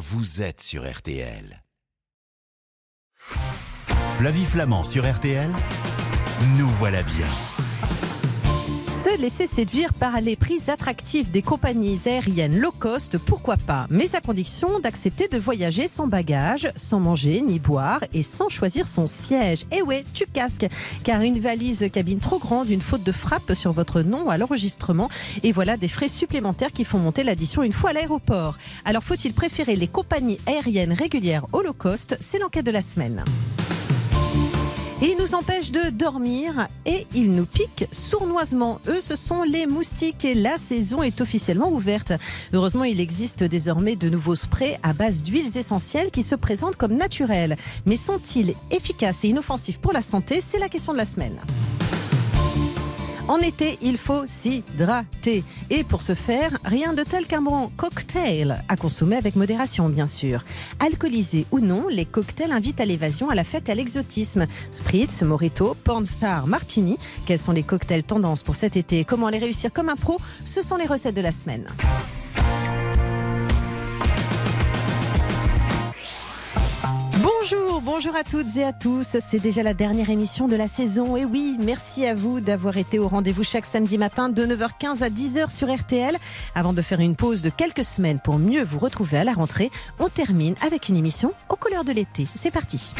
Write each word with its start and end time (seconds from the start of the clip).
vous 0.00 0.40
êtes 0.40 0.62
sur 0.62 0.90
RTL. 0.90 1.62
Flavie 4.16 4.46
Flamand 4.46 4.82
sur 4.82 5.04
RTL, 5.04 5.50
nous 6.56 6.68
voilà 6.68 7.02
bien. 7.02 7.28
Se 9.10 9.20
laisser 9.20 9.48
séduire 9.48 9.92
par 9.92 10.20
les 10.20 10.36
prix 10.36 10.60
attractifs 10.68 11.32
des 11.32 11.42
compagnies 11.42 11.98
aériennes 12.06 12.60
low 12.60 12.70
cost, 12.70 13.18
pourquoi 13.18 13.56
pas 13.56 13.88
Mais 13.90 14.14
à 14.14 14.20
condition 14.20 14.78
d'accepter 14.78 15.26
de 15.26 15.36
voyager 15.36 15.88
sans 15.88 16.06
bagage, 16.06 16.70
sans 16.76 17.00
manger 17.00 17.40
ni 17.40 17.58
boire 17.58 18.04
et 18.14 18.22
sans 18.22 18.48
choisir 18.48 18.86
son 18.86 19.08
siège. 19.08 19.66
Et 19.72 19.82
ouais, 19.82 20.04
tu 20.14 20.26
casques, 20.26 20.68
car 21.02 21.22
une 21.22 21.40
valise 21.40 21.88
cabine 21.92 22.20
trop 22.20 22.38
grande, 22.38 22.70
une 22.70 22.80
faute 22.80 23.02
de 23.02 23.10
frappe 23.10 23.54
sur 23.54 23.72
votre 23.72 24.02
nom 24.02 24.30
à 24.30 24.38
l'enregistrement, 24.38 25.08
et 25.42 25.50
voilà 25.50 25.76
des 25.76 25.88
frais 25.88 26.06
supplémentaires 26.06 26.70
qui 26.70 26.84
font 26.84 26.98
monter 26.98 27.24
l'addition 27.24 27.64
une 27.64 27.72
fois 27.72 27.90
à 27.90 27.94
l'aéroport. 27.94 28.58
Alors 28.84 29.02
faut-il 29.02 29.32
préférer 29.32 29.74
les 29.74 29.88
compagnies 29.88 30.38
aériennes 30.46 30.92
régulières 30.92 31.46
au 31.52 31.62
low 31.62 31.72
cost? 31.72 32.16
C'est 32.20 32.38
l'enquête 32.38 32.66
de 32.66 32.70
la 32.70 32.82
semaine. 32.82 33.24
Ils 35.02 35.16
nous 35.18 35.34
empêchent 35.34 35.72
de 35.72 35.88
dormir 35.88 36.68
et 36.84 37.06
ils 37.14 37.32
nous 37.32 37.46
piquent 37.46 37.88
sournoisement. 37.90 38.80
Eux, 38.86 39.00
ce 39.00 39.16
sont 39.16 39.44
les 39.44 39.66
moustiques 39.66 40.26
et 40.26 40.34
la 40.34 40.58
saison 40.58 41.02
est 41.02 41.22
officiellement 41.22 41.72
ouverte. 41.72 42.12
Heureusement, 42.52 42.84
il 42.84 43.00
existe 43.00 43.42
désormais 43.42 43.96
de 43.96 44.10
nouveaux 44.10 44.34
sprays 44.34 44.78
à 44.82 44.92
base 44.92 45.22
d'huiles 45.22 45.56
essentielles 45.56 46.10
qui 46.10 46.22
se 46.22 46.34
présentent 46.34 46.76
comme 46.76 46.92
naturels. 46.92 47.56
Mais 47.86 47.96
sont-ils 47.96 48.54
efficaces 48.70 49.24
et 49.24 49.28
inoffensifs 49.28 49.78
pour 49.78 49.94
la 49.94 50.02
santé? 50.02 50.42
C'est 50.42 50.58
la 50.58 50.68
question 50.68 50.92
de 50.92 50.98
la 50.98 51.06
semaine. 51.06 51.40
En 53.30 53.38
été, 53.38 53.78
il 53.80 53.96
faut 53.96 54.26
s'hydrater. 54.26 55.44
Et 55.70 55.84
pour 55.84 56.02
ce 56.02 56.16
faire, 56.16 56.58
rien 56.64 56.94
de 56.94 57.04
tel 57.04 57.26
qu'un 57.26 57.42
bon 57.42 57.70
cocktail, 57.76 58.64
à 58.68 58.74
consommer 58.74 59.14
avec 59.14 59.36
modération 59.36 59.88
bien 59.88 60.08
sûr. 60.08 60.42
Alcoolisés 60.80 61.46
ou 61.52 61.60
non, 61.60 61.86
les 61.86 62.06
cocktails 62.06 62.50
invitent 62.50 62.80
à 62.80 62.84
l'évasion, 62.84 63.30
à 63.30 63.36
la 63.36 63.44
fête 63.44 63.68
et 63.68 63.72
à 63.72 63.76
l'exotisme. 63.76 64.46
Spritz, 64.72 65.22
Morito, 65.22 65.76
Pornstar, 65.84 66.48
Martini. 66.48 66.98
Quels 67.24 67.38
sont 67.38 67.52
les 67.52 67.62
cocktails 67.62 68.02
tendances 68.02 68.42
pour 68.42 68.56
cet 68.56 68.76
été? 68.76 69.04
Comment 69.04 69.28
les 69.28 69.38
réussir 69.38 69.72
comme 69.72 69.90
un 69.90 69.96
pro? 69.96 70.18
Ce 70.42 70.60
sont 70.60 70.74
les 70.74 70.86
recettes 70.86 71.14
de 71.14 71.20
la 71.20 71.30
semaine. 71.30 71.68
Bonjour, 77.82 78.14
à 78.14 78.24
toutes 78.24 78.56
et 78.58 78.64
à 78.64 78.74
tous. 78.74 79.16
C'est 79.20 79.38
déjà 79.38 79.62
la 79.62 79.72
dernière 79.72 80.10
émission 80.10 80.48
de 80.48 80.56
la 80.56 80.68
saison. 80.68 81.16
Et 81.16 81.24
oui, 81.24 81.56
merci 81.64 82.04
à 82.04 82.14
vous 82.14 82.40
d'avoir 82.40 82.76
été 82.76 82.98
au 82.98 83.08
rendez-vous 83.08 83.42
chaque 83.42 83.64
samedi 83.64 83.96
matin 83.96 84.28
de 84.28 84.44
9h15 84.44 85.02
à 85.02 85.08
10h 85.08 85.50
sur 85.50 85.74
RTL. 85.74 86.14
Avant 86.54 86.74
de 86.74 86.82
faire 86.82 87.00
une 87.00 87.16
pause 87.16 87.40
de 87.40 87.48
quelques 87.48 87.84
semaines 87.84 88.20
pour 88.20 88.38
mieux 88.38 88.62
vous 88.62 88.78
retrouver 88.78 89.16
à 89.18 89.24
la 89.24 89.32
rentrée, 89.32 89.70
on 89.98 90.08
termine 90.08 90.54
avec 90.66 90.90
une 90.90 90.96
émission 90.96 91.32
aux 91.48 91.56
couleurs 91.56 91.84
de 91.84 91.92
l'été. 91.92 92.26
C'est 92.34 92.50
parti. 92.50 92.92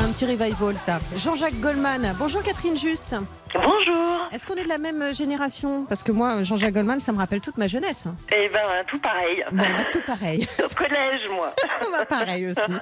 C'est 0.00 0.06
un 0.06 0.12
petit 0.12 0.24
revival 0.24 0.78
ça. 0.78 0.98
Jean-Jacques 1.16 1.60
Goldman. 1.60 2.14
Bonjour 2.18 2.42
Catherine 2.42 2.76
Juste. 2.76 3.14
Bonjour. 3.52 4.28
Est-ce 4.32 4.46
qu'on 4.46 4.54
est 4.54 4.62
de 4.62 4.68
la 4.68 4.78
même 4.78 5.12
génération? 5.12 5.84
Parce 5.86 6.04
que 6.04 6.12
moi, 6.12 6.44
Jean-Jacques 6.44 6.74
Goldman, 6.74 7.00
ça 7.00 7.10
me 7.10 7.18
rappelle 7.18 7.40
toute 7.40 7.58
ma 7.58 7.66
jeunesse. 7.66 8.06
Eh 8.32 8.48
ben, 8.48 8.60
tout 8.88 9.00
pareil. 9.00 9.42
Bon, 9.50 9.56
bah, 9.56 9.84
tout 9.90 10.00
pareil. 10.06 10.46
Au 10.64 10.74
collège, 10.74 11.28
moi. 11.30 11.54
Bah, 11.92 12.04
pareil 12.04 12.46
aussi. 12.46 12.72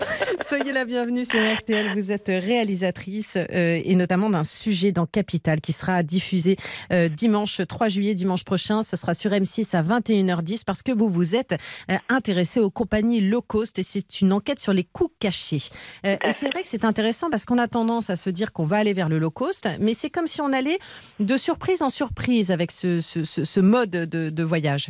Soyez 0.47 0.73
la 0.73 0.85
bienvenue 0.85 1.25
sur 1.25 1.41
RTL. 1.41 1.95
Vous 1.95 2.13
êtes 2.13 2.29
réalisatrice 2.29 3.39
euh, 3.39 3.81
et 3.83 3.95
notamment 3.95 4.29
d'un 4.29 4.45
sujet 4.45 4.93
dans 4.93 5.07
Capital 5.07 5.63
qui 5.63 5.73
sera 5.73 6.03
diffusé 6.03 6.57
euh, 6.93 7.09
dimanche 7.09 7.63
3 7.67 7.89
juillet, 7.89 8.15
dimanche 8.15 8.45
prochain. 8.45 8.83
Ce 8.83 8.97
sera 8.99 9.15
sur 9.15 9.31
M6 9.31 9.75
à 9.75 9.83
21h10 9.83 10.65
parce 10.67 10.83
que 10.83 10.93
vous 10.93 11.09
vous 11.09 11.35
êtes 11.35 11.57
euh, 11.91 11.97
intéressé 12.11 12.61
aux 12.61 12.71
compagnies 12.71 13.23
low 13.23 13.41
cost 13.41 13.79
et 13.79 13.83
c'est 13.83 14.21
une 14.21 14.35
enquête 14.35 14.59
sur 14.59 14.75
les 14.75 14.85
coûts 14.85 15.13
cachés. 15.19 15.63
Euh, 16.05 16.17
et 16.23 16.33
c'est 16.33 16.51
vrai 16.51 16.61
que 16.63 16.69
c'est 16.69 16.85
intéressant 16.85 17.08
parce 17.31 17.45
qu'on 17.45 17.59
a 17.59 17.69
tendance 17.69 18.11
à 18.11 18.17
se 18.17 18.31
dire 18.31 18.53
qu'on 18.53 18.65
va 18.65 18.77
aller 18.79 18.93
vers 18.93 19.09
le 19.09 19.19
low 19.19 19.31
cost, 19.31 19.69
mais 19.81 19.95
c'est 19.95 20.11
comme 20.11 20.27
si 20.27 20.41
on 20.41 20.53
allait 20.53 20.79
de 21.21 21.37
surprise 21.37 21.83
en 21.83 21.91
surprise 21.91 22.51
avec 22.51 22.71
ce, 22.71 23.01
ce- 23.01 23.25
ce- 23.25 23.45
ce 23.45 23.61
mode 23.61 23.91
de, 23.91 24.31
de 24.31 24.43
voyage. 24.43 24.89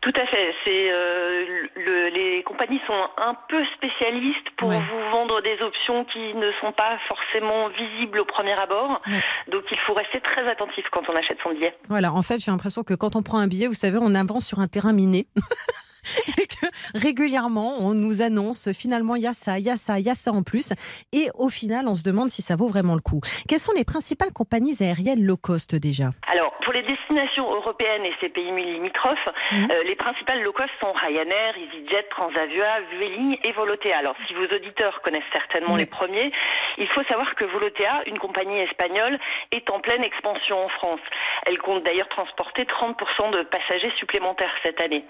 Tout 0.00 0.12
à 0.22 0.26
fait. 0.26 0.54
C'est 0.64 0.90
euh, 0.92 1.44
le- 1.74 2.08
les 2.10 2.42
compagnies 2.44 2.80
sont 2.86 2.92
un 3.18 3.34
peu 3.48 3.60
spécialistes 3.76 4.46
pour 4.56 4.68
Ouais. 4.68 4.78
vous 4.78 5.10
vendre 5.10 5.40
des 5.42 5.56
options 5.62 6.04
qui 6.04 6.32
ne 6.34 6.50
sont 6.60 6.70
pas 6.72 6.96
forcément 7.08 7.68
visibles 7.70 8.20
au 8.20 8.24
premier 8.24 8.52
abord. 8.54 9.00
Ouais. 9.08 9.20
Donc, 9.50 9.64
il 9.72 9.78
faut 9.86 9.94
rester 9.94 10.20
très 10.20 10.48
attentif 10.48 10.84
quand 10.92 11.02
on 11.08 11.14
achète 11.16 11.38
son 11.42 11.50
billet. 11.52 11.74
Voilà, 11.88 12.12
en 12.12 12.22
fait, 12.22 12.38
j'ai 12.44 12.50
l'impression 12.52 12.84
que 12.84 12.94
quand 12.94 13.16
on 13.16 13.22
prend 13.22 13.38
un 13.38 13.48
billet, 13.48 13.66
vous 13.66 13.74
savez, 13.74 13.98
on 14.00 14.14
avance 14.14 14.46
sur 14.46 14.60
un 14.60 14.68
terrain 14.68 14.92
miné. 14.92 15.26
Et 16.40 16.46
que 16.46 16.66
régulièrement, 16.94 17.76
on 17.80 17.94
nous 17.94 18.22
annonce 18.22 18.72
finalement 18.72 19.16
il 19.16 19.22
y 19.22 19.26
a 19.26 19.34
ça, 19.34 19.58
il 19.58 19.64
y 19.64 19.70
a 19.70 19.76
ça, 19.76 19.98
il 19.98 20.06
y 20.06 20.10
a 20.10 20.14
ça 20.14 20.32
en 20.32 20.42
plus. 20.42 20.72
Et 21.12 21.28
au 21.34 21.48
final, 21.48 21.88
on 21.88 21.94
se 21.94 22.02
demande 22.04 22.30
si 22.30 22.42
ça 22.42 22.56
vaut 22.56 22.68
vraiment 22.68 22.94
le 22.94 23.00
coup. 23.00 23.20
Quelles 23.48 23.60
sont 23.60 23.72
les 23.76 23.84
principales 23.84 24.32
compagnies 24.32 24.76
aériennes 24.80 25.24
low 25.24 25.36
cost 25.36 25.74
déjà? 25.74 26.10
Alors, 26.30 26.52
pour 26.64 26.72
les 26.72 26.82
destinations 26.82 27.48
européennes 27.54 28.04
et 28.04 28.12
ces 28.20 28.28
pays 28.28 28.50
limitrophes, 28.50 29.16
Mhm. 29.52 29.68
euh, 29.70 29.82
les 29.88 29.94
principales 29.96 30.42
low 30.42 30.52
cost 30.52 30.70
sont 30.82 30.92
Ryanair, 30.92 31.54
EasyJet, 31.56 32.06
Transavia, 32.10 32.80
Vueling 32.92 33.36
et 33.44 33.52
Volotea. 33.52 33.98
Alors, 33.98 34.14
si 34.26 34.34
vos 34.34 34.44
auditeurs 34.44 35.00
connaissent 35.02 35.30
certainement 35.32 35.74
Oui. 35.74 35.80
les 35.80 35.86
premiers, 35.86 36.32
il 36.78 36.88
faut 36.88 37.02
savoir 37.08 37.34
que 37.34 37.44
Volotea, 37.44 38.02
une 38.06 38.18
compagnie 38.18 38.58
espagnole, 38.60 39.18
est 39.52 39.70
en 39.70 39.80
pleine 39.80 40.02
expansion 40.02 40.64
en 40.64 40.68
France. 40.68 41.00
Elle 41.46 41.58
compte 41.58 41.84
d'ailleurs 41.84 42.08
transporter 42.08 42.64
30% 42.64 43.30
de 43.30 43.42
passagers 43.42 43.92
supplémentaires 43.98 44.52
cette 44.64 44.80
année. 44.82 45.02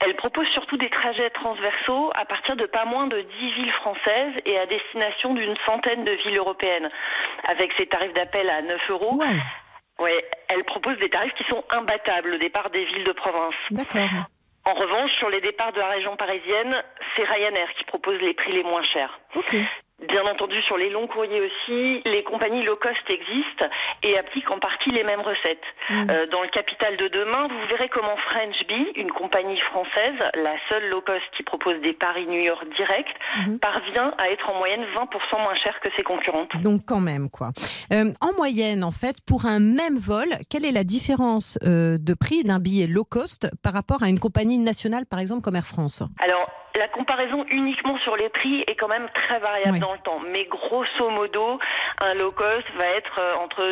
Elle 0.00 0.14
propose 0.16 0.46
surtout 0.48 0.76
des 0.76 0.90
trajets 0.90 1.30
transversaux 1.30 2.10
à 2.14 2.24
partir 2.24 2.56
de 2.56 2.66
pas 2.66 2.84
moins 2.84 3.06
de 3.06 3.20
10 3.20 3.52
villes 3.54 3.72
françaises 3.72 4.34
et 4.44 4.58
à 4.58 4.66
destination 4.66 5.34
d'une 5.34 5.56
centaine 5.66 6.04
de 6.04 6.12
villes 6.12 6.38
européennes. 6.38 6.90
Avec 7.48 7.72
ses 7.78 7.86
tarifs 7.86 8.12
d'appel 8.12 8.48
à 8.50 8.60
9 8.62 8.80
euros, 8.90 9.14
Wow, 9.14 9.24
Ouais, 10.00 10.24
elle 10.48 10.64
propose 10.64 10.96
des 10.98 11.08
tarifs 11.08 11.32
qui 11.34 11.44
sont 11.44 11.64
imbattables 11.70 12.34
au 12.34 12.38
départ 12.38 12.68
des 12.70 12.84
villes 12.86 13.04
de 13.04 13.12
province. 13.12 13.54
d'accord. 13.70 14.08
En 14.66 14.74
revanche, 14.74 15.12
sur 15.18 15.28
les 15.30 15.40
départs 15.40 15.72
de 15.72 15.78
la 15.78 15.88
région 15.88 16.16
parisienne, 16.16 16.82
c'est 17.16 17.24
Ryanair 17.24 17.68
qui 17.78 17.84
propose 17.84 18.18
les 18.20 18.34
prix 18.34 18.52
les 18.52 18.64
moins 18.64 18.82
chers. 18.82 19.20
Ok. 19.36 19.54
Bien 20.08 20.22
entendu, 20.24 20.60
sur 20.62 20.76
les 20.76 20.90
longs 20.90 21.06
courriers 21.06 21.40
aussi, 21.40 22.02
les 22.04 22.24
compagnies 22.24 22.64
low 22.64 22.74
cost 22.76 22.98
existent 23.08 23.66
et 24.02 24.18
appliquent 24.18 24.50
en 24.50 24.58
partie 24.58 24.90
les 24.90 25.04
mêmes 25.04 25.20
recettes. 25.20 25.62
Mm. 25.88 26.10
Euh, 26.10 26.26
dans 26.32 26.42
le 26.42 26.48
capital 26.48 26.96
de 26.96 27.06
demain, 27.08 27.46
vous 27.48 27.66
verrez 27.70 27.88
comment 27.88 28.16
French 28.28 28.56
Bee, 28.66 28.92
une 28.96 29.12
compagnie 29.12 29.58
française, 29.60 30.18
la 30.34 30.54
seule 30.68 30.90
low 30.90 31.00
cost 31.00 31.22
qui 31.36 31.44
propose 31.44 31.80
des 31.80 31.92
Paris-New 31.92 32.40
York 32.40 32.64
directs, 32.76 33.14
Mhm. 33.46 33.58
parvient 33.60 34.12
à 34.18 34.28
être 34.30 34.50
en 34.52 34.58
moyenne 34.58 34.84
20% 34.96 35.38
moins 35.42 35.54
cher 35.54 35.78
que 35.80 35.88
ses 35.96 36.02
concurrentes. 36.02 36.50
Donc 36.62 36.82
quand 36.86 37.00
même 37.00 37.30
quoi. 37.30 37.50
Euh, 37.92 38.12
en 38.20 38.32
moyenne, 38.36 38.82
en 38.82 38.92
fait, 38.92 39.18
pour 39.24 39.46
un 39.46 39.60
même 39.60 39.96
vol, 39.96 40.26
quelle 40.50 40.64
est 40.64 40.72
la 40.72 40.84
différence 40.84 41.56
euh, 41.64 41.98
de 42.00 42.14
prix 42.14 42.42
d'un 42.42 42.58
billet 42.58 42.88
low 42.88 43.04
cost 43.04 43.48
par 43.62 43.72
rapport 43.72 44.02
à 44.02 44.08
une 44.08 44.18
compagnie 44.18 44.58
nationale, 44.58 45.06
par 45.06 45.20
exemple 45.20 45.42
comme 45.42 45.56
Air 45.56 45.66
France? 45.66 46.02
Alors, 46.22 46.50
la 46.78 46.88
comparaison 46.88 47.44
uniquement 47.50 47.96
sur 47.98 48.16
les 48.16 48.28
prix 48.28 48.62
est 48.66 48.74
quand 48.74 48.88
même 48.88 49.08
très 49.14 49.38
variable 49.38 49.74
Oui. 49.74 49.80
dans 49.80 49.92
le 49.92 49.98
temps. 50.00 50.20
Mais 50.32 50.44
grosso 50.44 51.08
modo, 51.10 51.58
un 52.02 52.14
low 52.14 52.32
cost 52.32 52.64
va 52.76 52.86
être 52.86 53.18
euh, 53.18 53.34
entre 53.42 53.62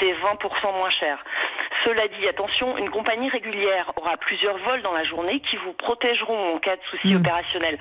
10 0.00 0.08
et 0.08 0.12
20% 0.14 0.72
moins 0.78 0.90
cher. 0.90 1.18
Cela 1.84 2.08
dit, 2.08 2.26
attention, 2.28 2.76
une 2.78 2.90
compagnie 2.90 3.28
régulière 3.28 3.90
aura 3.96 4.16
plusieurs 4.16 4.58
vols 4.58 4.82
dans 4.82 4.92
la 4.92 5.04
journée 5.04 5.40
qui 5.40 5.56
vous 5.56 5.72
protégeront 5.72 6.54
en 6.54 6.58
cas 6.58 6.74
de 6.76 6.80
souci 6.90 7.14
Mm. 7.14 7.18
opérationnel. 7.18 7.78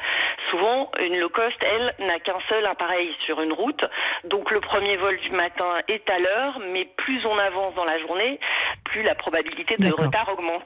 Souvent, 0.51 0.91
une 1.03 1.17
low 1.19 1.29
cost, 1.29 1.55
elle, 1.63 1.93
n'a 2.05 2.19
qu'un 2.19 2.37
seul 2.49 2.65
appareil 2.67 3.09
sur 3.25 3.41
une 3.41 3.53
route. 3.53 3.83
Donc 4.25 4.51
le 4.51 4.59
premier 4.59 4.97
vol 4.97 5.17
du 5.17 5.31
matin 5.31 5.73
est 5.87 6.07
à 6.09 6.19
l'heure, 6.19 6.59
mais 6.71 6.85
plus 6.97 7.25
on 7.25 7.37
avance 7.37 7.73
dans 7.75 7.85
la 7.85 7.99
journée, 7.99 8.39
plus 8.83 9.01
la 9.03 9.15
probabilité 9.15 9.75
de 9.77 9.91
retard 9.91 10.29
augmente. 10.33 10.65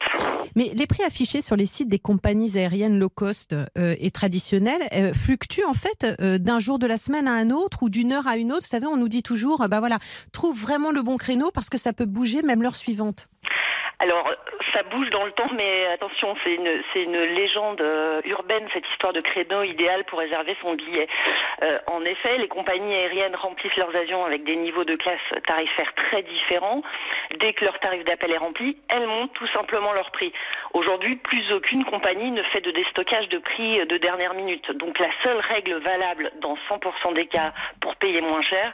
Mais 0.56 0.66
les 0.76 0.88
prix 0.88 1.04
affichés 1.04 1.42
sur 1.42 1.56
les 1.56 1.66
sites 1.66 1.88
des 1.90 2.00
compagnies 2.00 2.58
aériennes 2.58 3.00
low 3.00 3.10
cost 3.10 3.54
euh, 3.54 3.89
et 4.00 4.12
traditionnelles 4.12 4.88
euh, 4.94 5.14
fluctuent 5.14 5.66
en 5.66 5.74
fait 5.74 6.06
euh, 6.22 6.38
d'un 6.38 6.60
jour 6.60 6.80
de 6.80 6.88
la 6.88 6.98
semaine 6.98 7.28
à 7.28 7.34
un 7.34 7.50
autre 7.50 7.84
ou 7.84 7.90
d'une 7.90 8.12
heure 8.12 8.28
à 8.28 8.38
une 8.38 8.52
autre. 8.52 8.62
Vous 8.62 8.68
savez, 8.68 8.88
on 8.88 8.98
nous 8.98 9.10
dit 9.10 9.24
toujours, 9.24 9.62
euh, 9.62 9.68
bah 9.68 9.80
voilà, 9.80 10.00
trouve 10.32 10.60
vraiment 10.60 10.92
le 10.92 11.02
bon 11.02 11.18
créneau 11.18 11.52
parce 11.52 11.70
que 11.70 11.78
ça 11.78 11.94
peut 11.94 12.06
bouger 12.06 12.42
même 12.42 12.62
l'heure 12.62 12.76
suivante. 12.76 13.30
Alors, 14.02 14.32
ça 14.74 14.84
bouge 14.84 15.10
dans 15.10 15.26
le 15.26 15.32
temps, 15.34 15.50
mais 15.58 15.86
attention, 15.88 16.34
c'est 16.44 16.54
une, 16.54 16.82
c'est 16.94 17.04
une 17.04 17.18
légende 17.18 17.82
euh, 17.82 18.22
urbaine, 18.24 18.66
cette 18.74 18.88
histoire 18.94 19.12
de 19.12 19.20
créneau 19.20 19.64
idéal 19.64 20.06
pour 20.06 20.20
réserver 20.20 20.56
son 20.62 20.74
billet. 20.76 21.08
Euh, 21.64 21.78
en 21.88 22.02
effet, 22.06 22.38
les 22.38 22.48
compagnies 22.48 22.96
aériennes 22.96 23.36
remplissent 23.36 23.76
leurs 23.76 23.94
avions 23.94 24.24
avec 24.24 24.46
des 24.46 24.56
niveaux 24.56 24.86
de 24.86 24.96
classe 24.96 25.20
tarifaires 25.46 25.94
très 25.96 26.24
différents. 26.24 26.82
Dès 27.42 27.52
que 27.52 27.66
leur 27.66 27.78
tarif 27.80 28.06
d'appel 28.06 28.34
est 28.34 28.38
rempli, 28.38 28.78
elles 28.88 29.06
montent 29.06 29.34
tout 29.34 29.48
simplement 29.54 29.92
leur 29.92 30.12
prix. 30.12 30.32
Aujourd'hui, 30.74 31.18
plus 31.18 31.52
aucune 31.52 31.84
compagnie 31.84 32.32
ne 32.32 32.44
fait 32.44 32.62
de 32.62 32.72
déstockage 32.72 33.28
de 33.28 33.40
prix 33.40 33.86
de 33.86 33.98
dernière 33.98 34.34
minute. 34.34 34.72
Donc, 34.78 34.98
la 35.00 35.10
seule 35.24 35.40
règle 35.40 35.76
valable 35.82 36.32
dans 36.42 36.56
100% 36.70 37.16
des 37.16 37.28
cas 37.28 37.52
pour 37.82 37.98
payer 37.98 38.22
moins 38.22 38.44
cher, 38.44 38.74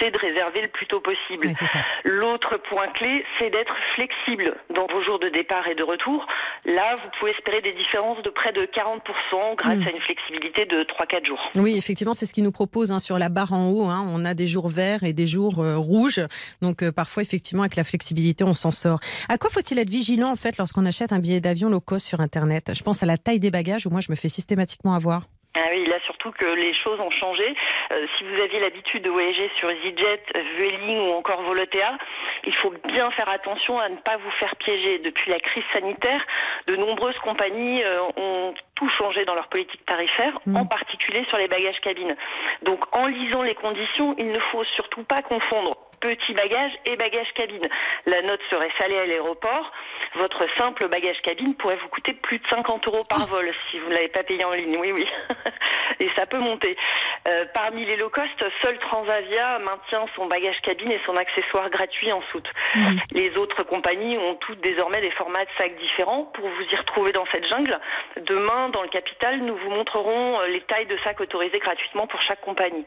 c'est 0.00 0.10
de 0.10 0.18
réserver 0.18 0.62
le 0.62 0.68
plus 0.68 0.86
tôt 0.86 1.00
possible. 1.00 1.48
Ça. 1.50 1.78
L'autre 2.04 2.56
point 2.56 2.88
clé, 2.88 3.24
c'est 3.38 3.50
d'être 3.50 3.76
flexible 3.92 4.56
dans 4.74 4.86
vos 4.86 5.02
jours 5.04 5.18
de 5.18 5.28
départ 5.28 5.66
et 5.68 5.74
de 5.74 5.82
retour. 5.82 6.26
Là, 6.64 6.94
vous 7.02 7.08
pouvez 7.18 7.32
espérer 7.32 7.60
des 7.60 7.72
différences 7.72 8.22
de 8.22 8.30
près 8.30 8.52
de 8.52 8.62
40% 8.66 9.56
grâce 9.56 9.78
Mm. 9.78 9.86
à 9.86 9.90
une 9.90 10.00
flexibilité 10.02 10.64
de 10.66 10.82
3-4 10.84 11.26
jours. 11.26 11.40
Oui, 11.56 11.76
effectivement, 11.76 12.12
c'est 12.14 12.26
ce 12.26 12.32
qu'ils 12.32 12.44
nous 12.44 12.52
proposent 12.52 12.90
hein, 12.92 13.00
sur 13.00 13.18
la 13.18 13.28
barre 13.28 13.52
en 13.52 13.68
haut. 13.70 13.84
hein. 13.86 14.04
on 14.08 14.24
a 14.24 14.34
des 14.34 14.46
jours 14.46 14.68
verts 14.68 15.02
et 15.04 15.12
des 15.12 15.26
jours 15.26 15.60
euh, 15.60 15.76
rouges. 15.76 16.20
Donc 16.62 16.82
euh, 16.82 16.92
parfois, 16.92 17.22
effectivement, 17.22 17.62
avec 17.62 17.76
la 17.76 17.84
flexibilité, 17.84 18.44
on 18.44 18.54
s'en 18.54 18.70
sort. 18.70 19.00
À 19.28 19.36
quoi 19.38 19.50
faut-il 19.50 19.78
être 19.78 19.90
vigilant 19.90 20.30
en 20.30 20.36
fait 20.36 20.56
lorsqu'on 20.58 20.86
achète 20.86 21.12
un 21.12 21.18
billet 21.18 21.40
d'avion 21.40 21.68
low 21.68 21.80
cost 21.80 22.06
sur 22.06 22.20
Internet? 22.20 22.72
Je 22.74 22.82
pense 22.82 23.02
à 23.02 23.06
la 23.06 23.18
taille 23.18 23.40
des 23.40 23.50
bagages 23.50 23.86
où 23.86 23.90
moi 23.90 24.00
je 24.00 24.10
me 24.10 24.16
fais 24.16 24.28
systématiquement 24.28 24.94
avoir. 24.94 25.22
Ah 25.56 25.68
oui, 25.70 25.86
là 25.86 25.96
surtout 26.04 26.32
que 26.32 26.46
les 26.46 26.74
choses 26.74 26.98
ont 27.00 27.10
changé. 27.10 27.54
Euh, 27.92 28.06
si 28.18 28.24
vous 28.24 28.42
aviez 28.42 28.58
l'habitude 28.60 29.02
de 29.04 29.10
voyager 29.10 29.50
sur 29.58 29.70
EasyJet, 29.70 30.22
Vueling 30.58 30.98
ou 31.08 31.12
encore 31.12 31.42
Volotea, 31.42 31.96
il 32.44 32.54
faut 32.56 32.72
bien 32.88 33.08
faire 33.12 33.28
attention 33.32 33.78
à 33.78 33.88
ne 33.88 33.96
pas 33.96 34.16
vous 34.16 34.30
faire 34.40 34.56
piéger. 34.56 34.98
Depuis 34.98 35.30
la 35.30 35.38
crise 35.38 35.62
sanitaire, 35.72 36.20
de 36.66 36.76
nombreuses 36.76 37.18
compagnies 37.18 37.82
euh, 37.84 37.98
ont 38.16 38.54
tout 38.74 38.88
changé 38.98 39.24
dans 39.24 39.34
leur 39.34 39.48
politique 39.48 39.84
tarifaire, 39.86 40.32
Mm. 40.46 40.56
en 40.56 40.66
particulier 40.66 41.24
sur 41.28 41.38
les 41.38 41.48
bagages 41.48 41.80
cabines. 41.80 42.16
Donc 42.62 42.80
en 42.96 43.06
lisant 43.06 43.42
les 43.42 43.54
conditions, 43.54 44.14
il 44.18 44.28
ne 44.28 44.40
faut 44.50 44.64
surtout 44.76 45.04
pas 45.04 45.22
confondre 45.22 45.76
petit 46.04 46.34
bagage 46.34 46.72
et 46.84 46.96
bagage 46.96 47.32
cabine. 47.34 47.66
La 48.04 48.20
note 48.22 48.40
serait 48.50 48.70
salée 48.78 48.98
à 48.98 49.06
l'aéroport. 49.06 49.72
Votre 50.16 50.46
simple 50.58 50.86
bagage 50.88 51.20
cabine 51.22 51.54
pourrait 51.54 51.78
vous 51.82 51.88
coûter 51.88 52.12
plus 52.12 52.38
de 52.38 52.46
50 52.48 52.86
euros 52.88 53.04
par 53.08 53.26
vol 53.26 53.50
si 53.70 53.78
vous 53.78 53.88
ne 53.88 53.94
l'avez 53.94 54.08
pas 54.08 54.22
payé 54.22 54.44
en 54.44 54.52
ligne. 54.52 54.76
Oui, 54.76 54.92
oui. 54.92 55.06
et 56.00 56.08
ça 56.14 56.26
peut 56.26 56.38
monter. 56.38 56.76
Euh, 57.26 57.46
parmi 57.54 57.86
les 57.86 57.96
low 57.96 58.10
cost, 58.10 58.44
seul 58.62 58.78
Transavia 58.80 59.58
maintient 59.60 60.04
son 60.14 60.26
bagage 60.26 60.60
cabine 60.62 60.92
et 60.92 61.00
son 61.06 61.16
accessoire 61.16 61.70
gratuit 61.70 62.12
en 62.12 62.20
soute. 62.30 62.48
Les 63.12 63.34
autres 63.38 63.62
compagnies 63.62 64.18
ont 64.18 64.34
toutes 64.34 64.60
désormais 64.60 65.00
des 65.00 65.10
formats 65.12 65.44
de 65.44 65.50
sacs 65.56 65.76
différents. 65.76 66.24
Pour 66.34 66.46
vous 66.46 66.62
y 66.70 66.76
retrouver 66.76 67.12
dans 67.12 67.24
cette 67.32 67.48
jungle, 67.48 67.78
demain, 68.18 68.68
dans 68.68 68.82
le 68.82 68.88
capital, 68.88 69.40
nous 69.40 69.56
vous 69.56 69.70
montrerons 69.70 70.38
euh, 70.40 70.46
les 70.48 70.60
tailles 70.62 70.86
de 70.86 70.98
sacs 71.02 71.20
autorisés 71.20 71.60
gratuitement 71.60 72.06
pour 72.06 72.20
chaque 72.20 72.42
compagnie. 72.42 72.84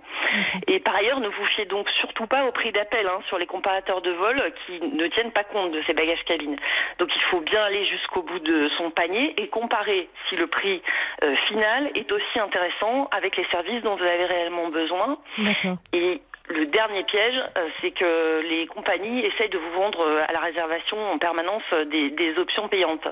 Et 0.68 0.80
par 0.80 0.96
ailleurs, 0.96 1.19
ne 1.19 1.30
vous 1.30 1.46
fiez 1.56 1.66
donc 1.66 1.90
surtout 2.00 2.28
pas 2.28 2.46
au 2.46 2.52
prix 2.52 2.72
d'appel 2.72 3.06
hein, 3.07 3.19
sur 3.27 3.38
les 3.38 3.45
comparateurs 3.45 4.01
de 4.01 4.12
vol 4.12 4.36
qui 4.65 4.80
ne 4.80 5.07
tiennent 5.07 5.31
pas 5.31 5.44
compte 5.44 5.71
de 5.71 5.81
ces 5.88 5.94
bagages 5.94 6.24
cabines. 6.25 6.57
Donc 7.00 7.09
il 7.15 7.21
faut 7.24 7.42
bien 7.42 7.62
aller 7.62 7.86
jusqu'au 7.88 8.21
bout 8.21 8.39
de 8.39 8.69
son 8.77 8.92
panier 8.92 9.33
et 9.42 9.48
comparer 9.48 10.09
si 10.30 10.36
le 10.38 10.48
prix 10.48 10.81
euh, 11.24 11.36
final 11.48 11.89
est 11.95 12.12
aussi 12.12 12.39
intéressant 12.39 13.07
avec 13.15 13.38
les 13.38 13.45
services 13.45 13.81
dont 13.83 13.95
vous 13.95 14.04
avez 14.04 14.25
réellement 14.25 14.69
besoin. 14.69 15.18
Et 15.94 16.21
le 16.50 16.66
dernier 16.68 17.04
piège, 17.04 17.44
euh, 17.58 17.68
c'est 17.82 17.92
que 17.92 18.42
les 18.48 18.68
compagnies 18.68 19.20
essayent 19.20 19.50
de 19.50 19.58
vous 19.58 19.72
vendre 19.72 20.00
euh, 20.06 20.22
à 20.28 20.32
la 20.32 20.40
réservation 20.40 20.98
en 21.12 21.18
permanence 21.18 21.64
euh, 21.74 21.84
des, 21.86 22.10
des 22.12 22.38
options 22.38 22.70
payantes. 22.70 23.08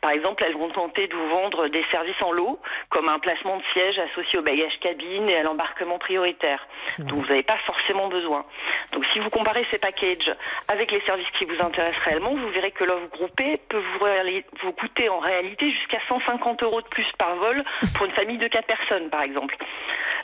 Par 0.00 0.12
exemple, 0.12 0.42
elles 0.46 0.56
vont 0.56 0.70
tenter 0.70 1.06
de 1.06 1.14
vous 1.14 1.28
vendre 1.28 1.68
des 1.68 1.84
services 1.90 2.20
en 2.22 2.32
lot, 2.32 2.58
comme 2.88 3.08
un 3.08 3.18
placement 3.18 3.58
de 3.58 3.62
siège 3.74 3.98
associé 3.98 4.38
au 4.38 4.42
bagage 4.42 4.78
cabine 4.80 5.28
et 5.28 5.36
à 5.36 5.42
l'embarquement 5.42 5.98
prioritaire, 5.98 6.66
dont 6.98 7.16
vous 7.16 7.26
n'avez 7.26 7.42
pas 7.42 7.58
forcément 7.66 8.08
besoin. 8.08 8.44
Donc 8.92 9.04
si 9.06 9.18
vous 9.18 9.28
comparez 9.28 9.64
ces 9.64 9.78
packages 9.78 10.32
avec 10.68 10.90
les 10.90 11.00
services 11.02 11.30
qui 11.38 11.44
vous 11.44 11.60
intéressent 11.60 12.02
réellement, 12.04 12.34
vous 12.34 12.48
verrez 12.50 12.70
que 12.70 12.84
l'offre 12.84 13.08
groupée 13.10 13.60
peut 13.68 13.82
vous, 14.62 14.72
coûter 14.72 15.08
en 15.08 15.18
réalité 15.18 15.70
jusqu'à 15.72 15.98
150 16.08 16.62
euros 16.62 16.80
de 16.80 16.88
plus 16.88 17.06
par 17.18 17.34
vol 17.36 17.62
pour 17.96 18.06
une 18.06 18.12
famille 18.12 18.38
de 18.38 18.48
4 18.48 18.66
personnes, 18.66 19.10
par 19.10 19.22
exemple. 19.22 19.56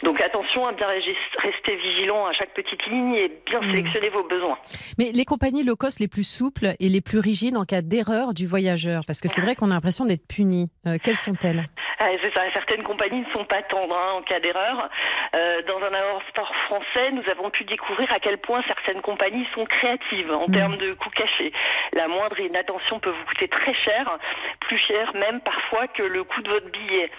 Donc 0.02 0.20
attention 0.20 0.64
à 0.66 0.72
bien 0.72 0.86
rester 0.86 1.76
vigilant 1.76 2.26
à 2.26 2.32
chaque 2.32 2.53
petite 2.54 2.86
ligne 2.86 3.14
et 3.14 3.32
bien 3.46 3.60
Mm. 3.60 3.70
sélectionner 3.70 4.08
vos 4.10 4.24
besoins. 4.24 4.58
Mais 4.98 5.10
les 5.12 5.24
compagnies 5.24 5.62
low 5.64 5.76
cost 5.76 6.00
les 6.00 6.08
plus 6.08 6.24
souples 6.26 6.74
et 6.80 6.88
les 6.88 7.00
plus 7.00 7.18
rigides 7.18 7.56
en 7.56 7.64
cas 7.64 7.82
d'erreur 7.82 8.34
du 8.34 8.46
voyageur, 8.46 9.02
parce 9.06 9.20
que 9.20 9.28
c'est 9.28 9.40
vrai 9.40 9.54
qu'on 9.54 9.70
a 9.70 9.74
l'impression 9.74 10.04
d'être 10.06 10.26
puni. 10.26 10.70
Euh, 10.86 10.98
quelles 11.02 11.16
sont-elles? 11.16 11.68
Ah, 12.00 12.06
ça, 12.34 12.42
certaines 12.52 12.82
compagnies 12.82 13.20
ne 13.20 13.32
sont 13.32 13.44
pas 13.44 13.62
tendres 13.62 13.96
hein, 13.96 14.12
en 14.18 14.22
cas 14.22 14.40
d'erreur. 14.40 14.88
Euh, 15.36 15.62
dans 15.68 15.78
un 15.78 15.92
aéroport 15.94 16.52
français, 16.66 17.12
nous 17.12 17.22
avons 17.30 17.50
pu 17.50 17.64
découvrir 17.64 18.10
à 18.12 18.18
quel 18.18 18.38
point 18.38 18.62
certaines 18.66 19.00
compagnies 19.00 19.46
sont 19.54 19.64
créatives 19.64 20.30
en 20.32 20.48
Mm. 20.48 20.52
termes 20.52 20.76
de 20.76 20.92
coûts 20.94 21.10
cachés. 21.10 21.52
La 21.92 22.08
moindre 22.08 22.38
inattention 22.40 22.98
peut 23.00 23.10
vous 23.10 23.24
coûter 23.26 23.48
très 23.48 23.74
cher, 23.74 24.18
plus 24.60 24.78
cher 24.78 25.12
même 25.14 25.40
parfois 25.40 25.86
que 25.88 26.02
le 26.02 26.24
coût 26.24 26.42
de 26.42 26.50
votre 26.50 26.70
billet. 26.70 27.10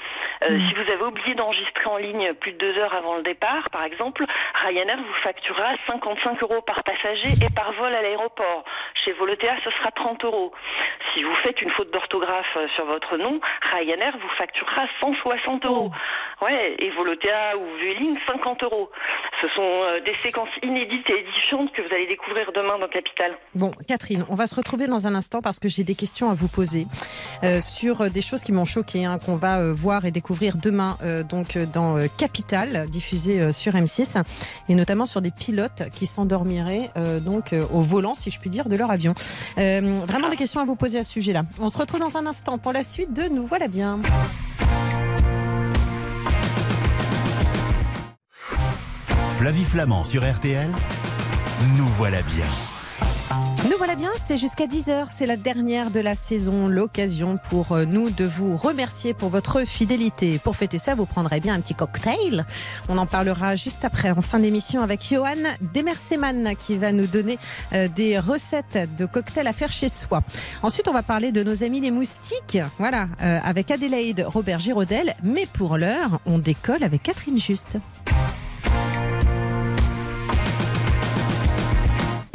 Euh, 0.46 0.56
Mm. 0.58 0.68
Si 0.70 0.74
vous 0.76 0.92
avez 0.92 1.04
oublié 1.06 1.34
d'enregistrer 1.36 1.88
en 1.88 1.98
ligne 1.98 2.34
plus 2.34 2.52
de 2.54 2.58
deux 2.58 2.78
heures 2.82 2.94
avant 2.96 3.16
le 3.16 3.24
départ, 3.24 3.70
par 3.72 3.84
exemple, 3.84 4.26
Ryanair 4.66 4.98
vous 4.98 5.14
facturera 5.26 5.74
55 5.90 6.44
euros 6.44 6.62
par 6.62 6.84
passager 6.84 7.34
et 7.42 7.50
par 7.56 7.74
vol 7.74 7.94
à 7.94 8.02
l'aéroport. 8.02 8.64
Chez 9.04 9.12
Volotea, 9.14 9.56
ce 9.64 9.72
sera 9.72 9.90
30 9.90 10.24
euros. 10.24 10.52
Si 11.14 11.24
vous 11.24 11.34
faites 11.44 11.62
une 11.62 11.72
faute 11.72 11.92
d'orthographe 11.92 12.56
euh, 12.58 12.68
sur 12.76 12.86
votre 12.86 13.18
nom, 13.18 13.40
Ryanair 13.72 14.16
vous 14.22 14.30
facturera 14.38 14.86
160 15.02 15.66
euros. 15.66 15.92
Ouais, 16.42 16.76
et 16.78 16.92
Volotea 16.92 17.58
ou 17.58 17.66
Vueling, 17.82 18.18
50 18.28 18.64
euros. 18.64 18.92
Ce 19.42 19.48
sont 19.50 19.62
euh, 19.62 20.00
des 20.02 20.16
séquences 20.16 20.50
inédites 20.62 21.10
et 21.10 21.20
édifiantes 21.20 21.72
que 21.74 21.82
vous 21.82 21.94
allez 21.94 22.08
découvrir 22.08 22.52
demain 22.52 22.78
dans 22.78 22.88
Capital. 22.88 23.36
Bon, 23.56 23.72
Catherine, 23.88 24.26
on 24.30 24.36
va 24.36 24.46
se 24.48 24.56
retrouver 24.56 24.88
dans 24.88 25.08
un 25.08 25.16
instant 25.16 25.42
parce 25.42 25.60
que 25.60 25.70
j'ai 25.70 25.84
des 25.84 25.96
questions 25.96 26.30
à 26.30 26.34
vous 26.34 26.48
poser 26.48 26.86
euh, 27.44 27.62
sur 27.62 28.10
des 28.10 28.22
choses 28.22 28.44
qui 28.44 28.52
m'ont 28.52 28.66
choqué, 28.66 29.06
hein, 29.06 29.18
qu'on 29.24 29.36
va 29.36 29.60
euh, 29.60 29.74
voir 29.74 30.06
et 30.06 30.12
découvrir 30.12 30.58
demain 30.58 30.98
euh, 31.04 31.24
donc 31.24 31.58
dans 31.74 31.98
Capital, 32.18 32.88
diffusé 32.90 33.54
sur 33.54 33.74
M6, 33.74 34.22
et 34.70 34.76
notamment 34.76 35.06
sur 35.06 35.15
des 35.22 35.32
pilotes 35.32 35.84
qui 35.92 36.06
s'endormiraient 36.06 36.92
euh, 36.98 37.20
donc 37.20 37.54
euh, 37.54 37.66
au 37.72 37.82
volant, 37.82 38.16
si 38.16 38.32
je 38.32 38.40
puis 38.40 38.50
dire, 38.50 38.70
de 38.70 38.76
leur 38.76 38.92
avion. 38.92 39.14
Euh, 39.58 40.00
vraiment 40.06 40.30
des 40.30 40.36
questions 40.36 40.62
à 40.62 40.66
vous 40.66 40.76
poser 40.76 41.00
à 41.00 41.04
ce 41.04 41.12
sujet-là. 41.12 41.44
On 41.60 41.70
se 41.70 41.78
retrouve 41.78 42.00
dans 42.00 42.18
un 42.18 42.26
instant 42.26 42.58
pour 42.58 42.74
la 42.74 42.84
suite 42.84 43.14
de 43.14 43.24
Nous 43.24 43.46
voilà 43.46 43.68
bien. 43.68 44.00
Flavie 49.38 49.66
Flamand 49.66 50.06
sur 50.06 50.24
RTL, 50.24 50.70
nous 51.78 51.88
voilà 51.88 52.22
bien. 52.22 52.75
Nous 53.70 53.78
voilà 53.78 53.96
bien, 53.96 54.12
c'est 54.16 54.38
jusqu'à 54.38 54.68
10h, 54.68 55.08
c'est 55.10 55.26
la 55.26 55.38
dernière 55.38 55.90
de 55.90 56.00
la 56.00 56.14
saison, 56.14 56.68
l'occasion 56.68 57.40
pour 57.50 57.72
euh, 57.72 57.86
nous 57.86 58.12
de 58.12 58.24
vous 58.24 58.56
remercier 58.56 59.14
pour 59.14 59.30
votre 59.30 59.66
fidélité. 59.66 60.38
Pour 60.38 60.56
fêter 60.56 60.78
ça, 60.78 60.94
vous 60.94 61.06
prendrez 61.06 61.40
bien 61.40 61.56
un 61.56 61.60
petit 61.60 61.74
cocktail. 61.74 62.46
On 62.90 62.98
en 63.00 63.08
parlera 63.08 63.56
juste 63.56 63.84
après, 63.84 64.12
en 64.12 64.22
fin 64.22 64.40
d'émission, 64.40 64.82
avec 64.82 65.04
Johan 65.04 65.36
Demerseman 65.74 66.56
qui 66.56 66.76
va 66.76 66.92
nous 66.92 67.08
donner 67.08 67.40
euh, 67.74 67.88
des 67.88 68.20
recettes 68.20 68.78
de 68.98 69.06
cocktails 69.08 69.48
à 69.48 69.54
faire 69.54 69.72
chez 69.72 69.90
soi. 69.90 70.22
Ensuite, 70.62 70.88
on 70.88 70.94
va 70.94 71.04
parler 71.04 71.32
de 71.32 71.42
nos 71.44 71.64
amis 71.64 71.80
les 71.80 71.92
moustiques, 71.92 72.60
voilà, 72.78 73.08
euh, 73.22 73.40
avec 73.44 73.72
Adélaïde 73.72 74.26
Robert 74.28 74.60
Girodel. 74.60 75.16
Mais 75.24 75.48
pour 75.52 75.78
l'heure, 75.78 76.20
on 76.28 76.38
décolle 76.38 76.84
avec 76.84 77.02
Catherine 77.04 77.40
Juste. 77.40 77.78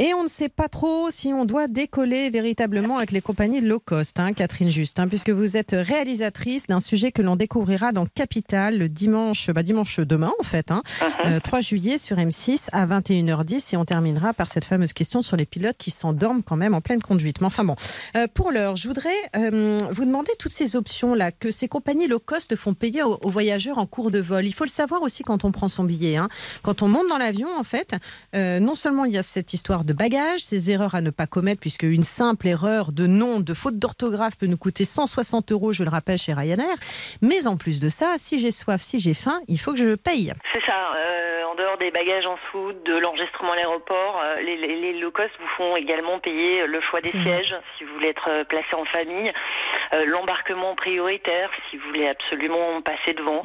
Et 0.03 0.15
on 0.15 0.23
ne 0.23 0.27
sait 0.27 0.49
pas 0.49 0.67
trop 0.67 1.11
si 1.11 1.27
on 1.27 1.45
doit 1.45 1.67
décoller 1.67 2.31
véritablement 2.31 2.97
avec 2.97 3.11
les 3.11 3.21
compagnies 3.21 3.61
low 3.61 3.79
cost, 3.79 4.19
hein, 4.19 4.33
Catherine 4.33 4.71
Juste, 4.71 4.99
hein, 4.99 5.07
puisque 5.07 5.29
vous 5.29 5.57
êtes 5.57 5.75
réalisatrice 5.77 6.65
d'un 6.65 6.79
sujet 6.79 7.11
que 7.11 7.21
l'on 7.21 7.35
découvrira 7.35 7.91
dans 7.91 8.07
Capital 8.07 8.79
le 8.79 8.89
dimanche, 8.89 9.51
bah, 9.51 9.61
dimanche 9.61 9.99
demain 9.99 10.31
en 10.39 10.43
fait, 10.43 10.71
hein, 10.71 10.81
euh, 11.27 11.39
3 11.39 11.61
juillet 11.61 11.99
sur 11.99 12.17
M6 12.17 12.69
à 12.71 12.87
21h10 12.87 13.75
et 13.75 13.77
on 13.77 13.85
terminera 13.85 14.33
par 14.33 14.49
cette 14.49 14.65
fameuse 14.65 14.91
question 14.91 15.21
sur 15.21 15.37
les 15.37 15.45
pilotes 15.45 15.77
qui 15.77 15.91
s'endorment 15.91 16.41
quand 16.41 16.57
même 16.57 16.73
en 16.73 16.81
pleine 16.81 17.03
conduite. 17.03 17.39
Mais 17.39 17.45
enfin 17.45 17.63
bon, 17.63 17.75
euh, 18.15 18.25
pour 18.33 18.51
l'heure, 18.51 18.77
je 18.77 18.87
voudrais 18.87 19.09
euh, 19.35 19.81
vous 19.91 20.05
demander 20.05 20.31
toutes 20.39 20.53
ces 20.53 20.75
options 20.75 21.13
là 21.13 21.31
que 21.31 21.51
ces 21.51 21.67
compagnies 21.67 22.07
low 22.07 22.17
cost 22.17 22.55
font 22.55 22.73
payer 22.73 23.03
aux, 23.03 23.19
aux 23.21 23.29
voyageurs 23.29 23.77
en 23.77 23.85
cours 23.85 24.09
de 24.09 24.17
vol. 24.17 24.47
Il 24.47 24.53
faut 24.55 24.65
le 24.65 24.71
savoir 24.71 25.03
aussi 25.03 25.21
quand 25.21 25.45
on 25.45 25.51
prend 25.51 25.69
son 25.69 25.83
billet. 25.83 26.17
Quand 26.63 26.81
on 26.81 26.87
monte 26.87 27.07
dans 27.07 27.19
l'avion, 27.19 27.49
en 27.55 27.63
fait, 27.63 27.93
euh, 28.35 28.59
non 28.59 28.73
seulement 28.73 29.05
il 29.05 29.13
y 29.13 29.19
a 29.19 29.23
cette 29.23 29.53
histoire 29.53 29.83
de 29.83 29.90
bagages, 29.93 30.41
ces 30.41 30.71
erreurs 30.71 30.95
à 30.95 31.01
ne 31.01 31.09
pas 31.09 31.27
commettre, 31.27 31.61
puisque 31.61 31.83
une 31.83 32.03
simple 32.03 32.47
erreur 32.47 32.91
de 32.91 33.07
nom, 33.07 33.39
de 33.39 33.53
faute 33.53 33.77
d'orthographe 33.79 34.37
peut 34.37 34.47
nous 34.47 34.57
coûter 34.57 34.85
160 34.85 35.51
euros, 35.51 35.73
je 35.73 35.83
le 35.83 35.89
rappelle, 35.89 36.17
chez 36.17 36.33
Ryanair. 36.33 36.75
Mais 37.21 37.47
en 37.47 37.57
plus 37.57 37.79
de 37.79 37.89
ça, 37.89 38.15
si 38.17 38.39
j'ai 38.39 38.51
soif, 38.51 38.81
si 38.81 38.99
j'ai 38.99 39.13
faim, 39.13 39.39
il 39.47 39.59
faut 39.59 39.71
que 39.73 39.79
je 39.79 39.95
paye. 39.95 40.31
C'est 40.53 40.65
ça. 40.65 40.81
euh, 40.95 41.30
en 41.51 41.55
dehors 41.55 41.77
des 41.77 41.91
bagages 41.91 42.25
en 42.25 42.37
soute, 42.51 42.83
de 42.83 42.97
l'enregistrement 42.97 43.51
à 43.51 43.55
l'aéroport, 43.55 44.23
les, 44.43 44.55
les, 44.55 44.93
low 44.93 45.11
cost 45.11 45.31
vous 45.39 45.47
font 45.57 45.75
également 45.75 46.19
payer 46.19 46.65
le 46.65 46.79
choix 46.81 47.01
des 47.01 47.09
sièges 47.09 47.55
si 47.77 47.83
vous 47.83 47.93
voulez 47.95 48.09
être 48.09 48.43
placé 48.43 48.73
en 48.73 48.85
famille, 48.85 49.31
l'embarquement 50.05 50.75
prioritaire 50.75 51.49
si 51.69 51.77
vous 51.77 51.87
voulez 51.87 52.07
absolument 52.07 52.81
passer 52.81 53.13
devant, 53.13 53.43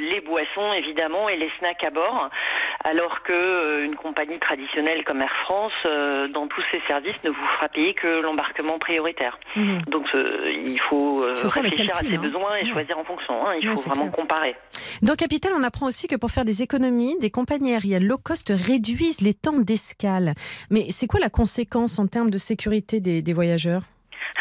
les 0.00 0.20
boissons 0.20 0.72
évidemment 0.72 1.28
et 1.28 1.36
les 1.36 1.50
snacks 1.58 1.84
à 1.84 1.90
bord, 1.90 2.30
alors 2.84 3.22
que 3.22 3.84
une 3.84 3.96
compagnie 3.96 4.38
traditionnelle 4.38 5.04
comme 5.04 5.20
Air 5.20 5.34
France, 5.44 5.72
dans 5.84 6.46
tous 6.46 6.62
ses 6.72 6.80
services, 6.88 7.16
ne 7.24 7.30
vous 7.30 7.46
fera 7.56 7.68
payer 7.68 7.94
que 7.94 8.22
l'embarquement 8.22 8.78
prioritaire. 8.78 9.38
Donc 9.88 10.06
il 10.14 10.80
faut, 10.80 11.24
réfléchir 11.44 11.96
à 11.96 12.00
ses 12.00 12.16
hein. 12.16 12.22
besoins 12.22 12.56
et 12.56 12.70
choisir 12.70 12.98
en 12.98 13.04
fonction. 13.04 13.46
Hein. 13.46 13.54
Il 13.60 13.68
faut 13.68 13.80
vraiment 13.82 14.08
comparer. 14.08 14.56
Dans 15.02 15.14
Capital, 15.14 15.52
on 15.56 15.62
apprend 15.62 15.86
aussi 15.86 16.06
que 16.06 16.16
pour 16.16 16.30
faire 16.30 16.44
des 16.44 16.62
économies, 16.62 17.16
des 17.20 17.30
compagnies 17.34 17.72
aériennes 17.72 18.06
low 18.06 18.16
cost 18.16 18.52
réduisent 18.54 19.20
les 19.20 19.34
temps 19.34 19.58
d'escale. 19.58 20.34
Mais 20.70 20.86
c'est 20.90 21.08
quoi 21.08 21.18
la 21.18 21.30
conséquence 21.30 21.98
en 21.98 22.06
termes 22.06 22.30
de 22.30 22.38
sécurité 22.38 23.00
des 23.00 23.32
voyageurs? 23.32 23.82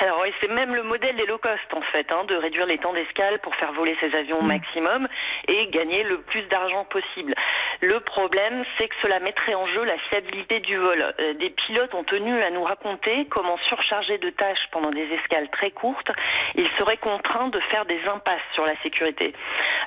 Alors 0.01 0.21
oui, 0.23 0.33
c'est 0.41 0.49
même 0.49 0.73
le 0.73 0.83
modèle 0.83 1.15
des 1.15 1.25
low 1.25 1.37
cost 1.37 1.73
en 1.73 1.81
fait, 1.93 2.11
hein, 2.11 2.23
de 2.27 2.35
réduire 2.35 2.65
les 2.65 2.77
temps 2.77 2.93
d'escale 2.93 3.39
pour 3.39 3.55
faire 3.55 3.71
voler 3.73 3.95
ces 4.01 4.15
avions 4.17 4.39
au 4.39 4.43
mm. 4.43 4.47
maximum 4.47 5.07
et 5.47 5.67
gagner 5.67 6.03
le 6.03 6.19
plus 6.21 6.41
d'argent 6.43 6.83
possible. 6.85 7.35
Le 7.81 7.99
problème, 7.99 8.63
c'est 8.77 8.87
que 8.87 8.95
cela 9.03 9.19
mettrait 9.19 9.55
en 9.55 9.67
jeu 9.67 9.83
la 9.85 9.97
fiabilité 10.09 10.59
du 10.61 10.77
vol. 10.77 11.03
Euh, 11.21 11.33
des 11.35 11.51
pilotes 11.51 11.93
ont 11.93 12.03
tenu 12.03 12.41
à 12.41 12.49
nous 12.49 12.63
raconter 12.63 13.27
comment 13.29 13.57
surchargés 13.67 14.17
de 14.17 14.29
tâches 14.31 14.67
pendant 14.71 14.89
des 14.89 15.07
escales 15.13 15.49
très 15.51 15.71
courtes, 15.71 16.11
ils 16.55 16.69
seraient 16.79 16.97
contraints 16.97 17.49
de 17.49 17.59
faire 17.71 17.85
des 17.85 17.99
impasses 18.07 18.41
sur 18.53 18.65
la 18.65 18.73
sécurité. 18.81 19.33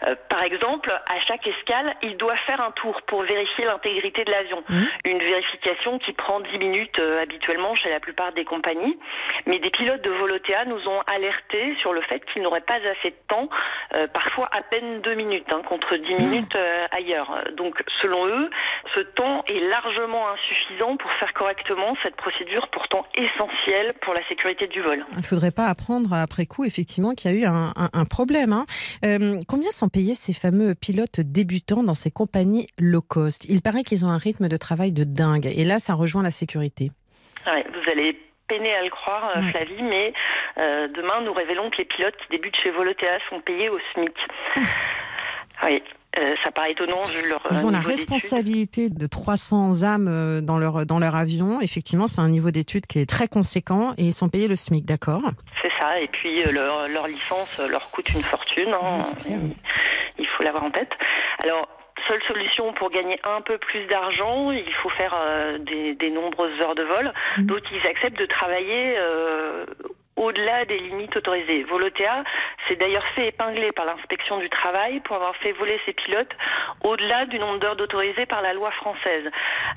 Euh, 0.06 0.14
par 0.28 0.42
exemple, 0.42 0.90
à 0.90 1.20
chaque 1.26 1.46
escale, 1.46 1.94
ils 2.02 2.16
doivent 2.16 2.38
faire 2.46 2.62
un 2.62 2.70
tour 2.72 3.00
pour 3.02 3.22
vérifier 3.22 3.64
l'intégrité 3.64 4.24
de 4.24 4.30
l'avion. 4.30 4.62
Mm. 4.68 4.84
Une 5.10 5.18
vérification 5.18 5.98
qui 5.98 6.12
prend 6.12 6.40
10 6.40 6.58
minutes 6.58 6.98
euh, 7.00 7.22
habituellement 7.22 7.74
chez 7.74 7.90
la 7.90 8.00
plupart 8.00 8.32
des 8.32 8.44
compagnies. 8.44 8.98
Mais 9.46 9.58
des 9.58 9.70
pilotes 9.70 9.95
de 10.02 10.10
Volotea 10.10 10.64
nous 10.66 10.88
ont 10.88 11.00
alertés 11.12 11.76
sur 11.80 11.92
le 11.92 12.00
fait 12.02 12.20
qu'ils 12.32 12.42
n'auraient 12.42 12.60
pas 12.60 12.76
assez 12.76 13.10
de 13.10 13.16
temps, 13.28 13.48
euh, 13.94 14.06
parfois 14.08 14.48
à 14.56 14.62
peine 14.62 15.00
deux 15.02 15.14
minutes, 15.14 15.46
hein, 15.52 15.62
contre 15.68 15.96
dix 15.96 16.14
mmh. 16.14 16.28
minutes 16.28 16.56
euh, 16.56 16.86
ailleurs. 16.96 17.44
Donc, 17.56 17.82
selon 18.02 18.26
eux, 18.26 18.50
ce 18.94 19.00
temps 19.00 19.44
est 19.48 19.60
largement 19.60 20.28
insuffisant 20.30 20.96
pour 20.96 21.10
faire 21.12 21.32
correctement 21.34 21.96
cette 22.02 22.16
procédure 22.16 22.68
pourtant 22.68 23.06
essentielle 23.16 23.94
pour 24.02 24.14
la 24.14 24.26
sécurité 24.28 24.66
du 24.66 24.82
vol. 24.82 25.04
Il 25.12 25.18
ne 25.18 25.22
faudrait 25.22 25.50
pas 25.50 25.66
apprendre 25.66 26.12
après 26.12 26.46
coup, 26.46 26.64
effectivement, 26.64 27.14
qu'il 27.14 27.30
y 27.30 27.34
a 27.34 27.38
eu 27.38 27.44
un, 27.46 28.04
problème. 28.04 28.52
Hein. 28.52 28.66
Euh, 29.04 29.38
combien 29.48 29.70
sont 29.70 29.88
payés 29.88 30.14
ces 30.14 30.32
fameux 30.32 30.74
pilotes 30.74 31.20
débutants 31.20 31.82
dans 31.82 31.94
ces 31.94 32.10
compagnies 32.10 32.66
low 32.78 33.02
cost? 33.02 33.46
Il 33.48 33.62
paraît 33.62 33.82
qu'ils 33.82 34.04
ont 34.04 34.08
un 34.08 34.18
rythme 34.18 34.48
de 34.48 34.56
travail 34.56 34.92
de 34.92 35.04
dingue. 35.04 35.46
Et 35.46 35.64
là, 35.64 35.78
ça 35.78 35.94
rejoint 35.94 36.22
la 36.22 36.30
sécurité. 36.30 36.90
vous 37.46 37.90
allez 37.90 38.25
peiner 38.48 38.74
à 38.74 38.82
le 38.82 38.90
croire, 38.90 39.30
euh, 39.36 39.42
Flavie, 39.42 39.82
mais 39.82 40.12
euh, 40.58 40.88
demain, 40.88 41.20
nous 41.24 41.32
révélons 41.32 41.70
que 41.70 41.78
les 41.78 41.84
pilotes 41.84 42.16
qui 42.16 42.28
débutent 42.30 42.56
chez 42.60 42.70
Volotea 42.70 43.18
sont 43.30 43.40
payés 43.40 43.70
au 43.70 43.78
SMIC. 43.92 44.14
oui. 45.64 45.82
Euh, 46.18 46.34
ça 46.42 46.50
paraît 46.50 46.72
étonnant 46.72 47.02
vu 47.02 47.28
leur. 47.28 47.42
Ils 47.50 47.66
ont 47.66 47.70
la 47.70 47.80
responsabilité 47.80 48.88
de 48.88 49.06
300 49.06 49.82
âmes 49.82 50.40
dans 50.40 50.56
leur, 50.56 50.86
dans 50.86 50.98
leur 50.98 51.14
avion. 51.14 51.60
Effectivement, 51.60 52.06
c'est 52.06 52.22
un 52.22 52.30
niveau 52.30 52.50
d'études 52.50 52.86
qui 52.86 53.00
est 53.00 53.06
très 53.10 53.28
conséquent 53.28 53.92
et 53.98 54.04
ils 54.04 54.14
sont 54.14 54.30
payés 54.30 54.48
le 54.48 54.56
SMIC, 54.56 54.86
d'accord? 54.86 55.20
C'est 55.60 55.70
ça. 55.78 56.00
Et 56.00 56.08
puis 56.08 56.42
leur, 56.44 56.88
leur, 56.88 57.06
licence 57.06 57.60
leur 57.70 57.90
coûte 57.90 58.08
une 58.14 58.22
fortune. 58.22 58.72
Hein. 58.72 59.02
il 60.18 60.26
faut 60.26 60.42
l'avoir 60.42 60.64
en 60.64 60.70
tête. 60.70 60.92
Alors, 61.44 61.68
seule 62.08 62.22
solution 62.28 62.72
pour 62.72 62.90
gagner 62.90 63.18
un 63.24 63.40
peu 63.40 63.58
plus 63.58 63.86
d'argent, 63.86 64.50
il 64.50 64.72
faut 64.82 64.90
faire 64.90 65.14
euh, 65.24 65.58
des, 65.58 66.10
nombreuses 66.10 66.60
heures 66.60 66.74
de 66.74 66.82
vol. 66.82 67.12
Mmh. 67.38 67.42
D'autres, 67.42 67.68
ils 67.72 67.86
acceptent 67.88 68.18
de 68.18 68.26
travailler 68.26 68.96
euh, 68.98 69.66
au-delà 70.16 70.64
des 70.64 70.78
limites 70.78 71.16
autorisées. 71.16 71.62
Volotea 71.64 72.24
s'est 72.66 72.76
d'ailleurs 72.76 73.06
fait 73.14 73.28
épingler 73.28 73.72
par 73.72 73.84
l'inspection 73.84 74.38
du 74.38 74.48
travail 74.48 75.00
pour 75.00 75.16
avoir 75.16 75.36
fait 75.36 75.52
voler 75.52 75.78
ses 75.84 75.92
pilotes 75.92 76.32
au-delà 76.82 77.24
du 77.26 77.38
nombre 77.38 77.58
d'heures 77.58 77.80
autorisées 77.80 78.26
par 78.26 78.42
la 78.42 78.52
loi 78.52 78.70
française. 78.72 79.30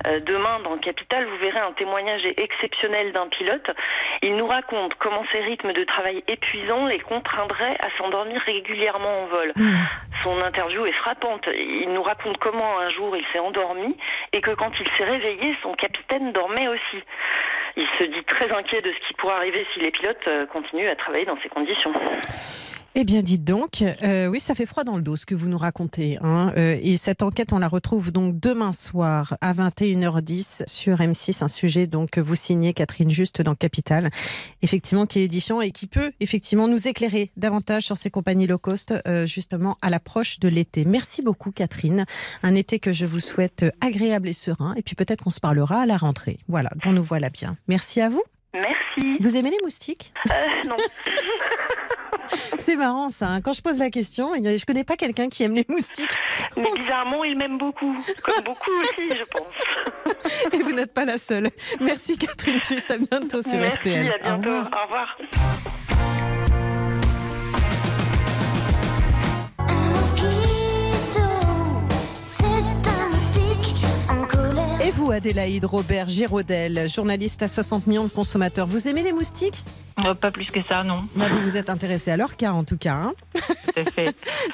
Euh, 0.08 0.20
demain, 0.22 0.60
dans 0.64 0.74
le 0.74 0.80
Capital, 0.80 1.26
vous 1.26 1.38
verrez 1.38 1.60
un 1.60 1.74
témoignage 1.74 2.22
exceptionnel 2.38 3.12
d'un 3.12 3.28
pilote. 3.28 3.70
Il 4.22 4.36
nous 4.36 4.48
raconte 4.48 4.96
comment 4.96 5.24
ces 5.34 5.42
rythmes 5.42 5.74
de 5.74 5.84
travail 5.84 6.24
épuisants 6.28 6.88
les 6.88 7.00
contraindraient 7.00 7.78
à 7.84 7.98
s'endormir 7.98 8.42
régulièrement 8.46 9.24
en 9.24 9.26
vol. 9.28 9.52
Mmh. 9.56 9.76
Son 10.24 10.42
interview 10.42 10.86
est 10.86 10.94
frappante. 10.94 11.48
Il 11.56 11.92
nous 11.94 12.04
raconte 12.04 12.38
comment 12.38 12.80
un 12.80 12.90
jour 12.90 13.16
il 13.16 13.26
s'est 13.34 13.40
endormi 13.40 13.96
et 14.34 14.42
que 14.42 14.52
quand 14.52 14.72
il 14.80 14.88
s'est 14.96 15.06
réveillé, 15.06 15.56
son 15.62 15.74
capitaine 15.74 16.32
dormait 16.32 16.68
aussi 16.68 17.04
il 17.76 17.88
se 18.00 18.06
dit 18.06 18.24
très 18.26 18.52
inquiet 18.56 18.82
de 18.82 18.92
ce 18.92 19.08
qui 19.08 19.14
pourrait 19.16 19.36
arriver 19.36 19.66
si 19.74 19.80
les 19.80 19.92
pilotes 19.92 20.28
euh, 20.28 20.46
continuent 20.46 20.90
à 20.90 20.96
travailler 20.96 21.26
dans 21.26 21.38
ces 21.42 21.50
conditions. 21.50 21.94
Eh 22.96 23.04
bien, 23.04 23.22
dites 23.22 23.44
donc, 23.44 23.84
euh, 24.04 24.28
oui, 24.28 24.40
ça 24.40 24.56
fait 24.56 24.66
froid 24.66 24.84
dans 24.84 24.96
le 24.96 25.04
dos 25.04 25.16
ce 25.16 25.26
que 25.26 25.36
vous 25.36 25.48
nous 25.48 25.60
racontez. 25.60 26.18
Hein. 26.22 26.52
Euh, 26.58 26.78
et 26.82 26.98
cette 26.98 27.22
enquête, 27.22 27.54
on 27.54 27.60
la 27.60 27.68
retrouve 27.68 28.12
donc 28.12 28.40
demain 28.40 28.74
soir 28.74 29.38
à 29.42 29.54
21h10 29.54 30.64
sur 30.68 30.98
M6, 30.98 31.44
un 31.44 31.48
sujet 31.48 31.86
donc 31.86 32.10
que 32.10 32.20
vous 32.20 32.36
signez 32.36 32.74
Catherine 32.74 33.12
Juste 33.12 33.42
dans 33.42 33.54
Capital, 33.54 34.10
effectivement 34.64 35.06
qui 35.06 35.20
est 35.20 35.26
édifiant 35.26 35.62
et 35.62 35.70
qui 35.70 35.86
peut 35.86 36.12
effectivement 36.20 36.68
nous 36.68 36.88
éclairer 36.88 37.32
davantage 37.38 37.84
sur 37.84 37.98
ces 37.98 38.10
compagnies 38.10 38.48
low 38.48 38.58
cost 38.58 38.94
euh, 39.08 39.28
justement 39.28 39.78
à 39.84 39.92
l'approche 39.92 40.40
de 40.40 40.48
l'été. 40.48 40.84
Merci 40.84 41.22
beaucoup 41.22 41.52
Catherine, 41.52 42.06
un 42.42 42.56
été 42.56 42.80
que 42.80 42.92
je 42.92 43.06
vous 43.06 43.20
souhaite 43.20 43.66
agréable 43.82 44.30
et 44.30 44.34
serein. 44.34 44.74
Et 44.76 44.82
puis 44.82 44.96
peut-être 44.96 45.24
qu'on 45.24 45.30
se 45.30 45.40
parlera 45.40 45.82
à 45.82 45.86
la 45.86 45.98
rentrée. 45.98 46.40
Voilà, 46.48 46.72
bon 46.84 46.92
nous 46.92 47.04
voilà 47.04 47.30
bien. 47.30 47.56
Merci 47.68 48.02
à 48.02 48.10
vous. 48.10 48.24
Merci. 48.54 49.18
Vous 49.20 49.36
aimez 49.36 49.52
les 49.52 49.64
moustiques? 49.64 50.12
Non. 50.66 50.76
C'est 52.58 52.76
marrant 52.76 53.10
ça. 53.10 53.28
Hein. 53.28 53.42
Quand 53.42 53.54
je 53.54 53.62
pose 53.62 53.80
la 53.80 53.90
question, 53.90 54.32
je 54.36 54.66
connais 54.66 54.84
pas 54.84 54.96
quelqu'un 54.96 55.30
qui 55.30 55.44
aime 55.44 55.56
les 55.56 55.66
moustiques. 55.70 56.16
Mais 56.56 56.72
bizarrement, 56.76 57.24
il 57.24 57.38
m'aime 57.38 57.58
beaucoup. 57.58 57.96
Comme 58.24 58.44
beaucoup 58.44 58.72
aussi, 58.82 59.10
je 59.10 59.24
pense. 59.26 60.54
Et 60.54 60.64
vous 60.64 60.74
n'êtes 60.74 60.94
pas 60.94 61.06
la 61.06 61.18
seule. 61.18 61.50
Merci 61.80 62.18
Catherine. 62.18 62.60
Juste 62.68 62.92
à 62.92 62.98
bientôt 62.98 63.42
sur 63.42 63.60
RTL. 63.60 64.04
Merci, 64.04 64.10
à 64.24 64.38
bientôt. 64.38 64.50
Au 64.50 64.84
revoir. 64.84 65.18
Et 74.90 74.92
vous, 74.92 75.12
Adélaïde 75.12 75.66
Robert 75.66 76.10
Giraudel, 76.10 76.90
journaliste 76.90 77.44
à 77.44 77.48
60 77.48 77.86
millions 77.86 78.06
de 78.06 78.10
consommateurs, 78.10 78.66
vous 78.66 78.88
aimez 78.88 79.04
les 79.04 79.12
moustiques? 79.12 79.64
Euh, 80.04 80.16
pas 80.16 80.32
plus 80.32 80.48
que 80.48 80.62
ça, 80.68 80.84
non. 80.84 81.08
Bah, 81.16 81.30
vous 81.30 81.44
vous 81.44 81.58
êtes 81.58 81.70
intéressé 81.70 82.10
à 82.10 82.18
leur 82.18 82.36
cas, 82.36 82.54
en 82.54 82.64
tout 82.64 82.78
cas. 82.78 82.96
Hein 82.96 83.14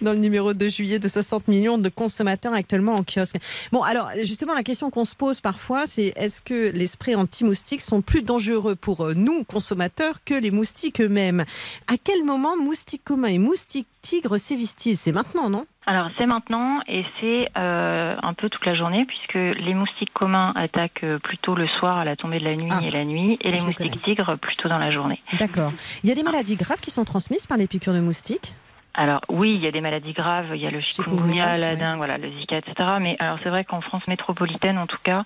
Dans 0.02 0.12
le 0.12 0.18
numéro 0.18 0.54
de 0.54 0.68
juillet 0.68 1.00
de 1.00 1.08
60 1.08 1.48
millions 1.48 1.78
de 1.78 1.88
consommateurs 1.88 2.54
actuellement 2.54 2.96
en 2.96 3.04
kiosque. 3.04 3.38
Bon, 3.72 3.82
alors, 3.82 4.10
justement, 4.24 4.54
la 4.54 4.64
question 4.64 4.90
qu'on 4.90 5.06
se 5.06 5.16
pose 5.16 5.40
parfois, 5.40 5.86
c'est 5.86 6.12
est-ce 6.18 6.42
que 6.42 6.70
les 6.70 6.88
sprays 6.88 7.16
anti-moustiques 7.16 7.82
sont 7.82 8.02
plus 8.02 8.22
dangereux 8.22 8.76
pour 8.76 9.06
euh, 9.06 9.14
nous, 9.14 9.46
consommateurs, 9.46 10.16
que 10.26 10.34
les 10.34 10.52
moustiques 10.52 11.00
eux-mêmes? 11.00 11.46
À 11.88 11.96
quel 12.04 12.26
moment 12.26 12.58
moustiques 12.58 13.06
communs 13.06 13.30
et 13.30 13.40
moustiques 13.40 13.88
tigres 14.02 14.38
sévissent-ils? 14.38 14.98
C'est 14.98 15.14
maintenant, 15.14 15.50
non? 15.50 15.66
Alors 15.86 16.10
c'est 16.18 16.26
maintenant 16.26 16.80
et 16.88 17.06
c'est 17.20 17.48
euh, 17.58 18.16
un 18.22 18.34
peu 18.34 18.50
toute 18.50 18.66
la 18.66 18.76
journée 18.76 19.06
puisque 19.06 19.36
les 19.36 19.74
moustiques 19.74 20.14
communs 20.14 20.52
attaquent 20.56 21.04
euh, 21.04 21.20
plutôt 21.20 21.56
le 21.56 21.68
soir 21.68 21.98
à 21.98 22.06
la 22.06 22.16
tombée 22.16 22.40
de 22.40 22.46
la 22.46 22.56
nuit 22.56 22.70
ah. 22.72 22.80
et 22.84 22.90
la 22.90 23.06
nuit 23.06 23.38
et 23.42 23.52
les 23.52 23.64
moustiques 23.64 24.02
tigres 24.04 24.36
plutôt 24.38 24.68
dans 24.68 24.80
la 24.80 24.92
journée. 24.92 25.22
D'accord. 25.40 25.72
Il 26.04 26.10
y 26.10 26.12
a 26.12 26.16
des 26.16 26.24
maladies 26.24 26.56
graves 26.56 26.80
qui 26.80 26.92
sont 26.92 27.06
transmises 27.06 27.46
par 27.46 27.58
les 27.58 27.68
piqûres 27.68 27.94
de 27.94 28.00
moustiques? 28.00 28.56
Alors 28.98 29.20
oui, 29.30 29.56
il 29.56 29.64
y 29.64 29.68
a 29.68 29.72
des 29.72 29.82
maladies 29.82 30.14
graves, 30.14 30.52
il 30.54 30.62
y 30.62 30.68
a 30.68 30.72
le 30.72 30.82
chikungunya, 30.82 31.58
la 31.58 31.76
dengue, 31.76 31.98
voilà, 31.98 32.18
le 32.18 32.30
Zika, 32.40 32.58
etc. 32.58 32.74
Mais 33.00 33.18
alors 33.20 33.38
c'est 33.44 33.50
vrai 33.50 33.66
qu'en 33.66 33.82
France 33.82 34.08
métropolitaine, 34.08 34.78
en 34.78 34.88
tout 34.88 34.98
cas, 35.04 35.24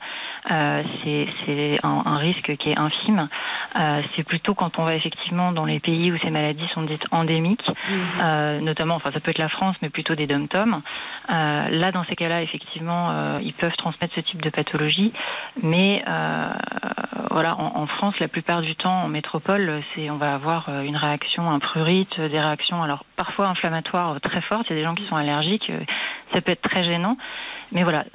euh, 0.51 0.83
c'est 1.45 1.79
un, 1.83 2.03
un, 2.05 2.17
risque 2.17 2.55
qui 2.57 2.71
est 2.71 2.79
infime. 2.79 3.29
Euh, 3.79 4.01
c'est 4.15 4.23
plutôt 4.23 4.55
quand 4.55 4.79
on 4.79 4.85
va 4.85 4.95
effectivement 4.95 5.51
dans 5.51 5.65
les 5.65 5.79
pays 5.79 6.11
où 6.11 6.17
ces 6.17 6.31
maladies 6.31 6.67
sont 6.73 6.81
dites 6.81 7.03
endémiques, 7.11 7.69
euh, 8.21 8.59
notamment, 8.59 8.95
enfin 8.95 9.11
ça 9.13 9.19
peut 9.19 9.31
être 9.31 9.37
la 9.37 9.49
France, 9.49 9.75
mais 9.81 9.89
plutôt 9.89 10.15
des 10.15 10.25
dom-toms. 10.25 10.81
Euh, 11.29 11.69
là, 11.69 11.91
dans 11.91 12.03
ces 12.05 12.15
cas-là, 12.15 12.41
effectivement, 12.41 13.11
euh, 13.11 13.39
ils 13.41 13.53
peuvent 13.53 13.75
transmettre 13.77 14.15
ce 14.15 14.21
type 14.21 14.41
de 14.41 14.49
pathologie. 14.49 15.13
Mais 15.61 16.03
euh, 16.07 16.49
voilà, 17.29 17.55
en, 17.57 17.81
en, 17.81 17.87
France, 17.87 18.15
la 18.19 18.27
plupart 18.27 18.61
du 18.61 18.75
temps, 18.75 19.03
en 19.03 19.07
métropole, 19.07 19.81
c'est 19.93 20.09
on 20.09 20.17
va 20.17 20.33
avoir 20.33 20.69
une 20.81 20.97
réaction, 20.97 21.49
un 21.49 21.59
prurite, 21.59 22.19
des 22.19 22.39
réactions, 22.39 22.81
alors 22.81 23.03
parfois 23.15 23.47
inflammatoires 23.59 24.19
très 24.21 24.41
fortes. 24.41 24.67
Il 24.69 24.73
y 24.73 24.73
a 24.73 24.79
des 24.79 24.85
gens 24.85 24.95
qui 24.95 25.05
sont 25.07 25.15
allergiques, 25.15 25.71
ça 26.33 26.41
peut 26.41 26.51
être 26.51 26.61
très 26.61 26.83
gênant. 26.83 27.17
Mais 27.71 27.83
voilà, 27.83 28.05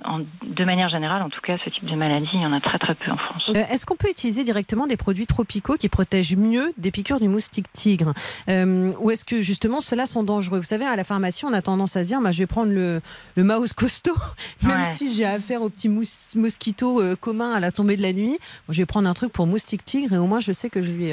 de 0.43 0.65
manière 0.65 0.89
générale, 0.89 1.23
en 1.23 1.29
tout 1.29 1.41
cas, 1.41 1.57
ce 1.65 1.71
type 1.71 1.85
de 1.85 1.95
maladie, 1.95 2.29
il 2.35 2.43
y 2.43 2.47
en 2.47 2.53
a 2.53 2.61
très 2.61 2.79
très 2.79 2.95
peu 2.95 3.13
en 3.13 3.17
France. 3.17 3.45
Euh, 3.51 3.63
est-ce 3.71 3.87
qu'on 3.87 3.95
peut 3.95 4.11
utiliser 4.11 4.43
directement 4.43 4.89
des 4.89 4.97
produits 4.97 5.27
tropicaux 5.27 5.77
qui 5.77 5.89
protègent 5.89 6.37
mieux 6.37 6.73
des 6.77 6.91
piqûres 6.91 7.21
du 7.21 7.29
moustique 7.29 7.73
tigre 7.73 8.15
euh, 8.49 8.93
Ou 8.99 9.13
est-ce 9.13 9.25
que 9.25 9.43
justement 9.43 9.81
ceux-là 9.81 10.09
sont 10.09 10.25
dangereux? 10.25 10.59
Vous 10.59 10.65
savez, 10.65 10.85
à 10.85 10.97
la 10.97 11.05
pharmacie, 11.05 11.45
on 11.45 11.53
a 11.53 11.63
tendance 11.63 11.97
à 11.97 12.03
se 12.03 12.09
dire, 12.09 12.21
bah, 12.21 12.33
je 12.33 12.41
vais 12.41 12.49
prendre 12.49 12.73
le, 12.73 13.01
le 13.37 13.45
mouse 13.45 13.73
costaud, 13.73 14.17
même 14.65 14.85
si 14.85 15.15
j'ai 15.15 15.25
affaire 15.25 15.63
au 15.63 15.69
petit 15.69 15.89
mosquito 15.89 17.01
euh, 17.01 17.15
commun 17.15 17.53
à 17.53 17.61
la 17.61 17.71
tombée 17.71 17.97
de 17.97 18.03
la 18.03 18.13
nuit. 18.13 18.39
je 18.69 18.83
vais 18.83 18.87
prendre 18.87 19.09
un 19.09 19.15
truc 19.15 19.33
pour 19.33 19.47
moustique 19.47 19.85
tigre 19.85 20.15
et 20.15 20.19
au 20.19 20.27
moins 20.27 20.41
je 20.41 20.51
sais 20.51 20.69
que 20.69 20.83
je 20.83 20.91
lui, 20.91 21.11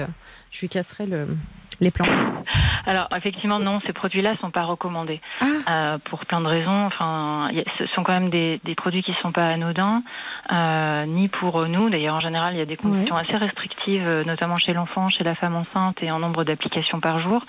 je 0.50 0.62
lui 0.62 0.70
casserai 0.70 1.06
le, 1.06 1.28
les 1.80 1.92
plans 1.92 2.06
Alors 2.86 3.08
effectivement 3.16 3.60
non, 3.60 3.80
ces 3.86 3.94
produits-là 4.22 4.38
sont 4.42 4.51
pas 4.51 4.63
recommandés 4.63 5.22
ah. 5.42 5.46
euh, 5.70 5.98
pour 6.10 6.25
plein 6.25 6.42
de 6.42 6.48
raisons. 6.48 6.86
Enfin, 6.86 7.50
ce 7.78 7.86
sont 7.88 8.04
quand 8.04 8.13
même 8.13 8.30
des, 8.30 8.60
des 8.63 8.75
produits 8.75 9.04
qui 9.04 9.13
sont 9.22 9.32
pas 9.32 9.46
anodins, 9.48 10.04
euh, 10.51 11.06
ni 11.06 11.28
pour 11.28 11.68
nous. 11.68 11.90
D'ailleurs 11.90 12.16
en 12.16 12.20
général, 12.20 12.54
il 12.54 12.60
y 12.60 12.62
a 12.62 12.66
des 12.66 12.78
conditions 12.78 13.16
assez 13.16 13.36
restrictives, 13.36 14.08
euh, 14.08 14.24
notamment 14.24 14.58
chez 14.58 14.74
l'enfant, 14.74 15.10
chez 15.10 15.24
la 15.24 15.36
femme 15.36 15.56
enceinte 15.56 15.98
et 16.01 16.12
en 16.12 16.20
nombre 16.20 16.44
d'applications 16.44 17.00
par 17.00 17.20
jour. 17.20 17.46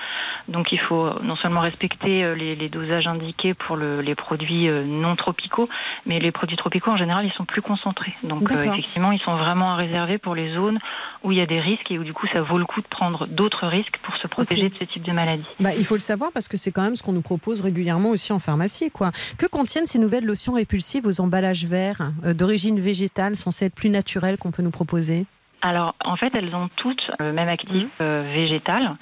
Donc 0.48 0.72
il 0.72 0.80
faut 0.80 1.08
non 1.22 1.36
seulement 1.36 1.60
respecter 1.60 2.24
euh, 2.24 2.34
les, 2.34 2.56
les 2.56 2.68
dosages 2.68 3.06
indiqués 3.06 3.54
pour 3.54 3.76
le, 3.76 4.00
les 4.00 4.14
produits 4.14 4.68
euh, 4.68 4.84
non 4.84 5.14
tropicaux, 5.16 5.68
mais 6.06 6.18
les 6.18 6.32
produits 6.32 6.56
tropicaux 6.56 6.90
en 6.90 6.96
général 6.96 7.26
ils 7.26 7.32
sont 7.32 7.44
plus 7.44 7.62
concentrés. 7.62 8.14
Donc 8.22 8.50
effectivement, 8.50 9.12
ils 9.12 9.20
sont 9.20 9.36
vraiment 9.36 9.72
à 9.72 9.76
réserver 9.76 10.18
pour 10.18 10.34
les 10.34 10.54
zones 10.54 10.78
où 11.22 11.32
il 11.32 11.38
y 11.38 11.40
a 11.40 11.46
des 11.46 11.60
risques 11.60 11.90
et 11.90 11.98
où 11.98 12.04
du 12.04 12.12
coup 12.12 12.26
ça 12.32 12.40
vaut 12.40 12.58
le 12.58 12.64
coup 12.64 12.80
de 12.80 12.86
prendre 12.88 13.26
d'autres 13.26 13.66
risques 13.66 13.98
pour 14.02 14.16
se 14.16 14.26
protéger 14.26 14.68
de 14.68 14.74
ce 14.74 14.84
type 14.84 15.02
de 15.02 15.12
maladie. 15.12 15.44
Bah, 15.60 15.70
il 15.76 15.84
faut 15.84 15.94
le 15.94 16.00
savoir 16.00 16.30
parce 16.32 16.48
que 16.48 16.56
c'est 16.62 16.72
quand 16.72 16.82
même 16.82 16.96
ce 16.96 17.02
qu'on 17.02 17.12
nous 17.12 17.22
propose 17.22 17.60
régulièrement 17.60 18.10
aussi 18.10 18.32
en 18.32 18.38
pharmacie. 18.38 18.90
Quoi. 18.90 19.10
Que 19.36 19.46
contiennent 19.46 19.86
ces 19.86 19.98
nouvelles 19.98 20.24
lotions 20.24 20.54
répulsives 20.54 21.06
aux 21.06 21.20
emballages 21.20 21.66
verts 21.66 22.12
euh, 22.24 22.34
d'origine 22.34 22.78
végétale 22.78 23.36
censées 23.36 23.66
être 23.66 23.74
plus 23.74 23.90
naturelles 23.90 24.38
qu'on 24.38 24.52
peut 24.52 24.62
nous 24.62 24.70
proposer? 24.70 25.26
Alors, 25.64 25.94
en 26.04 26.16
fait, 26.16 26.34
elles 26.34 26.54
ont 26.56 26.68
toutes 26.74 27.08
le 27.20 27.32
même 27.32 27.48
actif 27.48 27.84
mmh. 27.84 28.02
euh, 28.02 28.30
végétal, 28.34 28.96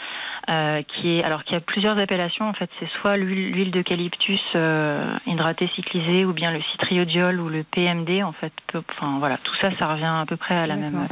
euh, 0.50 0.82
qui 0.82 1.16
est 1.16 1.24
alors 1.24 1.42
qui 1.44 1.54
a 1.54 1.60
plusieurs 1.60 1.98
appellations. 1.98 2.46
En 2.46 2.52
fait, 2.52 2.68
c'est 2.78 2.88
soit 3.00 3.16
l'huile 3.16 3.70
d'eucalyptus 3.70 4.40
euh, 4.54 5.16
hydratée 5.26 5.70
cyclisée, 5.74 6.26
ou 6.26 6.34
bien 6.34 6.52
le 6.52 6.60
citriodiol 6.72 7.40
ou 7.40 7.48
le 7.48 7.64
PMD. 7.64 8.22
En 8.22 8.32
fait, 8.32 8.52
enfin 8.74 9.16
voilà, 9.18 9.38
tout 9.42 9.54
ça, 9.56 9.70
ça 9.78 9.88
revient 9.88 10.04
à 10.04 10.24
peu 10.26 10.36
près 10.36 10.54
à 10.54 10.66
la 10.66 10.76
même 10.76 11.08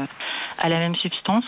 à 0.59 0.69
la 0.69 0.79
même 0.79 0.95
substance, 0.97 1.45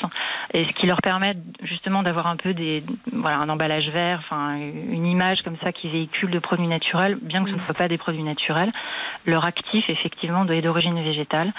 et 0.52 0.64
ce 0.64 0.73
qui 0.73 0.87
leur 0.87 0.99
permet 1.02 1.35
justement 1.62 2.02
d'avoir 2.02 2.26
un 2.26 2.37
peu 2.37 2.54
des 2.54 2.83
voilà 3.12 3.38
un 3.38 3.49
emballage 3.49 3.88
vert, 3.90 4.21
enfin 4.21 4.57
une 4.57 5.07
image 5.07 5.42
comme 5.42 5.57
ça 5.62 5.73
qui 5.73 5.88
véhicule 5.88 6.30
de 6.30 6.38
produits 6.38 6.66
naturels, 6.66 7.19
bien 7.21 7.45
que 7.45 7.50
ce 7.50 7.54
ne 7.54 7.61
soit 7.61 7.75
pas 7.75 7.88
des 7.88 7.99
produits 7.99 8.23
naturels. 8.23 8.73
Leur 9.26 9.47
actif, 9.47 9.88
effectivement, 9.88 10.47
est 10.47 10.62
d'origine 10.62 11.02
végétale, 11.02 11.52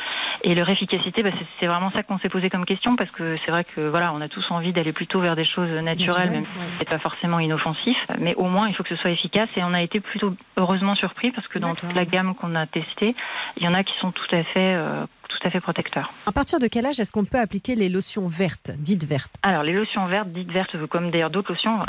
et 0.44 0.56
leur 0.56 0.70
efficacité, 0.70 1.24
bah, 1.24 1.30
c'est 1.60 1.68
vraiment 1.68 1.92
ça 1.96 2.04
qu'on 2.04 2.18
s'est 2.20 2.30
posé 2.30 2.50
comme 2.50 2.66
question, 2.66 2.96
parce 2.96 3.12
que 3.12 3.38
c'est 3.46 3.52
vrai 3.52 3.64
que 3.64 3.82
voilà, 3.82 4.14
on 4.14 4.22
a 4.22 4.28
tous 4.28 4.46
envie 4.50 4.74
d'aller 4.74 4.94
plutôt 4.94 5.20
vers 5.20 5.36
des 5.36 5.46
choses 5.46 5.70
naturelles, 5.70 6.32
même 6.32 6.46
si 6.46 6.62
c'est 6.80 6.90
pas 6.90 7.00
forcément 7.00 7.40
inoffensif, 7.40 7.98
mais 8.20 8.36
au 8.36 8.46
moins 8.46 8.68
il 8.68 8.76
faut 8.76 8.84
que 8.84 8.90
ce 8.90 8.96
soit 8.96 9.12
efficace, 9.12 9.50
et 9.56 9.64
on 9.64 9.74
a 9.74 9.82
été 9.82 10.00
plutôt 10.00 10.32
heureusement 10.58 10.96
surpris 10.96 11.32
parce 11.32 11.48
que 11.48 11.60
dans 11.60 11.76
toute 11.76 11.94
la 11.94 12.06
gamme 12.06 12.36
qu'on 12.36 12.56
a 12.56 12.66
testée, 12.66 13.16
il 13.58 13.64
y 13.64 13.68
en 13.68 13.74
a 13.74 13.84
qui 13.84 13.94
sont 14.00 14.12
tout 14.12 14.36
à 14.36 14.44
fait 14.44 14.74
euh, 14.76 15.06
tout 15.42 15.48
à 15.48 15.52
fait 15.52 15.60
protecteur. 15.60 16.14
À 16.26 16.32
partir 16.32 16.60
de 16.60 16.68
quel 16.68 16.86
âge 16.86 17.00
est-ce 17.00 17.12
qu'on 17.12 17.26
peut 17.26 17.40
appliquer 17.40 17.76
les 17.76 17.90
lotions 17.90 18.28
vertes, 18.28 18.72
dites 18.78 19.06
vertes? 19.06 19.34
Alors, 19.44 19.64
les 19.64 19.74
lotions 19.74 20.06
vertes, 20.08 20.30
dites 20.30 20.52
vertes, 20.52 20.76
comme 20.88 21.12
d'ailleurs 21.12 21.30
d'autres 21.30 21.54
lotions, 21.54 21.80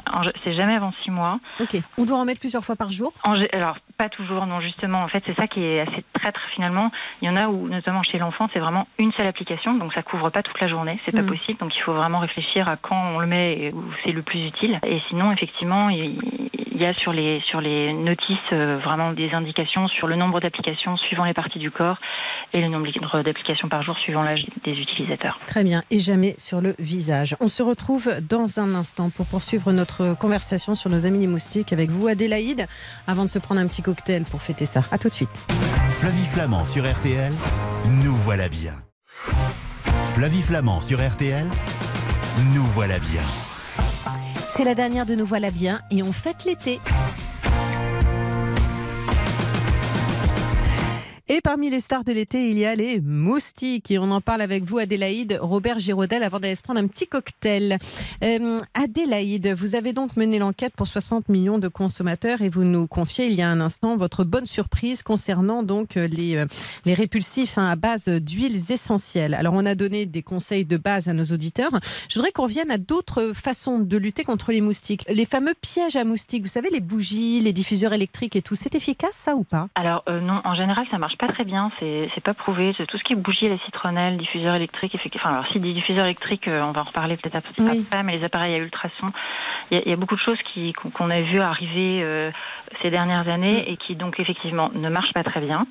c'est 0.44 0.54
jamais 0.54 0.74
avant 0.74 0.92
six 1.04 1.10
mois. 1.10 1.38
Ok. 1.60 1.76
On 1.98 2.04
doit 2.04 2.18
en 2.18 2.24
mettre 2.24 2.40
plusieurs 2.40 2.64
fois 2.64 2.76
par 2.76 2.90
jour? 2.90 3.12
Alors, 3.24 3.76
pas 3.98 4.08
toujours, 4.08 4.46
non, 4.46 4.60
justement. 4.60 5.02
En 5.02 5.08
fait, 5.08 5.22
c'est 5.26 5.36
ça 5.36 5.46
qui 5.46 5.62
est 5.62 5.80
assez 5.80 6.04
traître 6.14 6.40
finalement. 6.54 6.90
Il 7.20 7.26
y 7.26 7.30
en 7.30 7.36
a 7.36 7.48
où, 7.48 7.68
notamment 7.68 8.02
chez 8.02 8.18
l'enfant, 8.18 8.48
c'est 8.52 8.60
vraiment 8.60 8.86
une 8.98 9.12
seule 9.12 9.26
application, 9.26 9.74
donc 9.74 9.92
ça 9.92 10.02
couvre 10.02 10.30
pas 10.30 10.42
toute 10.42 10.60
la 10.60 10.68
journée, 10.68 10.98
c'est 11.04 11.12
pas 11.12 11.22
hmm. 11.22 11.28
possible. 11.28 11.58
Donc, 11.58 11.74
il 11.76 11.82
faut 11.82 11.94
vraiment 11.94 12.20
réfléchir 12.20 12.68
à 12.68 12.76
quand 12.76 13.14
on 13.14 13.18
le 13.18 13.26
met 13.26 13.52
et 13.58 13.72
où 13.72 13.84
c'est 14.04 14.12
le 14.12 14.22
plus 14.22 14.46
utile. 14.46 14.80
Et 14.86 15.00
sinon, 15.08 15.30
effectivement, 15.32 15.90
il 15.90 16.18
y 16.74 16.86
a 16.86 16.94
sur 16.94 17.12
les, 17.12 17.40
sur 17.46 17.60
les 17.60 17.92
notices 17.92 18.38
euh, 18.52 18.78
vraiment 18.78 19.12
des 19.12 19.32
indications 19.32 19.88
sur 19.88 20.06
le 20.06 20.16
nombre 20.16 20.40
d'applications 20.40 20.96
suivant 20.96 21.24
les 21.24 21.34
parties 21.34 21.58
du 21.58 21.70
corps 21.70 21.98
et 22.52 22.60
le 22.60 22.68
nombre 22.68 22.86
d'applications 23.22 23.41
applications 23.42 23.68
par 23.68 23.82
jour 23.82 23.96
suivant 23.98 24.22
l'âge 24.22 24.44
des 24.64 24.72
utilisateurs. 24.72 25.38
Très 25.46 25.64
bien, 25.64 25.82
et 25.90 25.98
jamais 25.98 26.34
sur 26.38 26.60
le 26.60 26.74
visage. 26.78 27.36
On 27.40 27.48
se 27.48 27.62
retrouve 27.62 28.14
dans 28.28 28.60
un 28.60 28.74
instant 28.74 29.10
pour 29.10 29.26
poursuivre 29.26 29.72
notre 29.72 30.14
conversation 30.14 30.74
sur 30.74 30.90
nos 30.90 31.06
amis 31.06 31.20
les 31.20 31.26
moustiques 31.26 31.72
avec 31.72 31.90
vous, 31.90 32.06
Adélaïde, 32.06 32.66
avant 33.06 33.24
de 33.24 33.30
se 33.30 33.38
prendre 33.38 33.60
un 33.60 33.66
petit 33.66 33.82
cocktail 33.82 34.22
pour 34.22 34.42
fêter 34.42 34.66
ça. 34.66 34.80
À 34.92 34.98
tout 34.98 35.08
de 35.08 35.14
suite. 35.14 35.30
Flavie 35.90 36.26
Flamand 36.26 36.66
sur 36.66 36.90
RTL, 36.90 37.32
nous 38.04 38.14
voilà 38.14 38.48
bien. 38.48 38.74
Flavie 40.14 40.42
Flamand 40.42 40.80
sur 40.80 40.98
RTL, 41.04 41.46
nous 42.54 42.64
voilà 42.64 42.98
bien. 42.98 43.22
C'est 44.50 44.64
la 44.64 44.74
dernière 44.74 45.06
de 45.06 45.14
Nous 45.14 45.26
voilà 45.26 45.50
bien 45.50 45.80
et 45.90 46.02
on 46.02 46.12
fête 46.12 46.44
l'été. 46.44 46.78
Et 51.34 51.40
parmi 51.40 51.70
les 51.70 51.80
stars 51.80 52.04
de 52.04 52.12
l'été, 52.12 52.50
il 52.50 52.58
y 52.58 52.66
a 52.66 52.74
les 52.74 53.00
moustiques. 53.00 53.90
Et 53.90 53.98
on 53.98 54.10
en 54.10 54.20
parle 54.20 54.42
avec 54.42 54.64
vous, 54.64 54.76
Adélaïde, 54.76 55.38
Robert 55.40 55.78
Giraudel, 55.78 56.22
avant 56.24 56.38
d'aller 56.38 56.56
se 56.56 56.62
prendre 56.62 56.78
un 56.78 56.86
petit 56.86 57.06
cocktail. 57.06 57.78
Euh, 58.22 58.58
Adélaïde, 58.74 59.54
vous 59.56 59.74
avez 59.74 59.94
donc 59.94 60.18
mené 60.18 60.38
l'enquête 60.38 60.74
pour 60.76 60.86
60 60.86 61.30
millions 61.30 61.56
de 61.56 61.68
consommateurs 61.68 62.42
et 62.42 62.50
vous 62.50 62.64
nous 62.64 62.86
confiez 62.86 63.28
il 63.28 63.32
y 63.32 63.40
a 63.40 63.48
un 63.48 63.62
instant 63.62 63.96
votre 63.96 64.24
bonne 64.24 64.44
surprise 64.44 65.02
concernant 65.02 65.62
donc 65.62 65.94
les, 65.94 66.36
euh, 66.36 66.44
les 66.84 66.92
répulsifs 66.92 67.56
hein, 67.56 67.66
à 67.66 67.76
base 67.76 68.08
d'huiles 68.08 68.70
essentielles. 68.70 69.32
Alors, 69.32 69.54
on 69.54 69.64
a 69.64 69.74
donné 69.74 70.04
des 70.04 70.22
conseils 70.22 70.66
de 70.66 70.76
base 70.76 71.08
à 71.08 71.14
nos 71.14 71.24
auditeurs. 71.24 71.72
Je 72.10 72.16
voudrais 72.16 72.32
qu'on 72.32 72.42
revienne 72.42 72.70
à 72.70 72.76
d'autres 72.76 73.32
façons 73.32 73.78
de 73.78 73.96
lutter 73.96 74.24
contre 74.24 74.52
les 74.52 74.60
moustiques. 74.60 75.06
Les 75.08 75.24
fameux 75.24 75.54
pièges 75.58 75.96
à 75.96 76.04
moustiques, 76.04 76.42
vous 76.42 76.50
savez, 76.50 76.68
les 76.68 76.80
bougies, 76.80 77.40
les 77.40 77.54
diffuseurs 77.54 77.94
électriques 77.94 78.36
et 78.36 78.42
tout, 78.42 78.54
c'est 78.54 78.74
efficace 78.74 79.14
ça 79.14 79.34
ou 79.34 79.44
pas? 79.44 79.68
Alors, 79.76 80.02
euh, 80.10 80.20
non, 80.20 80.42
en 80.44 80.54
général, 80.54 80.84
ça 80.90 80.98
marche 80.98 81.16
pas 81.16 81.21
très 81.28 81.44
bien, 81.44 81.70
c'est 81.78 82.22
pas 82.22 82.34
prouvé. 82.34 82.74
Tout 82.88 82.98
ce 82.98 83.04
qui 83.04 83.12
est 83.12 83.16
bougie, 83.16 83.48
les 83.48 83.58
citronnelles, 83.64 84.16
diffuseurs 84.16 84.54
électriques. 84.54 84.96
Enfin, 85.16 85.30
alors 85.30 85.46
si 85.48 85.60
des 85.60 85.72
diffuseurs 85.72 86.04
électriques, 86.04 86.48
euh, 86.48 86.62
on 86.62 86.72
va 86.72 86.82
en 86.82 86.84
reparler 86.84 87.16
peut-être 87.16 87.36
après, 87.36 88.02
mais 88.02 88.18
les 88.18 88.24
appareils 88.24 88.54
à 88.54 88.58
ultrasons, 88.58 89.12
il 89.70 89.82
y, 89.86 89.92
a 89.92 89.96
beaucoup 89.96 90.16
de 90.16 90.20
choses 90.20 90.38
qu'on 90.94 91.10
a 91.10 91.20
vu 91.22 91.38
arriver 91.40 92.02
euh, 92.02 92.30
ces 92.82 92.90
dernières 92.90 93.28
années 93.28 93.70
et 93.70 93.76
qui 93.76 93.96
donc 93.96 94.20
effectivement 94.20 94.70
ne 94.74 94.88
marchent 94.88 95.12
pas 95.12 95.24
très 95.24 95.40
bien. 95.40 95.66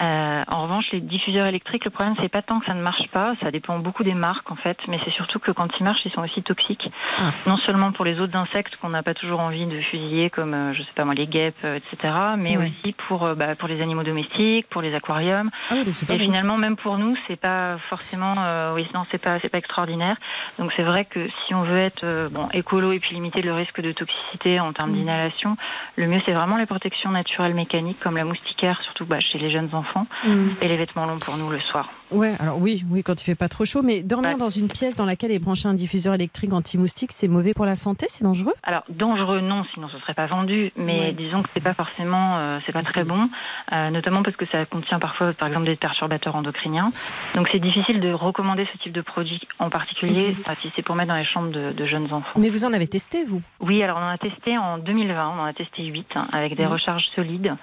Euh, 0.00 0.40
en 0.48 0.62
revanche, 0.62 0.86
les 0.92 1.00
diffuseurs 1.00 1.46
électriques, 1.46 1.84
le 1.84 1.90
problème 1.90 2.14
c'est 2.20 2.28
pas 2.28 2.42
tant 2.42 2.60
que 2.60 2.66
ça 2.66 2.74
ne 2.74 2.82
marche 2.82 3.08
pas, 3.08 3.32
ça 3.42 3.50
dépend 3.50 3.78
beaucoup 3.78 4.04
des 4.04 4.14
marques 4.14 4.50
en 4.50 4.56
fait, 4.56 4.78
mais 4.88 4.98
c'est 5.04 5.12
surtout 5.12 5.38
que 5.38 5.50
quand 5.50 5.68
ils 5.78 5.84
marchent, 5.84 6.04
ils 6.04 6.12
sont 6.12 6.22
aussi 6.22 6.42
toxiques. 6.42 6.90
Ah. 7.18 7.32
Non 7.46 7.56
seulement 7.58 7.92
pour 7.92 8.04
les 8.04 8.20
autres 8.20 8.36
insectes 8.36 8.76
qu'on 8.76 8.90
n'a 8.90 9.02
pas 9.02 9.14
toujours 9.14 9.40
envie 9.40 9.66
de 9.66 9.80
fusiller, 9.80 10.30
comme 10.30 10.72
je 10.74 10.82
sais 10.82 10.92
pas 10.94 11.04
moi 11.04 11.14
les 11.14 11.26
guêpes, 11.26 11.64
etc., 11.64 12.14
mais 12.36 12.56
aussi 12.56 12.94
pour 13.08 13.34
bah, 13.34 13.54
pour 13.56 13.68
les 13.68 13.80
animaux 13.80 14.02
domestiques, 14.02 14.68
pour 14.68 14.82
les 14.82 14.94
aquariums. 14.94 15.50
Ah 15.70 15.74
et 16.08 16.18
finalement, 16.18 16.56
même 16.56 16.76
pour 16.76 16.98
nous, 16.98 17.16
c'est 17.26 17.36
pas 17.36 17.78
forcément, 17.88 18.34
euh, 18.38 18.74
oui, 18.74 18.86
non, 18.94 19.04
c'est 19.10 19.18
pas, 19.18 19.38
c'est 19.40 19.48
pas 19.48 19.58
extraordinaire. 19.58 20.16
Donc 20.58 20.72
c'est 20.76 20.82
vrai 20.82 21.04
que 21.04 21.28
si 21.46 21.54
on 21.54 21.62
veut 21.62 21.78
être 21.78 22.04
euh, 22.04 22.28
bon 22.28 22.48
écolo 22.52 22.92
et 22.92 22.98
puis 22.98 23.14
limiter 23.14 23.42
le 23.42 23.52
risque 23.52 23.80
de 23.80 23.92
toxicité 23.92 24.60
en 24.60 24.72
termes 24.72 24.90
mm. 24.90 24.94
d'inhalation, 24.94 25.56
le 25.96 26.06
mieux 26.06 26.20
c'est 26.26 26.32
vraiment 26.32 26.56
les 26.56 26.66
protections 26.66 27.10
naturelles 27.10 27.54
mécaniques 27.54 28.00
comme 28.00 28.16
la 28.16 28.24
moustiquaire, 28.24 28.80
surtout 28.82 29.06
bah, 29.06 29.20
chez 29.20 29.38
les 29.38 29.50
jeunes 29.50 29.70
enfants, 29.72 29.81
mm. 30.24 30.48
et 30.60 30.68
les 30.68 30.76
vêtements 30.76 31.06
longs 31.06 31.18
pour 31.18 31.36
nous 31.36 31.50
le 31.50 31.60
soir. 31.60 31.88
Ouais, 32.12 32.34
alors 32.38 32.58
oui, 32.58 32.84
oui, 32.90 33.02
quand 33.02 33.20
il 33.20 33.24
fait 33.24 33.34
pas 33.34 33.48
trop 33.48 33.64
chaud, 33.64 33.82
mais 33.82 34.02
dormir 34.02 34.36
dans 34.38 34.50
une 34.50 34.68
pièce 34.68 34.96
dans 34.96 35.04
laquelle 35.04 35.32
est 35.32 35.38
branché 35.38 35.68
un 35.68 35.74
diffuseur 35.74 36.14
électrique 36.14 36.52
anti-moustique, 36.52 37.12
c'est 37.12 37.28
mauvais 37.28 37.54
pour 37.54 37.66
la 37.66 37.76
santé, 37.76 38.06
c'est 38.08 38.24
dangereux? 38.24 38.54
Alors 38.62 38.82
dangereux, 38.88 39.40
non, 39.40 39.64
sinon 39.74 39.88
ce 39.88 39.98
serait 39.98 40.14
pas 40.14 40.26
vendu, 40.26 40.72
mais 40.76 41.12
disons 41.12 41.42
que 41.42 41.48
c'est 41.54 41.62
pas 41.62 41.74
forcément, 41.74 42.38
euh, 42.38 42.58
c'est 42.66 42.72
pas 42.72 42.82
très 42.82 43.04
bon, 43.04 43.28
notamment 43.70 44.22
parce 44.22 44.36
que 44.36 44.46
ça 44.46 44.64
contient 44.66 44.98
parfois, 44.98 45.32
par 45.32 45.48
exemple, 45.48 45.66
des 45.66 45.76
perturbateurs 45.76 46.36
endocriniens. 46.36 46.88
Donc 47.34 47.48
c'est 47.52 47.58
difficile 47.58 48.00
de 48.00 48.12
recommander 48.12 48.66
ce 48.72 48.78
type 48.78 48.92
de 48.92 49.00
produit 49.00 49.40
en 49.58 49.70
particulier 49.70 50.36
si 50.60 50.72
c'est 50.76 50.82
pour 50.82 50.94
mettre 50.94 51.08
dans 51.08 51.16
les 51.16 51.24
chambres 51.24 51.50
de, 51.50 51.84
jeunes 51.84 52.12
enfants. 52.12 52.38
Mais 52.38 52.50
vous 52.50 52.64
en 52.64 52.72
avez 52.72 52.86
testé, 52.86 53.24
vous? 53.24 53.42
Oui, 53.60 53.82
alors 53.82 53.98
on 53.98 54.04
en 54.04 54.08
a 54.08 54.18
testé 54.18 54.56
en 54.56 54.78
2020, 54.78 55.32
on 55.36 55.40
en 55.40 55.44
a 55.44 55.52
testé 55.52 55.84
8 55.84 56.06
hein, 56.14 56.26
avec 56.32 56.56
des 56.56 56.66
recharges 56.66 57.08
solides. 57.16 57.54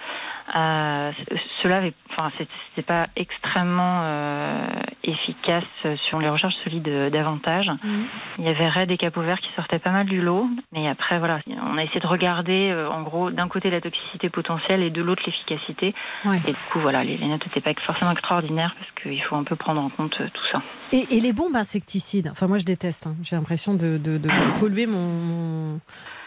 Euh, 0.56 1.12
cela, 1.62 1.82
enfin, 2.12 2.32
c'est 2.76 2.86
pas 2.86 3.06
extrêmement 3.16 4.02
euh, 4.04 4.39
efficace 5.04 5.64
sur 6.08 6.20
les 6.20 6.30
recharges 6.30 6.56
solides 6.64 6.90
davantage. 7.12 7.68
Mhm. 7.84 8.06
Il 8.40 8.46
y 8.46 8.50
avait 8.50 8.70
Red 8.70 8.92
et 8.92 8.98
Capot 8.98 9.22
Vert 9.22 9.40
qui 9.40 9.50
sortaient 9.56 9.80
pas 9.80 9.92
mal 9.92 10.06
du 10.06 10.22
lot, 10.22 10.48
mais 10.74 10.88
après 10.88 11.20
voilà, 11.20 11.40
on 11.48 11.78
a 11.78 11.84
essayé 11.84 12.00
de 12.00 12.08
regarder 12.08 12.70
euh, 12.72 12.90
en 12.90 13.02
gros 13.02 13.32
d'un 13.32 13.48
côté 13.48 13.70
la 13.70 13.82
toxicité 13.82 14.30
potentielle 14.30 14.84
et 14.84 14.90
de 14.90 15.02
l'autre 15.02 15.24
l'efficacité. 15.26 15.94
Et 16.26 16.52
du 16.52 16.58
coup 16.72 16.80
voilà, 16.80 17.04
les, 17.04 17.18
notes 17.18 17.46
n'étaient 17.46 17.62
pas 17.62 17.80
forcément 17.82 18.12
extraordinaires 18.12 18.76
parce 18.78 18.92
qu'il 19.02 19.22
faut 19.24 19.36
un 19.36 19.44
peu 19.44 19.56
prendre 19.56 19.82
en 19.82 19.90
compte 19.90 20.18
tout 20.18 20.46
ça. 20.52 20.62
Et, 20.92 21.20
les 21.20 21.34
bombes 21.34 21.56
insecticides, 21.56 22.30
enfin 22.32 22.48
moi 22.48 22.58
je 22.58 22.66
déteste. 22.66 23.08
Hein. 23.08 23.16
J'ai 23.24 23.36
l'impression 23.36 23.74
de, 23.74 23.98
de, 23.98 24.20
polluer 24.60 24.88
mon 24.88 25.80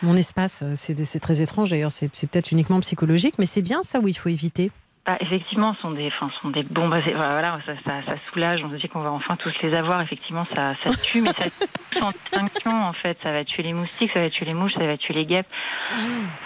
mon 0.03 0.17
espace. 0.17 0.65
C'est 0.75 1.21
très 1.21 1.41
étrange 1.41 1.71
d'ailleurs, 1.71 1.93
c'est 1.93 2.09
peut-être 2.09 2.53
uniquement 2.53 2.81
psychologique, 2.81 3.35
mais 3.39 3.47
c'est 3.47 3.63
bien 3.63 3.83
ça 3.83 4.01
où 4.01 4.09
il 4.09 4.17
faut 4.17 4.29
éviter. 4.29 4.71
Bah, 5.05 5.17
effectivement, 5.19 5.75
sont 5.83 5.91
des, 5.91 6.07
enfin, 6.07 6.31
sont 6.41 6.51
des 6.51 6.63
bombes. 6.63 6.95
Voilà, 6.95 7.59
ça, 7.67 7.73
ça, 7.85 8.03
ça, 8.07 8.17
soulage. 8.31 8.63
On 8.65 8.71
se 8.71 8.77
dit 8.77 8.89
qu'on 8.89 9.01
va 9.01 9.11
enfin 9.11 9.35
tous 9.35 9.53
les 9.61 9.75
avoir. 9.75 10.01
Effectivement, 10.01 10.47
ça, 10.55 10.75
ça 10.87 10.95
tue, 10.95 11.23
mais 11.23 11.33
ça 11.33 11.45
tue 11.91 11.99
sans 11.99 12.13
distinction. 12.13 12.71
En 12.71 12.93
fait, 12.93 13.19
ça 13.21 13.33
va 13.33 13.45
tuer 13.45 13.65
les 13.65 13.73
moustiques, 13.73 14.13
ça 14.13 14.21
va 14.21 14.31
tuer 14.31 14.45
les 14.47 14.55
mouches, 14.55 14.75
ça 14.75 14.87
va 14.87 14.97
tuer 14.97 15.15
les 15.15 15.27
guêpes. 15.27 15.49
Ah. 15.91 15.95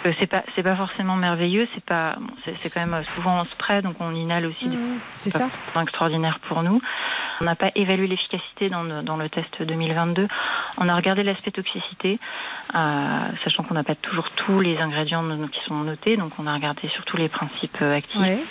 Euh, 0.07 0.13
c'est 0.19 0.25
pas, 0.25 0.43
c'est 0.55 0.63
pas 0.63 0.75
forcément 0.75 1.15
merveilleux. 1.15 1.67
C'est 1.75 1.85
pas, 1.85 2.15
bon, 2.19 2.33
c'est 2.51 2.73
quand 2.73 2.83
même 2.83 3.03
souvent 3.15 3.41
en 3.41 3.45
spray, 3.45 3.83
donc 3.83 3.97
on 3.99 4.15
inhale 4.15 4.47
aussi. 4.47 4.69
Mmh, 4.69 4.99
c'est 5.19 5.29
ça. 5.29 5.49
Extraordinaire 5.79 6.39
pour 6.47 6.63
nous. 6.63 6.81
On 7.39 7.45
n'a 7.45 7.55
pas 7.55 7.69
évalué 7.75 8.07
l'efficacité 8.07 8.69
dans 8.69 8.83
le, 8.83 9.03
dans 9.03 9.17
le 9.17 9.29
test 9.29 9.61
2022. 9.61 10.27
On 10.79 10.89
a 10.89 10.95
regardé 10.95 11.23
l'aspect 11.23 11.51
toxicité, 11.51 12.19
euh, 12.75 13.27
sachant 13.43 13.63
qu'on 13.63 13.75
n'a 13.75 13.83
pas 13.83 13.95
toujours 13.95 14.29
tous 14.31 14.59
les 14.59 14.77
ingrédients 14.79 15.23
qui 15.51 15.59
sont 15.67 15.75
notés, 15.75 16.17
donc 16.17 16.31
on 16.39 16.47
a 16.47 16.53
regardé 16.53 16.87
surtout 16.89 17.17
les 17.17 17.29
principes 17.29 17.77
euh, 17.81 17.97
actifs. 17.97 18.47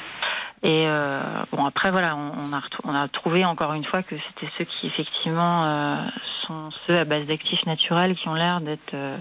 Et 0.67 0.85
euh, 0.85 1.21
bon, 1.53 1.65
après, 1.65 1.93
voilà, 1.93 2.17
on, 2.17 2.53
a, 2.53 2.61
on 2.83 2.93
a 2.93 3.07
trouvé 3.07 3.45
encore 3.45 3.73
une 3.75 3.85
fois 3.85 4.03
que 4.03 4.17
c'était 4.17 4.51
ceux 4.59 4.65
qui, 4.65 4.89
effectivement, 4.89 5.65
euh, 5.65 5.97
sont 6.45 6.71
ceux 6.89 6.99
à 6.99 7.05
base 7.05 7.25
d'actifs 7.27 7.65
naturels 7.67 8.17
qui 8.17 8.29
ont 8.29 8.35
l'air 8.35 8.61
d'être. 8.61 8.93
Euh, 8.93 9.17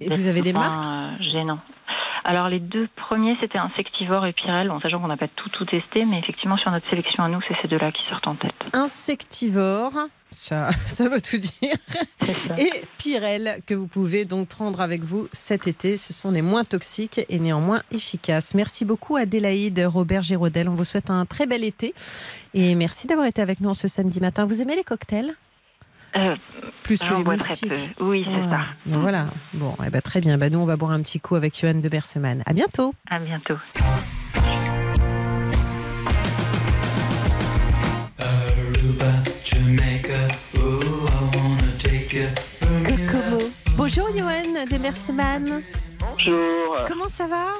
et 0.00 0.08
vous 0.08 0.26
avez 0.26 0.42
des 0.42 0.52
marques? 0.52 0.84
Gênants. 1.20 1.60
Alors 2.28 2.48
les 2.48 2.58
deux 2.58 2.88
premiers, 2.96 3.36
c'était 3.40 3.56
Insectivore 3.56 4.26
et 4.26 4.32
Pyrel, 4.32 4.72
en 4.72 4.80
sachant 4.80 5.00
qu'on 5.00 5.06
n'a 5.06 5.16
pas 5.16 5.28
tout 5.28 5.48
tout 5.50 5.64
testé, 5.64 6.04
mais 6.04 6.18
effectivement 6.18 6.56
sur 6.56 6.72
notre 6.72 6.90
sélection 6.90 7.22
à 7.22 7.28
nous, 7.28 7.38
c'est 7.46 7.54
ces 7.62 7.68
deux-là 7.68 7.92
qui 7.92 8.02
sortent 8.10 8.26
en 8.26 8.34
tête. 8.34 8.52
Insectivore, 8.72 9.92
ça, 10.32 10.72
ça 10.88 11.08
veut 11.08 11.20
tout 11.20 11.36
dire. 11.36 11.76
Et 12.58 12.82
Pyrel, 12.98 13.60
que 13.64 13.74
vous 13.74 13.86
pouvez 13.86 14.24
donc 14.24 14.48
prendre 14.48 14.80
avec 14.80 15.02
vous 15.02 15.28
cet 15.30 15.68
été. 15.68 15.96
Ce 15.96 16.12
sont 16.12 16.32
les 16.32 16.42
moins 16.42 16.64
toxiques 16.64 17.20
et 17.28 17.38
néanmoins 17.38 17.82
efficaces. 17.92 18.56
Merci 18.56 18.84
beaucoup 18.84 19.14
Adélaïde, 19.14 19.80
Robert 19.86 20.24
Géraudel. 20.24 20.68
On 20.68 20.74
vous 20.74 20.84
souhaite 20.84 21.10
un 21.10 21.26
très 21.26 21.46
bel 21.46 21.62
été. 21.62 21.94
Et 22.54 22.74
merci 22.74 23.06
d'avoir 23.06 23.28
été 23.28 23.40
avec 23.40 23.60
nous 23.60 23.72
ce 23.72 23.86
samedi 23.86 24.18
matin. 24.18 24.46
Vous 24.46 24.60
aimez 24.60 24.74
les 24.74 24.82
cocktails? 24.82 25.36
Euh, 26.16 26.36
plus 26.82 27.00
que 27.00 27.14
les 27.14 27.24
moustiques. 27.24 27.94
Oui, 28.00 28.24
c'est 28.26 28.48
ça. 28.48 28.66
voilà. 28.86 29.28
Bon, 29.54 29.76
eh 29.84 29.90
ben, 29.90 30.00
très 30.00 30.20
bien. 30.20 30.38
Ben, 30.38 30.52
nous, 30.52 30.58
on 30.60 30.66
va 30.66 30.76
boire 30.76 30.92
un 30.92 31.02
petit 31.02 31.20
coup 31.20 31.34
avec 31.34 31.58
Johan 31.58 31.74
de 31.74 31.88
Berseman. 31.88 32.42
À 32.46 32.52
bientôt. 32.52 32.94
À 33.10 33.18
bientôt. 33.18 33.56
Bonjour 43.76 44.08
Johan 44.16 44.66
de 44.70 44.78
Berseman. 44.78 45.62
Bonjour. 46.00 46.76
Comment 46.88 47.08
ça 47.08 47.26
va? 47.26 47.52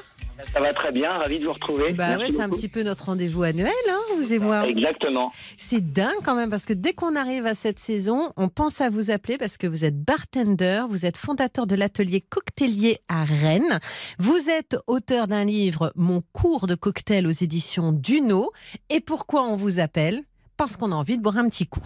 Ça 0.52 0.60
va 0.60 0.72
très 0.72 0.92
bien, 0.92 1.12
ravi 1.12 1.38
de 1.38 1.46
vous 1.46 1.52
retrouver. 1.52 1.92
Bah 1.92 2.18
ouais, 2.18 2.28
c'est 2.28 2.40
un 2.40 2.50
petit 2.50 2.68
peu 2.68 2.82
notre 2.82 3.06
rendez-vous 3.06 3.42
annuel, 3.42 3.72
hein, 3.88 4.00
vous 4.16 4.32
et 4.32 4.38
moi. 4.38 4.66
Exactement. 4.66 5.32
C'est 5.56 5.92
dingue 5.92 6.16
quand 6.24 6.34
même 6.34 6.50
parce 6.50 6.64
que 6.64 6.72
dès 6.72 6.92
qu'on 6.92 7.16
arrive 7.16 7.46
à 7.46 7.54
cette 7.54 7.78
saison, 7.78 8.32
on 8.36 8.48
pense 8.48 8.80
à 8.80 8.90
vous 8.90 9.10
appeler 9.10 9.38
parce 9.38 9.56
que 9.56 9.66
vous 9.66 9.84
êtes 9.84 9.98
bartender, 9.98 10.84
vous 10.88 11.06
êtes 11.06 11.16
fondateur 11.16 11.66
de 11.66 11.74
l'atelier 11.74 12.20
cocktailier 12.20 12.98
à 13.08 13.24
Rennes. 13.24 13.80
Vous 14.18 14.50
êtes 14.50 14.76
auteur 14.86 15.26
d'un 15.26 15.44
livre 15.44 15.92
Mon 15.96 16.22
cours 16.32 16.66
de 16.66 16.74
cocktail 16.74 17.26
aux 17.26 17.30
éditions 17.30 17.92
Duno. 17.92 18.52
Et 18.90 19.00
pourquoi 19.00 19.42
on 19.42 19.56
vous 19.56 19.80
appelle? 19.80 20.22
Parce 20.56 20.76
qu'on 20.76 20.92
a 20.92 20.94
envie 20.94 21.18
de 21.18 21.22
boire 21.22 21.36
un 21.36 21.48
petit 21.48 21.66
coup. 21.66 21.80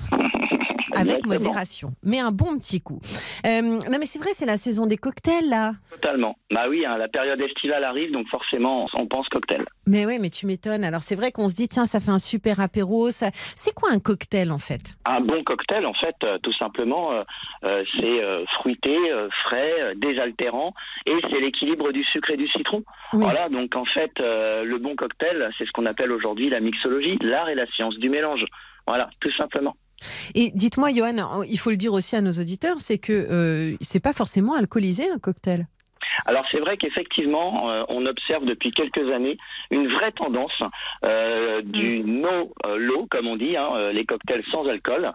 Avec 0.97 1.27
modération, 1.27 1.93
mais 2.03 2.19
un 2.19 2.33
bon 2.33 2.59
petit 2.59 2.81
coup. 2.81 3.01
Euh, 3.47 3.61
non, 3.63 3.99
mais 3.99 4.07
c'est 4.07 4.19
vrai, 4.19 4.31
c'est 4.33 4.47
la 4.47 4.57
saison 4.57 4.87
des 4.87 4.97
cocktails, 4.97 5.49
là. 5.49 5.73
Totalement. 5.91 6.37
Bah 6.51 6.65
oui, 6.69 6.85
hein, 6.85 6.97
la 6.97 7.09
période 7.09 7.41
estivale 7.41 7.85
arrive, 7.85 8.13
donc 8.13 8.27
forcément, 8.29 8.87
on 8.97 9.07
pense 9.07 9.29
cocktail. 9.29 9.65
Mais 9.87 10.07
oui, 10.07 10.19
mais 10.21 10.31
tu 10.31 10.47
m'étonnes. 10.47 10.85
Alors, 10.85 11.03
c'est 11.03 11.15
vrai 11.15 11.33
qu'on 11.33 11.49
se 11.49 11.55
dit, 11.55 11.69
tiens, 11.69 11.87
ça 11.87 12.01
fait 12.01 12.11
un 12.11 12.19
super 12.19 12.61
apéro. 12.61 13.11
Ça... 13.11 13.31
C'est 13.57 13.75
quoi 13.75 13.91
un 13.93 13.99
cocktail, 13.99 14.51
en 14.51 14.59
fait? 14.59 14.97
Un 15.05 15.21
bon 15.21 15.43
cocktail, 15.45 15.87
en 15.87 15.95
fait, 15.95 16.17
euh, 16.25 16.39
tout 16.43 16.53
simplement, 16.55 17.13
euh, 17.13 17.83
c'est 17.99 18.47
fruité, 18.59 18.97
frais, 19.45 19.95
désaltérant, 19.97 20.75
et 21.07 21.15
c'est 21.31 21.41
l'équilibre 21.41 21.93
du 21.93 22.05
sucre 22.05 22.31
et 22.31 22.37
du 22.37 22.49
citron. 22.49 22.83
Voilà, 23.13 23.49
donc 23.49 23.75
en 23.77 23.85
fait, 23.85 24.13
le 24.19 24.79
bon 24.79 24.97
cocktail, 24.97 25.51
c'est 25.59 25.67
ce 25.67 25.73
qu'on 25.73 25.87
appelle 25.87 26.13
aujourd'hui 26.13 26.49
la 26.51 26.61
mixologie, 26.61 27.19
l'art 27.21 27.49
et 27.49 27.55
la 27.55 27.67
science 27.67 27.97
du 27.99 28.09
mélange. 28.09 28.45
Voilà, 28.87 29.11
tout 29.21 29.33
simplement. 29.33 29.77
Et 30.35 30.51
dites-moi, 30.55 30.93
Johan, 30.93 31.43
il 31.43 31.59
faut 31.59 31.71
le 31.71 31.77
dire 31.77 31.93
aussi 31.93 32.17
à 32.17 32.21
nos 32.21 32.33
auditeurs, 32.33 32.77
c'est 32.81 32.99
que 32.99 33.13
euh, 33.13 33.77
c'est 33.81 34.01
pas 34.01 34.13
forcément 34.13 34.55
alcoolisé 34.55 35.11
un 35.11 35.19
cocktail. 35.19 35.67
Alors 36.27 36.45
c'est 36.51 36.61
vrai 36.61 36.77
qu'effectivement, 36.77 37.71
euh, 37.71 37.83
on 37.89 38.07
observe 38.07 38.45
depuis 38.45 38.73
quelques 38.73 39.11
années 39.11 39.39
une 39.71 39.89
vraie 39.89 40.13
tendance 40.13 40.59
euh, 41.05 41.63
du 41.63 42.03
mm. 42.03 42.21
no 42.21 42.53
euh, 42.67 42.77
low, 42.77 43.07
comme 43.11 43.27
on 43.27 43.37
dit, 43.37 43.57
hein, 43.57 43.91
les 43.93 44.05
cocktails 44.05 44.45
sans 44.51 44.67
alcool, 44.67 45.13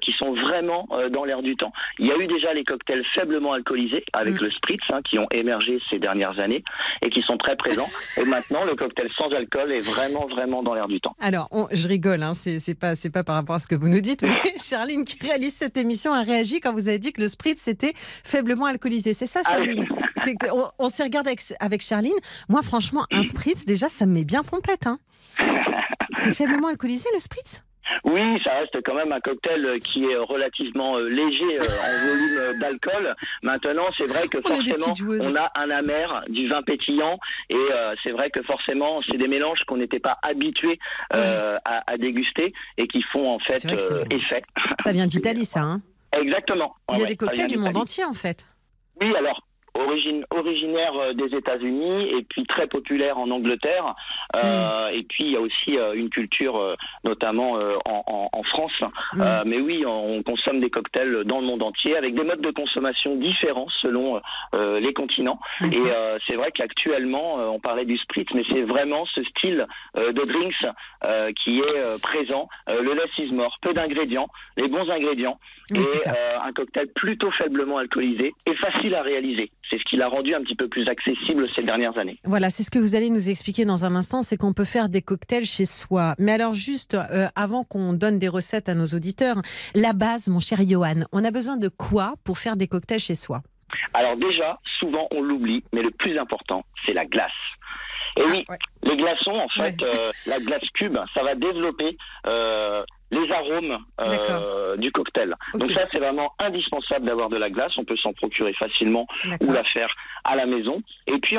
qui 0.00 0.12
sont 0.12 0.32
vraiment 0.32 0.88
dans 1.10 1.24
l'air 1.24 1.42
du 1.42 1.56
temps. 1.56 1.72
Il 1.98 2.06
y 2.06 2.12
a 2.12 2.16
eu 2.16 2.26
déjà 2.26 2.52
les 2.54 2.64
cocktails 2.64 3.04
faiblement 3.14 3.52
alcoolisés 3.52 4.04
avec 4.12 4.40
mm. 4.40 4.44
le 4.44 4.50
spritz, 4.50 4.80
hein, 4.90 5.00
qui 5.02 5.18
ont 5.18 5.28
émergé 5.30 5.78
ces 5.90 5.98
dernières 5.98 6.38
années 6.40 6.64
et 7.02 7.10
qui 7.10 7.22
sont 7.22 7.36
très 7.36 7.56
présents. 7.56 7.86
et 8.20 8.28
maintenant, 8.28 8.64
le 8.64 8.74
cocktail 8.74 9.08
sans 9.18 9.28
alcool 9.30 9.72
est 9.72 9.80
vraiment 9.80 10.26
vraiment 10.26 10.62
dans 10.62 10.74
l'air 10.74 10.88
du 10.88 11.00
temps. 11.00 11.14
Alors, 11.20 11.48
je 11.72 11.88
rigole, 11.88 12.22
hein, 12.22 12.32
c'est 12.34 12.78
pas 12.78 12.94
c'est 12.94 13.10
pas 13.10 13.24
par 13.24 13.34
rapport 13.36 13.56
à 13.56 13.58
ce 13.58 13.66
que 13.66 13.74
vous 13.74 13.88
nous 13.88 14.00
dites, 14.00 14.22
mais 14.26 14.54
Charline 14.58 15.04
qui 15.04 15.18
réalise 15.24 15.54
cette 15.54 15.76
émission 15.76 16.12
a 16.12 16.22
réagi 16.22 16.60
quand 16.60 16.72
vous 16.72 16.88
avez 16.88 16.98
dit 16.98 17.12
que 17.12 17.20
le 17.20 17.28
spritz 17.28 17.60
c'était 17.60 17.92
faiblement 17.96 18.66
alcoolisé. 18.66 19.14
C'est 19.14 19.26
ça, 19.26 19.40
ah 19.44 19.50
Charline? 19.50 19.86
on, 20.78 20.88
s'est 20.88 21.02
regardé 21.02 21.34
avec, 21.60 21.82
Charline. 21.82 22.12
Moi, 22.48 22.62
franchement, 22.62 23.04
un 23.10 23.22
spritz, 23.22 23.64
déjà, 23.64 23.88
ça 23.88 24.06
me 24.06 24.12
met 24.12 24.24
bien 24.24 24.42
pompette. 24.42 24.86
Hein. 24.86 24.98
C'est 26.14 26.34
faiblement 26.34 26.68
alcoolisé, 26.68 27.08
le 27.14 27.20
spritz? 27.20 27.62
Oui, 28.04 28.40
ça 28.44 28.54
reste 28.54 28.78
quand 28.84 28.94
même 28.94 29.12
un 29.12 29.20
cocktail 29.20 29.76
qui 29.80 30.06
est 30.06 30.16
relativement 30.16 30.96
euh, 30.96 31.08
léger 31.08 31.44
euh, 31.44 31.64
en 31.64 32.06
volume 32.08 32.38
euh, 32.38 32.60
d'alcool. 32.60 33.14
Maintenant, 33.42 33.86
c'est 33.96 34.06
vrai 34.06 34.26
que 34.28 34.40
forcément, 34.40 34.92
on 35.22 35.36
a 35.36 35.50
un 35.54 35.70
amer, 35.70 36.24
du 36.28 36.48
vin 36.48 36.62
pétillant, 36.62 37.18
et 37.50 37.68
c'est 38.02 38.10
vrai 38.10 38.30
que 38.30 38.42
forcément, 38.42 39.00
c'est 39.08 39.16
des 39.16 39.28
mélanges 39.28 39.62
qu'on 39.66 39.76
n'était 39.76 40.00
pas 40.00 40.18
habitués 40.22 40.78
à, 41.10 41.96
déguster 41.98 42.52
et 42.76 42.86
qui 42.86 43.02
font 43.12 43.30
en 43.30 43.38
fait 43.38 43.64
effet. 44.10 44.42
Ça 44.80 44.92
vient 44.92 45.06
d'Italie, 45.06 45.44
ça. 45.44 45.60
Hein 45.60 45.80
Exactement. 46.16 46.74
Il 46.92 46.98
y 46.98 47.02
a 47.02 47.06
des 47.06 47.16
cocktails 47.16 47.46
du 47.46 47.58
monde 47.58 47.76
entier, 47.76 48.04
en 48.04 48.14
fait. 48.14 48.46
Oui, 49.00 49.14
alors 49.16 49.45
origine, 49.76 50.24
originaire 50.30 50.92
euh, 50.96 51.12
des 51.12 51.36
États-Unis 51.36 52.10
et 52.18 52.22
puis 52.28 52.44
très 52.46 52.66
populaire 52.66 53.18
en 53.18 53.30
Angleterre. 53.30 53.94
Euh, 54.36 54.90
mm. 54.90 54.94
Et 54.94 55.02
puis 55.04 55.24
il 55.24 55.30
y 55.30 55.36
a 55.36 55.40
aussi 55.40 55.78
euh, 55.78 55.94
une 55.94 56.10
culture, 56.10 56.76
notamment 57.04 57.58
en, 57.86 58.28
en, 58.32 58.42
France. 58.44 58.80
Mm. 59.14 59.24
mais 59.46 59.60
oui, 59.60 59.84
on 59.86 60.22
consomme 60.22 60.60
des 60.60 60.70
cocktails 60.70 61.24
dans 61.24 61.40
le 61.40 61.46
monde 61.46 61.62
entier 61.62 61.96
avec 61.96 62.14
des 62.14 62.24
modes 62.24 62.40
de 62.40 62.50
consommation 62.50 63.16
différents 63.16 63.68
selon 63.82 64.20
les 64.54 64.92
continents. 64.92 65.38
Et 65.62 65.82
c'est 66.26 66.36
vrai 66.36 66.50
qu'actuellement, 66.52 67.36
on 67.52 67.58
parlait 67.60 67.84
du 67.84 67.96
spritz, 67.98 68.28
mais 68.34 68.44
c'est 68.50 68.62
vraiment 68.62 69.04
ce 69.06 69.22
style 69.24 69.66
de 69.96 70.12
drinks 70.12 71.34
qui 71.42 71.58
est 71.60 72.02
présent. 72.02 72.48
le 72.68 72.94
less 72.94 73.10
is 73.18 73.32
more, 73.32 73.56
peu 73.62 73.72
d'ingrédients, 73.74 74.28
les 74.56 74.68
bons 74.68 74.88
ingrédients 74.90 75.38
et 75.74 75.82
un 76.42 76.52
cocktail 76.52 76.86
plutôt 76.94 77.30
faiblement 77.32 77.78
alcoolisé 77.78 78.32
et 78.46 78.54
facile 78.54 78.94
à 78.94 79.02
réaliser 79.02 79.50
c'est 79.70 79.78
ce 79.78 79.84
qui 79.84 79.96
l'a 79.96 80.08
rendu 80.08 80.34
un 80.34 80.42
petit 80.42 80.54
peu 80.54 80.68
plus 80.68 80.88
accessible 80.88 81.46
ces 81.48 81.64
dernières 81.64 81.96
années. 81.98 82.18
Voilà, 82.24 82.50
c'est 82.50 82.62
ce 82.62 82.70
que 82.70 82.78
vous 82.78 82.94
allez 82.94 83.10
nous 83.10 83.30
expliquer 83.30 83.64
dans 83.64 83.84
un 83.84 83.94
instant, 83.94 84.22
c'est 84.22 84.36
qu'on 84.36 84.52
peut 84.52 84.64
faire 84.64 84.88
des 84.88 85.02
cocktails 85.02 85.44
chez 85.44 85.66
soi. 85.66 86.14
Mais 86.18 86.32
alors 86.32 86.54
juste, 86.54 86.94
euh, 86.94 87.26
avant 87.34 87.64
qu'on 87.64 87.92
donne 87.92 88.18
des 88.18 88.28
recettes 88.28 88.68
à 88.68 88.74
nos 88.74 88.86
auditeurs, 88.86 89.36
la 89.74 89.92
base, 89.92 90.28
mon 90.28 90.40
cher 90.40 90.58
Johan, 90.66 91.04
on 91.12 91.24
a 91.24 91.30
besoin 91.30 91.56
de 91.56 91.68
quoi 91.68 92.14
pour 92.24 92.38
faire 92.38 92.56
des 92.56 92.68
cocktails 92.68 93.00
chez 93.00 93.14
soi? 93.16 93.42
Alors 93.94 94.16
déjà, 94.16 94.58
souvent 94.78 95.08
on 95.10 95.20
l'oublie, 95.22 95.64
mais 95.72 95.82
le 95.82 95.90
plus 95.90 96.18
important, 96.18 96.64
c'est 96.84 96.92
la 96.92 97.04
glace. 97.04 97.30
Et 98.18 98.22
ah, 98.22 98.32
oui, 98.32 98.46
les 98.84 98.96
glaçons, 98.96 99.36
en 99.36 99.48
fait, 99.48 99.74
euh, 99.82 100.10
la 100.26 100.38
glace 100.38 100.66
cube, 100.74 100.96
ça 101.14 101.22
va 101.22 101.34
développer 101.34 101.98
euh, 102.26 102.82
les 103.10 103.30
arômes 103.30 103.78
euh, 104.00 104.76
du 104.76 104.90
cocktail. 104.92 105.34
Donc 105.54 105.68
ça, 105.68 105.82
c'est 105.92 105.98
vraiment 105.98 106.32
indispensable 106.42 107.06
d'avoir 107.06 107.28
de 107.28 107.36
la 107.36 107.50
glace. 107.50 107.72
On 107.76 107.84
peut 107.84 107.96
s'en 107.96 108.12
procurer 108.12 108.52
facilement 108.54 109.06
ou 109.40 109.52
la 109.52 109.64
faire 109.64 109.88
à 110.24 110.36
la 110.36 110.46
maison. 110.46 110.82
Et 111.06 111.18
puis 111.18 111.36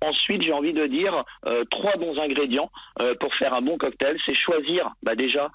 Ensuite, 0.00 0.42
j'ai 0.42 0.52
envie 0.52 0.72
de 0.72 0.86
dire 0.86 1.24
euh, 1.46 1.64
trois 1.72 1.96
bons 1.96 2.16
ingrédients 2.20 2.70
euh, 3.02 3.16
pour 3.18 3.34
faire 3.34 3.52
un 3.52 3.62
bon 3.62 3.76
cocktail. 3.78 4.16
C'est 4.24 4.34
choisir 4.34 4.90
bah, 5.02 5.16
déjà 5.16 5.50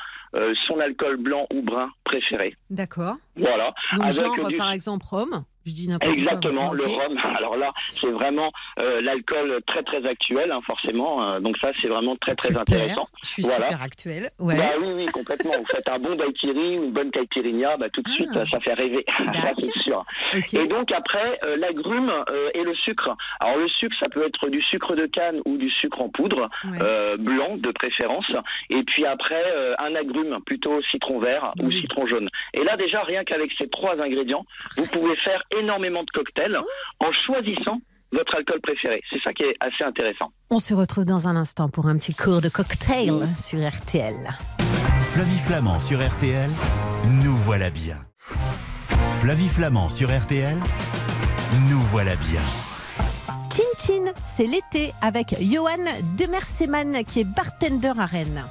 son 0.68 0.82
alcool 0.82 1.16
blanc 1.16 1.48
ou 1.54 1.62
brun 1.62 1.90
préféré. 2.04 2.58
D'accord. 2.70 3.16
Voilà. 3.38 3.74
Donc 3.96 4.12
genre, 4.12 4.36
par 4.58 4.72
exemple, 4.72 5.06
rhum 5.10 5.46
Je 5.66 5.72
dis 5.72 5.88
n'importe 5.88 6.14
quoi. 6.14 6.24
Exactement, 6.24 6.74
le 6.74 6.86
rhum. 6.86 7.18
Alors 7.38 7.56
là, 7.56 7.72
c'est 7.88 8.12
vraiment 8.12 8.52
euh, 8.80 9.02
l'alcool 9.02 9.62
très 9.66 9.84
très 9.84 10.06
actuel, 10.06 10.52
hein, 10.52 10.60
forcément. 10.66 11.24
Euh, 11.24 11.40
donc 11.40 11.58
ça, 11.64 11.72
c'est 11.82 11.88
vraiment 11.88 12.16
très 12.18 12.36
très 12.36 12.56
intéressant. 12.56 13.08
Je 13.24 13.30
suis 13.30 13.44
super 13.44 13.82
actuel. 13.82 14.30
Ouais. 14.40 14.58
Bah, 14.58 14.74
oui, 14.82 14.88
oui, 14.94 15.06
complètement. 15.06 15.54
Vous 15.58 15.66
faites 15.66 15.90
un 15.90 16.00
bon 16.00 16.16
daiquiri 16.16 16.80
ou 16.80 16.84
une 16.84 16.92
bonne 16.92 17.12
caipirinha, 17.12 17.78
bah, 17.78 17.90
tout 17.92 18.02
de 18.02 18.10
suite, 18.10 18.30
ah. 18.36 18.44
ça 18.52 18.60
fait 18.60 18.74
rêver. 18.74 19.06
ça, 19.34 19.52
c'est 19.58 19.80
sûr. 19.82 20.04
Et 20.54 20.68
donc 20.68 20.92
après, 20.92 21.40
euh, 21.46 21.56
l'agrume 21.58 22.12
et 22.54 22.64
le 22.64 22.74
sucre. 22.76 23.16
Alors 23.40 23.58
le 23.58 23.70
sucre, 23.70 23.96
ça 24.00 24.10
peut 24.10 24.26
être 24.26 24.50
du 24.50 24.62
sucre 24.62 24.96
de 24.96 25.06
canne 25.06 25.40
ou 25.46 25.58
du 25.58 25.70
sucre 25.70 26.02
en 26.02 26.10
poudre, 26.10 26.50
blanc 27.20 27.58
de 27.58 27.72
préférence. 27.72 28.32
Et 28.70 28.84
puis 28.84 29.06
après, 29.06 29.44
un 29.80 29.96
agrume, 29.96 30.40
plutôt 30.46 30.82
citron 30.84 31.20
vert 31.20 31.54
ou 31.62 31.72
citron 31.72 32.08
jaune. 32.08 32.30
Et 32.54 32.64
là, 32.64 32.76
déjà, 32.76 33.04
rien 33.04 33.24
qu'avec 33.24 33.52
ces 33.58 33.70
trois 33.70 34.00
ingrédients, 34.02 34.46
vous 34.78 34.88
pouvez 34.88 35.16
faire 35.18 35.44
énormément 35.60 36.04
de 36.04 36.10
cocktails 36.14 36.58
en 37.00 37.12
choisissant 37.26 37.80
votre 38.12 38.36
alcool 38.36 38.60
préféré. 38.62 39.02
C'est 39.10 39.22
ça 39.24 39.34
qui 39.34 39.44
est 39.44 39.56
assez 39.60 39.84
intéressant. 39.84 40.32
On 40.50 40.60
se 40.60 40.74
retrouve 40.74 41.06
dans 41.06 41.28
un 41.28 41.36
instant 41.36 41.70
pour 41.70 41.88
un 41.88 41.98
petit 41.98 42.14
cours 42.14 42.42
de 42.42 42.50
cocktail 42.50 43.24
sur 43.36 43.60
RTL. 43.68 44.16
Flavie 45.02 45.40
Flamand 45.40 45.80
sur 45.80 46.00
RTL, 46.00 46.50
nous 47.24 47.36
voilà 47.36 47.70
bien. 47.70 47.98
Flavie 49.22 49.50
Flamand 49.50 49.90
sur 49.90 50.10
RTL, 50.10 50.58
nous 51.70 51.80
voilà 51.92 52.16
bien. 52.16 52.42
Chin 53.52 53.64
Chin, 53.78 54.14
c'est 54.24 54.48
l'été 54.48 54.94
avec 55.02 55.36
Johan 55.40 55.86
Demerseman 56.18 57.04
qui 57.06 57.20
est 57.20 57.24
bartender 57.24 57.94
à 58.00 58.06
Rennes. 58.06 58.44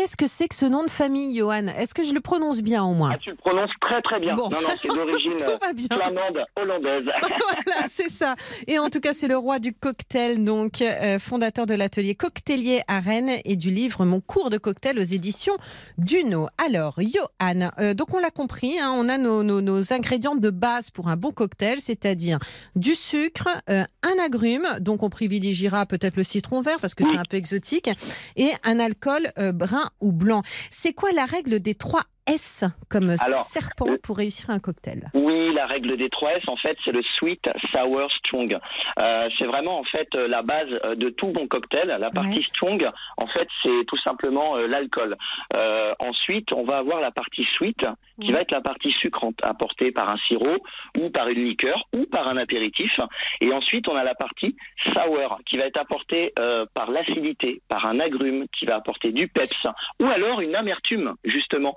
Qu'est-ce 0.00 0.16
que 0.16 0.26
c'est 0.26 0.48
que 0.48 0.54
ce 0.54 0.64
nom 0.64 0.82
de 0.82 0.90
famille, 0.90 1.36
Johan? 1.36 1.66
Est-ce 1.66 1.92
que 1.92 2.02
je 2.04 2.14
le 2.14 2.22
prononce 2.22 2.62
bien 2.62 2.82
au 2.82 2.94
moins? 2.94 3.10
Ah, 3.12 3.18
Tu 3.20 3.28
le 3.28 3.36
prononces 3.36 3.68
très 3.82 4.00
très 4.00 4.18
bien. 4.18 4.34
Non, 4.34 4.48
non, 4.48 4.56
c'est 4.78 4.88
d'origine 4.88 5.36
flamande 5.92 6.42
hollandaise. 6.56 7.04
voilà, 7.20 7.86
c'est 7.86 8.08
ça. 8.08 8.34
Et 8.66 8.78
en 8.78 8.88
tout 8.88 9.00
cas, 9.00 9.12
c'est 9.12 9.28
le 9.28 9.36
roi 9.36 9.58
du 9.58 9.74
cocktail, 9.74 10.42
donc 10.42 10.80
euh, 10.80 11.18
fondateur 11.18 11.66
de 11.66 11.74
l'atelier 11.74 12.14
cocktailier 12.14 12.80
à 12.88 12.98
Rennes 12.98 13.32
et 13.44 13.56
du 13.56 13.70
livre 13.70 14.06
Mon 14.06 14.22
cours 14.22 14.48
de 14.48 14.56
cocktail 14.56 14.98
aux 14.98 15.02
éditions 15.02 15.58
Duno. 15.98 16.48
Alors, 16.56 16.98
Johan, 16.98 17.68
euh, 17.78 17.92
donc 17.92 18.14
on 18.14 18.20
l'a 18.20 18.30
compris, 18.30 18.78
hein, 18.78 18.94
on 18.96 19.06
a 19.06 19.18
nos, 19.18 19.42
nos, 19.42 19.92
ingrédients 19.92 20.34
de 20.34 20.48
base 20.48 20.88
pour 20.88 21.08
un 21.08 21.16
bon 21.18 21.32
cocktail, 21.32 21.78
c'est-à-dire 21.78 22.38
du 22.74 22.94
sucre, 22.94 23.48
euh, 23.68 23.84
un 24.02 24.24
agrume, 24.24 24.66
donc 24.80 25.02
on 25.02 25.10
privilégiera 25.10 25.84
peut-être 25.84 26.16
le 26.16 26.22
citron 26.22 26.62
vert 26.62 26.78
parce 26.80 26.94
que 26.94 27.04
c'est 27.04 27.18
un 27.18 27.24
peu 27.28 27.36
exotique, 27.36 27.90
et 28.36 28.50
un 28.64 28.80
alcool 28.80 29.30
brun 29.36 29.89
ou 30.00 30.12
blanc. 30.12 30.42
C'est 30.70 30.92
quoi 30.92 31.12
la 31.12 31.24
règle 31.24 31.60
des 31.60 31.74
trois 31.74 32.04
S 32.26 32.64
comme 32.88 33.16
serpent 33.16 33.88
euh, 33.88 33.98
pour 34.02 34.18
réussir 34.18 34.50
un 34.50 34.58
cocktail 34.58 35.10
Oui, 35.14 35.52
la 35.54 35.66
règle 35.66 35.96
des 35.96 36.08
trois 36.10 36.32
S, 36.32 36.42
en 36.46 36.56
fait, 36.56 36.76
c'est 36.84 36.92
le 36.92 37.02
sweet, 37.18 37.48
sour, 37.72 38.10
strong. 38.18 38.58
Euh, 39.00 39.20
c'est 39.38 39.46
vraiment 39.46 39.78
en 39.78 39.84
fait 39.84 40.08
euh, 40.14 40.28
la 40.28 40.42
base 40.42 40.68
de 40.96 41.10
tout 41.10 41.28
bon 41.28 41.46
cocktail. 41.46 41.96
La 41.98 42.10
partie 42.10 42.42
strong, 42.42 42.88
en 43.16 43.26
fait, 43.26 43.48
c'est 43.62 43.84
tout 43.86 43.98
simplement 43.98 44.56
l'alcool. 44.56 45.16
ensuite, 45.98 46.52
on 46.52 46.64
va 46.64 46.78
avoir 46.78 47.00
la 47.00 47.10
partie 47.10 47.46
sweet, 47.56 47.86
qui 48.20 48.32
va 48.32 48.40
être 48.40 48.50
la 48.50 48.60
partie 48.60 48.92
sucrante 48.92 49.38
apportée 49.42 49.92
par 49.92 50.12
un 50.12 50.16
sirop 50.28 50.62
ou 50.98 51.10
par 51.10 51.28
une 51.28 51.44
liqueur 51.44 51.88
ou 51.94 52.04
par 52.06 52.28
un 52.28 52.36
apéritif. 52.36 52.92
Et 53.40 53.52
ensuite, 53.52 53.88
on 53.88 53.96
a 53.96 54.04
la 54.04 54.14
partie 54.14 54.56
sour, 54.92 55.38
qui 55.46 55.56
va 55.56 55.66
être 55.66 55.80
apportée 55.80 56.32
par 56.74 56.90
l'acidité, 56.90 57.62
par 57.68 57.86
un 57.86 58.00
agrume, 58.00 58.46
qui 58.58 58.66
va 58.66 58.76
apporter 58.76 59.12
du 59.12 59.28
peps 59.28 59.66
ou 60.00 60.06
alors 60.06 60.40
une 60.40 60.54
amertume, 60.54 61.14
justement 61.24 61.74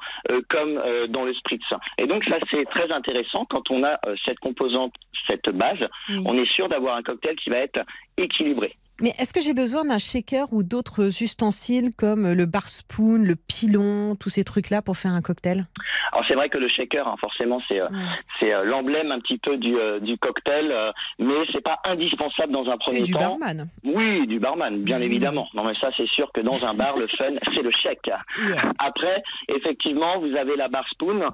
comme 0.50 0.78
euh, 0.78 1.08
dans 1.08 1.24
le 1.24 1.34
spritz. 1.34 1.63
Et 1.98 2.08
donc 2.08 2.24
ça 2.26 2.38
c'est 2.52 2.65
très 2.65 2.91
intéressant 2.91 3.46
quand 3.46 3.69
on 3.72 3.84
a 3.84 4.00
euh, 4.06 4.15
cette 4.26 4.39
composante, 4.39 4.93
cette 5.30 5.50
base, 5.50 5.80
on 6.26 6.38
est 6.38 6.52
sûr 6.52 6.67
d'avoir 6.67 6.98
un 6.98 7.04
cocktail 7.04 7.36
qui 7.36 7.50
va 7.50 7.58
être 7.58 7.82
équilibré. 8.17 8.76
Mais 9.01 9.12
est-ce 9.19 9.34
que 9.34 9.41
j'ai 9.41 9.53
besoin 9.53 9.86
d'un 9.86 9.97
shaker 9.97 10.53
ou 10.53 10.63
d'autres 10.63 11.23
ustensiles 11.23 11.91
comme 11.97 12.32
le 12.32 12.45
bar 12.45 12.69
spoon, 12.69 13.23
le 13.23 13.36
pilon, 13.36 14.15
tous 14.15 14.29
ces 14.29 14.43
trucs-là 14.43 14.82
pour 14.82 14.97
faire 14.97 15.12
un 15.12 15.21
cocktail? 15.21 15.67
Alors 16.13 16.25
c'est 16.27 16.36
vrai 16.36 16.47
que 16.47 16.60
le 16.60 16.69
shaker, 16.69 17.08
hein, 17.08 17.15
forcément, 17.19 17.60
c'est 17.67 17.82
euh, 17.82 17.88
c'est 18.39 18.53
euh, 18.53 18.63
l'emblème 18.63 19.12
un 19.12 19.19
petit 19.19 19.39
peu 19.39 19.58
du, 19.58 19.75
euh, 19.75 19.99
du 19.99 20.17
cocktail, 20.17 20.71
mais 21.17 21.34
c'est 21.51 21.63
pas 21.63 21.79
indispensable 21.88 22.53
dans 22.53 22.69
un 22.69 22.77
premier 22.77 22.99
Et 22.99 23.01
du 23.01 23.13
barman. 23.13 23.67
Oui, 23.84 24.27
du 24.27 24.39
barman, 24.39 24.84
bien 24.84 24.99
mmh. 24.99 25.03
évidemment. 25.03 25.47
Non 25.56 25.63
mais 25.63 25.73
ça 25.73 25.89
c'est 25.91 26.08
sûr 26.08 26.32
que 26.32 26.41
dans 26.41 26.63
un 26.65 26.75
bar, 26.75 26.95
le 26.99 27.08
fun, 27.08 27.34
c'est 27.56 27.63
le 27.63 27.71
shake. 27.71 28.12
Après, 28.77 29.23
effectivement, 29.56 30.19
vous 30.19 30.36
avez 30.36 30.56
la 30.56 30.67
bar 30.67 30.88
spoon 30.89 31.29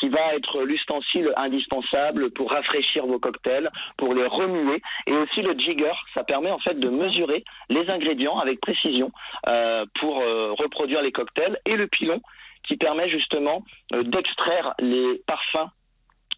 qui 0.00 0.08
va 0.08 0.34
être 0.34 0.62
l'ustensile 0.62 1.30
indispensable 1.36 2.30
pour 2.30 2.52
rafraîchir 2.52 3.06
vos 3.06 3.18
cocktails, 3.18 3.70
pour 3.98 4.14
les 4.14 4.26
remuer, 4.26 4.80
et 5.06 5.12
aussi 5.12 5.42
le 5.42 5.58
jigger, 5.58 5.92
ça 6.14 6.24
permet 6.24 6.50
en 6.50 6.58
fait 6.58 6.80
de 6.80 6.88
mesurer 7.02 7.44
les 7.68 7.88
ingrédients 7.90 8.38
avec 8.38 8.60
précision 8.60 9.10
euh, 9.48 9.84
pour 10.00 10.20
euh, 10.20 10.52
reproduire 10.52 11.02
les 11.02 11.12
cocktails 11.12 11.58
et 11.66 11.76
le 11.76 11.86
pilon 11.86 12.20
qui 12.64 12.76
permet 12.76 13.08
justement 13.08 13.64
euh, 13.92 14.02
d'extraire 14.02 14.74
les 14.78 15.22
parfums 15.26 15.70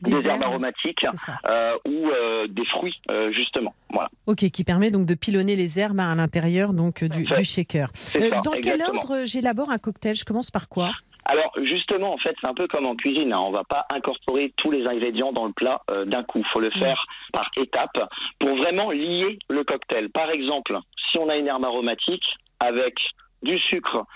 des, 0.00 0.26
herbes, 0.26 0.42
aromatiques 0.42 1.04
ou 1.86 2.08
des 2.48 2.64
fruits 2.66 2.98
justement. 3.32 3.74
Voilà. 3.90 4.10
Ok, 4.26 4.50
qui 4.50 4.64
permet 4.64 4.90
donc 4.90 5.06
de 5.06 5.14
pilonner 5.14 5.56
les 5.56 5.78
herbes 5.78 6.00
à 6.00 6.14
l'intérieur 6.14 6.72
donc 6.72 7.04
du, 7.04 7.26
shaker. 7.44 7.90
dans 8.44 8.52
quel 8.62 8.82
ordre 8.82 9.24
j'élabore 9.26 9.70
un 9.70 9.78
cocktail? 9.78 10.14
Je 10.14 10.24
commence 10.24 10.50
par 10.50 10.68
quoi? 10.68 10.90
Alors 11.26 11.52
justement, 11.62 12.12
en 12.12 12.18
fait, 12.18 12.36
c'est 12.40 12.48
un 12.48 12.54
peu 12.54 12.68
comme 12.68 12.86
en 12.86 12.96
cuisine. 12.96 13.32
Hein. 13.32 13.40
On 13.40 13.50
va 13.50 13.64
pas 13.64 13.86
incorporer 13.90 14.52
tous 14.56 14.70
les 14.70 14.86
ingrédients 14.86 15.32
dans 15.32 15.46
le 15.46 15.52
plat 15.52 15.82
euh, 15.90 16.04
d'un 16.04 16.22
coup. 16.22 16.38
Il 16.38 16.46
faut 16.52 16.60
le 16.60 16.70
faire 16.70 17.02
par 17.32 17.50
étapes 17.58 18.10
pour 18.38 18.54
vraiment 18.56 18.90
lier 18.90 19.38
le 19.48 19.64
cocktail. 19.64 20.10
Par 20.10 20.30
exemple, 20.30 20.78
si 21.10 21.18
on 21.18 21.28
a 21.28 21.36
une 21.36 21.46
herbe 21.46 21.64
aromatique 21.64 22.24
avec 22.60 22.94
du 23.42 23.58
sucre 23.58 24.06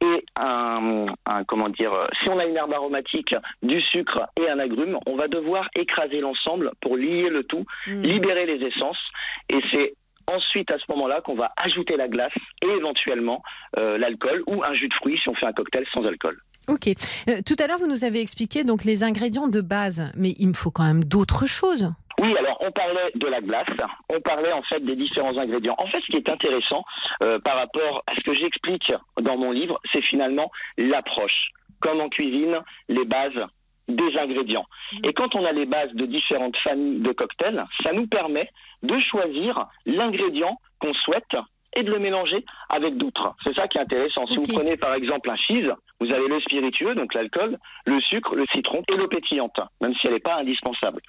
et 0.00 0.24
un, 0.36 1.06
comment 1.46 1.68
dire, 1.68 1.92
si 2.22 2.28
on 2.28 2.38
a 2.38 2.46
une 2.46 2.56
herbe 2.56 2.72
aromatique, 2.72 3.34
du 3.62 3.80
sucre 3.80 4.28
et 4.40 4.48
un 4.48 4.58
agrume, 4.58 4.98
on 5.06 5.16
va 5.16 5.28
devoir 5.28 5.68
écraser 5.74 6.20
l'ensemble 6.20 6.72
pour 6.80 6.96
lier 6.96 7.28
le 7.28 7.44
tout, 7.44 7.64
mm. 7.86 8.02
libérer 8.02 8.46
les 8.46 8.64
essences. 8.66 9.02
Et 9.50 9.58
c'est 9.72 9.94
ensuite 10.28 10.70
à 10.70 10.78
ce 10.78 10.84
moment-là 10.90 11.20
qu'on 11.22 11.34
va 11.34 11.52
ajouter 11.56 11.96
la 11.96 12.08
glace 12.08 12.32
et 12.62 12.68
éventuellement 12.68 13.42
euh, 13.78 13.98
l'alcool 13.98 14.42
ou 14.46 14.62
un 14.62 14.74
jus 14.74 14.88
de 14.88 14.94
fruits 14.94 15.18
si 15.18 15.28
on 15.28 15.34
fait 15.34 15.46
un 15.46 15.52
cocktail 15.52 15.86
sans 15.92 16.04
alcool. 16.04 16.38
Ok. 16.68 16.88
Euh, 16.88 17.40
tout 17.46 17.56
à 17.58 17.66
l'heure, 17.66 17.78
vous 17.78 17.88
nous 17.88 18.04
avez 18.04 18.20
expliqué 18.20 18.62
donc 18.62 18.84
les 18.84 19.02
ingrédients 19.02 19.48
de 19.48 19.60
base, 19.60 20.12
mais 20.16 20.34
il 20.38 20.48
me 20.48 20.52
faut 20.52 20.70
quand 20.70 20.84
même 20.84 21.02
d'autres 21.02 21.46
choses. 21.46 21.90
Oui, 22.20 22.36
alors 22.36 22.58
on 22.60 22.70
parlait 22.72 23.10
de 23.14 23.26
la 23.26 23.40
glace, 23.40 23.68
on 24.12 24.20
parlait 24.20 24.52
en 24.52 24.62
fait 24.62 24.80
des 24.80 24.96
différents 24.96 25.36
ingrédients. 25.38 25.76
En 25.78 25.86
fait, 25.86 26.00
ce 26.00 26.10
qui 26.10 26.18
est 26.18 26.28
intéressant 26.28 26.84
euh, 27.22 27.38
par 27.38 27.56
rapport 27.56 28.02
à 28.06 28.14
ce 28.16 28.20
que 28.22 28.34
j'explique 28.34 28.92
dans 29.20 29.36
mon 29.36 29.52
livre, 29.52 29.80
c'est 29.92 30.02
finalement 30.02 30.50
l'approche. 30.76 31.52
Comme 31.80 32.00
en 32.00 32.08
cuisine, 32.08 32.58
les 32.88 33.04
bases 33.04 33.40
des 33.86 34.18
ingrédients. 34.18 34.66
Et 35.04 35.12
quand 35.12 35.34
on 35.34 35.44
a 35.44 35.52
les 35.52 35.64
bases 35.64 35.92
de 35.94 36.06
différentes 36.06 36.56
familles 36.58 37.00
de 37.00 37.12
cocktails, 37.12 37.64
ça 37.84 37.92
nous 37.92 38.06
permet 38.06 38.50
de 38.82 38.98
choisir 39.10 39.66
l'ingrédient 39.86 40.58
qu'on 40.80 40.92
souhaite 40.94 41.36
et 41.76 41.82
de 41.82 41.90
le 41.90 41.98
mélanger 41.98 42.44
avec 42.68 42.96
d'autres. 42.96 43.34
C'est 43.44 43.54
ça 43.54 43.68
qui 43.68 43.78
est 43.78 43.82
intéressant. 43.82 44.26
Si 44.26 44.36
vous 44.36 44.42
prenez 44.42 44.76
par 44.76 44.94
exemple 44.94 45.30
un 45.30 45.36
cheese, 45.36 45.72
vous 46.00 46.12
avez 46.12 46.28
le 46.28 46.40
spiritueux, 46.40 46.94
donc 46.94 47.14
l'alcool, 47.14 47.58
le 47.86 48.00
sucre, 48.00 48.34
le 48.34 48.44
citron 48.52 48.82
et 48.92 48.96
l'eau 48.96 49.08
pétillante, 49.08 49.58
même 49.80 49.94
si 49.94 50.06
elle 50.06 50.14
n'est 50.14 50.20
pas 50.20 50.36
indispensable. 50.36 51.00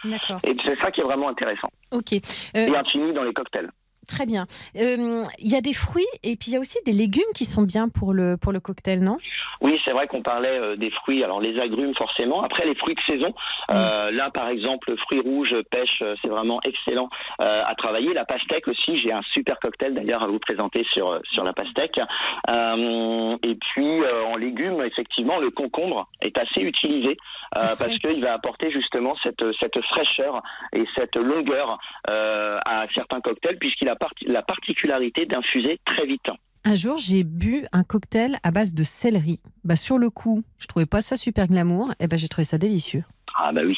Et 0.44 0.56
c'est 0.66 0.80
ça 0.82 0.92
qui 0.92 1.02
est 1.02 1.06
vraiment 1.06 1.30
intéressant. 1.30 1.70
Ok. 1.92 2.14
Euh... 2.14 2.68
Et 2.68 2.76
un 2.76 3.14
dans 3.14 3.24
les 3.24 3.34
cocktails. 3.34 3.70
Très 4.10 4.26
bien. 4.26 4.48
Euh, 4.76 5.24
il 5.38 5.52
y 5.52 5.56
a 5.56 5.62
des 5.62 5.74
fruits 5.74 6.08
et 6.24 6.36
puis 6.36 6.50
il 6.50 6.54
y 6.54 6.58
a 6.58 6.60
aussi 6.60 6.80
des 6.84 6.94
légumes 6.94 7.32
qui 7.36 7.46
sont 7.46 7.62
bien 7.62 7.90
pour 7.90 8.12
le, 8.12 8.38
pour 8.38 8.52
le 8.52 8.60
cocktail, 8.60 9.02
non? 9.02 9.18
Oui, 9.62 9.80
c'est 9.86 9.92
vrai 9.92 10.08
qu'on 10.08 10.24
parlait 10.24 10.58
euh, 10.58 10.76
des 10.78 10.90
fruits. 10.90 11.24
Alors 11.24 11.40
les 11.40 11.60
agrumes 11.60 11.94
forcément. 11.96 12.42
Après 12.42 12.66
les 12.66 12.74
fruits 12.74 12.96
de 12.96 13.02
saison. 13.02 13.36
Euh, 13.72 14.10
là 14.10 14.32
par 14.32 14.50
exemple, 14.50 14.96
fruits 14.98 15.20
rouges, 15.20 15.54
pêche, 15.70 16.04
c'est 16.22 16.28
vraiment 16.28 16.60
excellent 16.66 17.10
à 17.38 17.76
travailler. 17.76 18.14
La 18.14 18.26
pastèque 18.26 18.68
aussi. 18.68 19.00
J'ai 19.00 19.12
un 19.12 19.22
super 19.34 19.60
cocktail 19.60 19.94
d'ailleurs 19.94 20.24
à 20.24 20.28
vous 20.28 20.40
présenter 20.40 20.84
sur 20.92 21.20
sur 21.32 21.44
la 21.44 21.54
pastèque. 21.54 22.00
et 22.00 23.56
puis 23.56 24.02
en 24.26 24.36
légumes, 24.38 24.82
effectivement, 24.82 25.38
le 25.40 25.52
concombre 25.52 26.10
est 26.22 26.38
assez 26.40 26.62
utilisé 26.62 27.16
parce 27.54 27.98
qu'il 28.00 28.24
va 28.24 28.34
apporter 28.34 28.72
justement 28.72 29.16
cette 29.24 29.46
cette 29.60 29.80
fraîcheur 29.84 30.42
et 30.74 30.86
cette 30.98 31.16
longueur 31.16 31.78
à 32.08 32.86
certains 32.96 33.22
cocktails 33.22 33.60
puisqu'il 33.60 33.90
a 33.90 33.99
la 34.26 34.42
particularité 34.42 35.26
d'infuser 35.26 35.80
très 35.86 36.06
vite. 36.06 36.28
Un 36.66 36.76
jour, 36.76 36.98
j'ai 36.98 37.24
bu 37.24 37.66
un 37.72 37.84
cocktail 37.84 38.38
à 38.44 38.52
base 38.52 38.74
de 38.74 38.84
céleri. 38.84 39.40
Bah, 39.64 39.76
sur 39.76 39.98
le 39.98 40.10
coup, 40.10 40.44
je 40.58 40.68
trouvais 40.68 40.86
pas 40.86 41.02
ça 41.02 41.16
super 41.18 41.48
glamour, 41.48 41.94
et 42.00 42.08
ben 42.08 42.20
j'ai 42.20 42.28
trouvé 42.28 42.46
ça 42.46 42.58
délicieux. 42.58 43.04
Ah 43.42 43.52
bah 43.54 43.62
oui. 43.66 43.78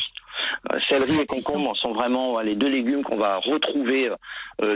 céleri 0.90 1.20
et 1.22 1.26
concombre 1.26 1.76
sont 1.78 1.94
vraiment 1.94 2.40
les 2.42 2.56
deux 2.56 2.68
légumes 2.68 3.04
qu'on 3.04 3.18
va 3.18 3.38
retrouver 3.38 4.10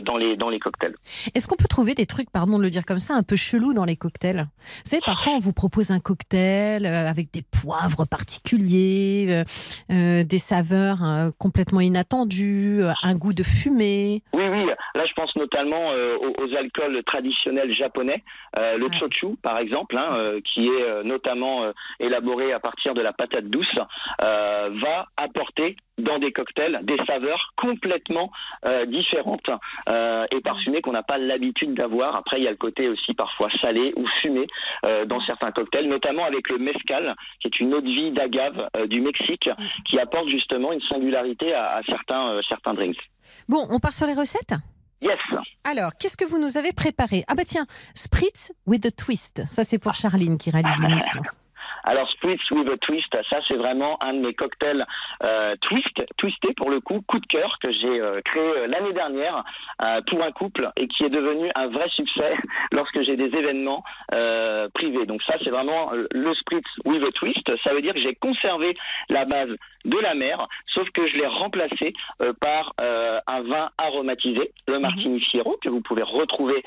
dans 0.03 0.17
les 0.17 0.35
dans 0.35 0.49
les 0.49 0.59
cocktails. 0.59 0.95
Est-ce 1.33 1.47
qu'on 1.47 1.55
peut 1.55 1.67
trouver 1.67 1.93
des 1.93 2.05
trucs, 2.05 2.29
pardon 2.31 2.57
de 2.57 2.63
le 2.63 2.69
dire 2.69 2.85
comme 2.85 2.99
ça, 2.99 3.13
un 3.15 3.23
peu 3.23 3.35
chelou 3.35 3.73
dans 3.73 3.85
les 3.85 3.95
cocktails? 3.95 4.47
Vous 4.83 4.89
savez, 4.89 5.01
parfois 5.05 5.33
on 5.33 5.39
vous 5.39 5.53
propose 5.53 5.91
un 5.91 5.99
cocktail 5.99 6.85
avec 6.85 7.31
des 7.31 7.41
poivres 7.43 8.07
particuliers, 8.07 9.43
des 9.89 10.37
saveurs 10.37 11.31
complètement 11.37 11.81
inattendues, 11.81 12.83
un 13.03 13.15
goût 13.15 13.33
de 13.33 13.43
fumée. 13.43 14.23
Oui, 14.33 14.44
Là, 14.67 15.05
je 15.05 15.13
pense 15.13 15.35
notamment 15.35 15.89
aux, 15.89 16.55
alcools 16.55 17.03
traditionnels 17.03 17.73
japonais, 17.73 18.23
le 18.57 18.87
chochu 18.91 19.35
par 19.41 19.59
exemple, 19.59 19.97
hein, 19.97 20.39
qui 20.43 20.67
est 20.67 21.03
notamment 21.03 21.71
élaboré 21.99 22.53
à 22.53 22.59
partir 22.59 22.93
de 22.93 23.01
la 23.01 23.13
patate 23.13 23.45
douce, 23.45 23.75
va 24.19 25.07
apporter 25.17 25.75
dans 25.97 26.19
des 26.19 26.31
cocktails 26.31 26.79
des 26.83 26.97
saveurs 27.05 27.53
complètement 27.55 28.31
euh, 28.67 28.85
différentes 28.85 29.49
euh, 29.89 30.25
et 30.35 30.41
parfumées 30.41 30.81
qu'on 30.81 30.91
n'a 30.91 31.03
pas 31.03 31.17
l'habitude 31.17 31.73
d'avoir. 31.73 32.17
Après, 32.17 32.37
il 32.37 32.43
y 32.43 32.47
a 32.47 32.51
le 32.51 32.57
côté 32.57 32.89
aussi 32.89 33.13
parfois 33.13 33.49
salé 33.61 33.93
ou 33.95 34.05
fumé 34.21 34.47
euh, 34.85 35.05
dans 35.05 35.21
certains 35.21 35.51
cocktails, 35.51 35.87
notamment 35.87 36.25
avec 36.25 36.49
le 36.49 36.57
mezcal, 36.57 37.15
qui 37.39 37.47
est 37.47 37.59
une 37.59 37.73
eau 37.73 37.81
de 37.81 37.87
vie 37.87 38.11
d'agave 38.11 38.69
du 38.87 39.01
Mexique, 39.01 39.49
qui 39.85 39.99
apporte 39.99 40.29
justement 40.29 40.71
une 40.73 40.81
singularité 40.81 41.53
à, 41.53 41.81
certains, 41.87 42.41
certains 42.47 42.73
drinks. 42.73 42.99
Bon, 43.47 43.67
on 43.69 43.79
part 43.79 43.93
sur 43.93 44.07
les 44.07 44.13
recettes 44.13 44.53
Yes. 45.01 45.19
Alors, 45.63 45.91
qu'est-ce 45.99 46.17
que 46.17 46.25
vous 46.25 46.39
nous 46.39 46.57
avez 46.57 46.71
préparé? 46.71 47.23
Ah 47.27 47.35
bah 47.35 47.43
tiens, 47.45 47.65
Spritz 47.93 48.51
with 48.65 48.85
a 48.85 48.91
twist. 48.91 49.43
Ça, 49.47 49.63
c'est 49.63 49.77
pour 49.77 49.93
Charline 49.93 50.37
qui 50.37 50.49
réalise 50.51 50.79
l'émission. 50.79 51.21
Alors 51.85 52.09
Spritz 52.09 52.41
with 52.49 52.67
a 52.69 52.77
Twist, 52.77 53.15
ça 53.29 53.39
c'est 53.47 53.57
vraiment 53.57 54.01
un 54.03 54.13
de 54.13 54.19
mes 54.19 54.33
cocktails 54.33 54.83
euh, 55.23 55.55
twist, 55.61 56.03
twisté 56.17 56.51
pour 56.57 56.71
le 56.71 56.79
coup, 56.79 57.01
coup 57.07 57.19
de 57.19 57.27
cœur 57.27 57.59
que 57.61 57.71
j'ai 57.71 58.01
euh, 58.01 58.21
créé 58.25 58.41
euh, 58.41 58.67
l'année 58.67 58.93
dernière 58.93 59.43
euh, 59.83 60.01
pour 60.07 60.23
un 60.23 60.31
couple 60.31 60.71
et 60.77 60.87
qui 60.87 61.03
est 61.03 61.09
devenu 61.09 61.51
un 61.53 61.67
vrai 61.67 61.87
succès 61.89 62.35
lorsque 62.71 63.03
j'ai 63.03 63.15
des 63.15 63.37
événements 63.37 63.83
euh, 64.15 64.67
privés. 64.73 65.05
Donc 65.05 65.21
ça 65.23 65.35
c'est 65.43 65.51
vraiment 65.51 65.91
le 65.91 66.33
Spritz 66.33 66.65
with 66.85 67.03
a 67.03 67.11
Twist. 67.11 67.51
Ça 67.63 67.71
veut 67.73 67.83
dire 67.83 67.93
que 67.93 68.01
j'ai 68.01 68.15
conservé 68.15 68.75
la 69.09 69.25
base 69.25 69.49
de 69.85 69.99
la 69.99 70.15
mer, 70.15 70.47
sauf 70.73 70.89
que 70.89 71.07
je 71.07 71.15
l'ai 71.17 71.27
remplacé 71.27 71.93
par 72.41 72.73
un 72.79 73.41
vin 73.43 73.69
aromatisé, 73.77 74.51
le 74.67 74.75
mhm. 74.75 74.81
Martini 74.81 75.19
Fiero, 75.19 75.57
que 75.61 75.69
vous 75.69 75.81
pouvez 75.81 76.01
retrouver 76.01 76.63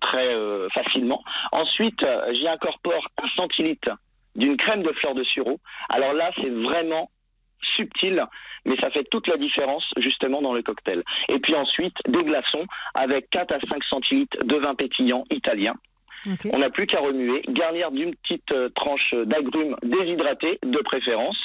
très 0.00 0.34
facilement. 0.72 1.22
Ensuite, 1.52 2.04
j'y 2.32 2.48
incorpore 2.48 3.06
un 3.22 3.28
centilitre 3.36 3.90
d'une 4.34 4.56
crème 4.56 4.82
de 4.82 4.92
fleur 4.92 5.14
de 5.14 5.24
sureau. 5.24 5.58
Alors 5.88 6.12
là, 6.12 6.30
c'est 6.36 6.50
vraiment 6.50 7.10
subtil, 7.76 8.24
mais 8.64 8.76
ça 8.76 8.90
fait 8.90 9.04
toute 9.10 9.26
la 9.28 9.36
différence 9.36 9.84
justement 9.96 10.42
dans 10.42 10.52
le 10.52 10.62
cocktail. 10.62 11.02
Et 11.28 11.38
puis 11.38 11.54
ensuite, 11.54 11.96
des 12.06 12.22
glaçons 12.22 12.66
avec 12.94 13.30
4 13.30 13.54
à 13.54 13.60
5 13.60 13.84
centilitres 13.84 14.44
de 14.44 14.56
vin 14.56 14.74
pétillant 14.74 15.24
italien. 15.30 15.74
On 16.52 16.58
n'a 16.58 16.70
plus 16.70 16.86
qu'à 16.86 17.00
remuer, 17.00 17.42
garnir 17.48 17.90
d'une 17.90 18.14
petite 18.14 18.50
euh, 18.52 18.68
tranche 18.74 19.14
d'agrumes 19.26 19.76
déshydratés 19.82 20.58
de 20.62 20.78
préférence. 20.78 21.36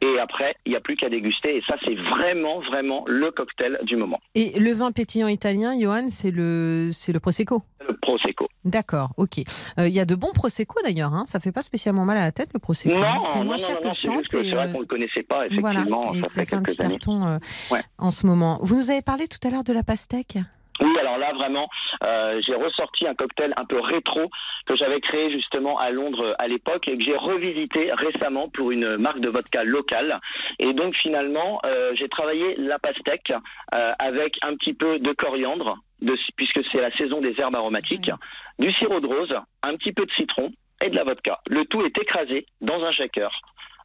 Et 0.00 0.18
après, 0.18 0.56
il 0.66 0.70
n'y 0.70 0.76
a 0.76 0.80
plus 0.80 0.96
qu'à 0.96 1.08
déguster. 1.08 1.56
Et 1.56 1.62
ça, 1.68 1.76
c'est 1.84 1.94
vraiment, 1.94 2.60
vraiment 2.60 3.04
le 3.06 3.30
cocktail 3.30 3.78
du 3.82 3.96
moment. 3.96 4.20
Et 4.34 4.58
le 4.58 4.72
vin 4.72 4.92
pétillant 4.92 5.28
italien, 5.28 5.78
Johan, 5.78 6.08
c'est 6.08 6.30
le, 6.30 6.90
c'est 6.92 7.12
le 7.12 7.20
Prosecco 7.20 7.62
Le 7.86 7.96
Prosecco. 7.96 8.48
D'accord, 8.64 9.10
ok. 9.18 9.40
Euh, 9.78 9.88
il 9.88 9.94
y 9.94 10.00
a 10.00 10.04
de 10.04 10.14
bons 10.14 10.32
Prosecco 10.32 10.80
d'ailleurs, 10.82 11.12
hein. 11.12 11.24
ça 11.26 11.38
fait 11.38 11.52
pas 11.52 11.62
spécialement 11.62 12.04
mal 12.04 12.16
à 12.16 12.22
la 12.22 12.32
tête 12.32 12.50
le 12.54 12.60
Prosecco. 12.60 12.96
Non, 12.96 13.22
c'est 13.24 13.44
moins 13.44 13.56
cher 13.56 13.78
que 13.80 13.88
le 13.88 13.92
champ. 13.92 14.20
C'est 14.30 14.50
vrai 14.50 14.68
qu'on 14.68 14.78
ne 14.78 14.82
le 14.82 14.86
connaissait 14.86 15.22
pas, 15.22 15.38
effectivement. 15.38 16.06
Voilà, 16.06 16.18
et 16.18 16.22
ça, 16.22 16.44
fait, 16.44 16.56
un 16.56 16.62
petit 16.62 16.76
carton 16.76 17.26
euh, 17.26 17.38
en 17.98 18.10
ce 18.10 18.26
moment. 18.26 18.58
Vous 18.62 18.76
nous 18.76 18.90
avez 18.90 19.02
parlé 19.02 19.26
tout 19.26 19.46
à 19.46 19.50
l'heure 19.50 19.64
de 19.64 19.72
la 19.72 19.82
pastèque? 19.82 20.38
Oui, 20.80 20.92
alors 20.98 21.18
là 21.18 21.32
vraiment, 21.32 21.68
euh, 22.04 22.40
j'ai 22.44 22.54
ressorti 22.54 23.06
un 23.06 23.14
cocktail 23.14 23.54
un 23.56 23.64
peu 23.64 23.78
rétro 23.78 24.28
que 24.66 24.74
j'avais 24.74 25.00
créé 25.00 25.30
justement 25.30 25.78
à 25.78 25.90
Londres 25.90 26.34
à 26.38 26.48
l'époque 26.48 26.88
et 26.88 26.98
que 26.98 27.04
j'ai 27.04 27.16
revisité 27.16 27.92
récemment 27.92 28.48
pour 28.48 28.72
une 28.72 28.96
marque 28.96 29.20
de 29.20 29.28
vodka 29.28 29.62
locale. 29.62 30.20
Et 30.58 30.72
donc 30.72 30.96
finalement, 30.96 31.60
euh, 31.64 31.92
j'ai 31.94 32.08
travaillé 32.08 32.56
la 32.56 32.78
pastèque 32.80 33.32
euh, 33.74 33.90
avec 34.00 34.36
un 34.42 34.56
petit 34.56 34.74
peu 34.74 34.98
de 34.98 35.12
coriandre, 35.12 35.78
de, 36.02 36.16
puisque 36.36 36.60
c'est 36.72 36.80
la 36.80 36.90
saison 36.96 37.20
des 37.20 37.34
herbes 37.38 37.54
aromatiques, 37.54 38.10
du 38.58 38.72
sirop 38.72 38.98
de 38.98 39.06
rose, 39.06 39.36
un 39.62 39.76
petit 39.76 39.92
peu 39.92 40.04
de 40.04 40.12
citron 40.12 40.50
et 40.84 40.90
de 40.90 40.96
la 40.96 41.04
vodka. 41.04 41.38
Le 41.46 41.64
tout 41.66 41.82
est 41.84 41.96
écrasé 41.98 42.46
dans 42.60 42.82
un 42.82 42.90
shaker. 42.90 43.30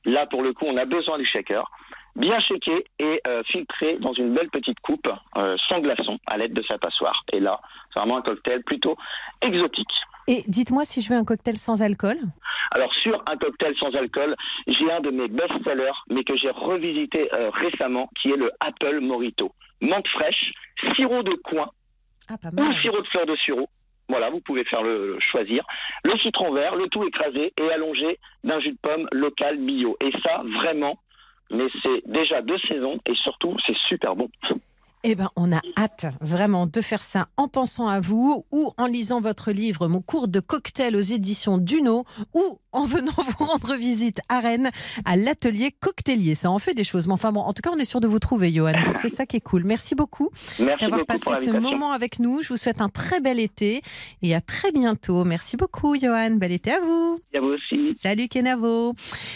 Là, 0.05 0.25
pour 0.25 0.41
le 0.41 0.53
coup, 0.53 0.65
on 0.65 0.77
a 0.77 0.85
besoin 0.85 1.17
du 1.19 1.25
shaker 1.25 1.69
bien 2.15 2.39
shaké 2.39 2.85
et 2.99 3.21
euh, 3.27 3.43
filtré 3.43 3.97
dans 3.99 4.13
une 4.13 4.33
belle 4.33 4.49
petite 4.49 4.79
coupe 4.81 5.09
euh, 5.37 5.55
sans 5.67 5.79
glaçon 5.79 6.19
à 6.27 6.37
l'aide 6.37 6.53
de 6.53 6.63
sa 6.63 6.77
passoire. 6.77 7.23
Et 7.31 7.39
là, 7.39 7.59
c'est 7.93 7.99
vraiment 7.99 8.17
un 8.17 8.21
cocktail 8.21 8.63
plutôt 8.63 8.97
exotique. 9.41 9.91
Et 10.27 10.43
dites-moi 10.47 10.85
si 10.85 11.01
je 11.01 11.09
veux 11.11 11.19
un 11.19 11.25
cocktail 11.25 11.57
sans 11.57 11.81
alcool. 11.81 12.17
Alors 12.71 12.93
sur 12.93 13.23
un 13.27 13.37
cocktail 13.37 13.73
sans 13.79 13.95
alcool, 13.95 14.35
j'ai 14.67 14.91
un 14.91 14.99
de 15.01 15.09
mes 15.09 15.27
best-sellers, 15.27 15.97
mais 16.09 16.23
que 16.23 16.35
j'ai 16.37 16.51
revisité 16.51 17.29
euh, 17.33 17.49
récemment, 17.49 18.09
qui 18.21 18.29
est 18.29 18.37
le 18.37 18.51
Apple 18.59 18.99
Morito. 18.99 19.51
Menthe 19.81 20.07
fraîche, 20.09 20.53
sirop 20.95 21.23
de 21.23 21.33
coin 21.43 21.69
ah, 22.29 22.35
ou 22.43 22.81
sirop 22.81 23.01
de 23.01 23.07
fleur 23.07 23.25
de 23.25 23.35
sureau. 23.37 23.69
Voilà, 24.07 24.29
vous 24.29 24.41
pouvez 24.41 24.63
faire 24.65 24.81
le, 24.81 25.17
choisir. 25.19 25.63
Le 26.03 26.17
citron 26.17 26.51
vert, 26.51 26.75
le 26.75 26.87
tout 26.87 27.03
écrasé 27.03 27.53
et 27.59 27.71
allongé 27.71 28.19
d'un 28.43 28.59
jus 28.59 28.71
de 28.71 28.77
pomme 28.81 29.07
local 29.11 29.57
bio. 29.57 29.97
Et 30.01 30.11
ça, 30.23 30.41
vraiment, 30.61 30.99
mais 31.51 31.67
c'est 31.81 32.01
déjà 32.05 32.41
deux 32.41 32.59
saisons 32.67 32.99
et 33.05 33.15
surtout 33.15 33.55
c'est 33.65 33.77
super 33.87 34.15
bon. 34.15 34.29
Eh 35.05 35.15
ben, 35.15 35.29
on 35.37 35.53
a 35.53 35.61
hâte 35.77 36.07
vraiment 36.19 36.65
de 36.65 36.81
faire 36.81 37.01
ça 37.01 37.29
en 37.37 37.47
pensant 37.47 37.87
à 37.87 38.01
vous 38.01 38.43
ou 38.51 38.73
en 38.77 38.85
lisant 38.85 39.21
votre 39.21 39.53
livre 39.53 39.87
Mon 39.87 40.01
cours 40.01 40.27
de 40.27 40.41
cocktail 40.41 40.93
aux 40.97 41.01
éditions 41.01 41.57
Duno 41.57 42.03
ou 42.33 42.59
en 42.73 42.83
venant 42.83 43.13
vous 43.39 43.45
rendre 43.45 43.75
visite 43.75 44.19
à 44.27 44.41
Rennes 44.41 44.71
à 45.05 45.15
l'atelier 45.15 45.71
cocktailier. 45.79 46.35
Ça 46.35 46.51
en 46.51 46.59
fait 46.59 46.73
des 46.73 46.83
choses. 46.83 47.07
Mais 47.07 47.13
enfin 47.13 47.31
bon, 47.31 47.39
en 47.39 47.53
tout 47.53 47.61
cas, 47.61 47.69
on 47.73 47.79
est 47.79 47.85
sûr 47.85 48.01
de 48.01 48.07
vous 48.07 48.19
trouver, 48.19 48.51
Johan. 48.51 48.73
Donc 48.83 48.97
c'est 48.97 49.07
ça 49.07 49.25
qui 49.25 49.37
est 49.37 49.41
cool. 49.41 49.63
Merci 49.63 49.95
beaucoup 49.95 50.29
d'avoir 50.59 51.05
passé 51.05 51.45
ce 51.45 51.51
moment 51.51 51.93
avec 51.93 52.19
nous. 52.19 52.41
Je 52.41 52.49
vous 52.49 52.57
souhaite 52.57 52.81
un 52.81 52.89
très 52.89 53.21
bel 53.21 53.39
été 53.39 53.81
et 54.21 54.35
à 54.35 54.41
très 54.41 54.73
bientôt. 54.73 55.23
Merci 55.23 55.55
beaucoup, 55.55 55.95
Johan. 55.97 56.31
Bel 56.31 56.51
été 56.51 56.73
à 56.73 56.81
vous. 56.81 57.21
Et 57.31 57.37
à 57.37 57.41
vous 57.41 57.53
aussi. 57.53 57.97
Salut 57.97 58.27
Kenavo. 58.27 58.95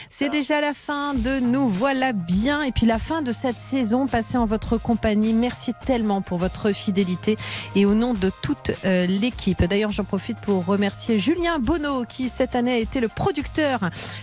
C'est 0.09 0.29
déjà 0.29 0.59
la 0.59 0.73
fin 0.73 1.13
de 1.13 1.39
Nous 1.39 1.69
voilà 1.69 2.11
bien 2.11 2.63
et 2.63 2.73
puis 2.73 2.85
la 2.85 2.99
fin 2.99 3.21
de 3.21 3.31
cette 3.31 3.59
saison 3.59 4.07
passée 4.07 4.37
en 4.37 4.45
votre 4.45 4.77
compagnie. 4.77 5.31
Merci 5.31 5.52
Merci 5.53 5.75
tellement 5.85 6.21
pour 6.21 6.39
votre 6.39 6.71
fidélité 6.71 7.37
et 7.75 7.85
au 7.85 7.93
nom 7.93 8.15
de 8.15 8.31
toute 8.41 8.71
euh, 8.85 9.05
l'équipe. 9.05 9.63
D'ailleurs, 9.63 9.91
j'en 9.91 10.03
profite 10.03 10.39
pour 10.39 10.65
remercier 10.65 11.19
Julien 11.19 11.59
Bonneau 11.59 12.05
qui 12.05 12.27
cette 12.27 12.55
année 12.55 12.73
a 12.73 12.77
été 12.79 12.99
le 12.99 13.07
producteur 13.07 13.81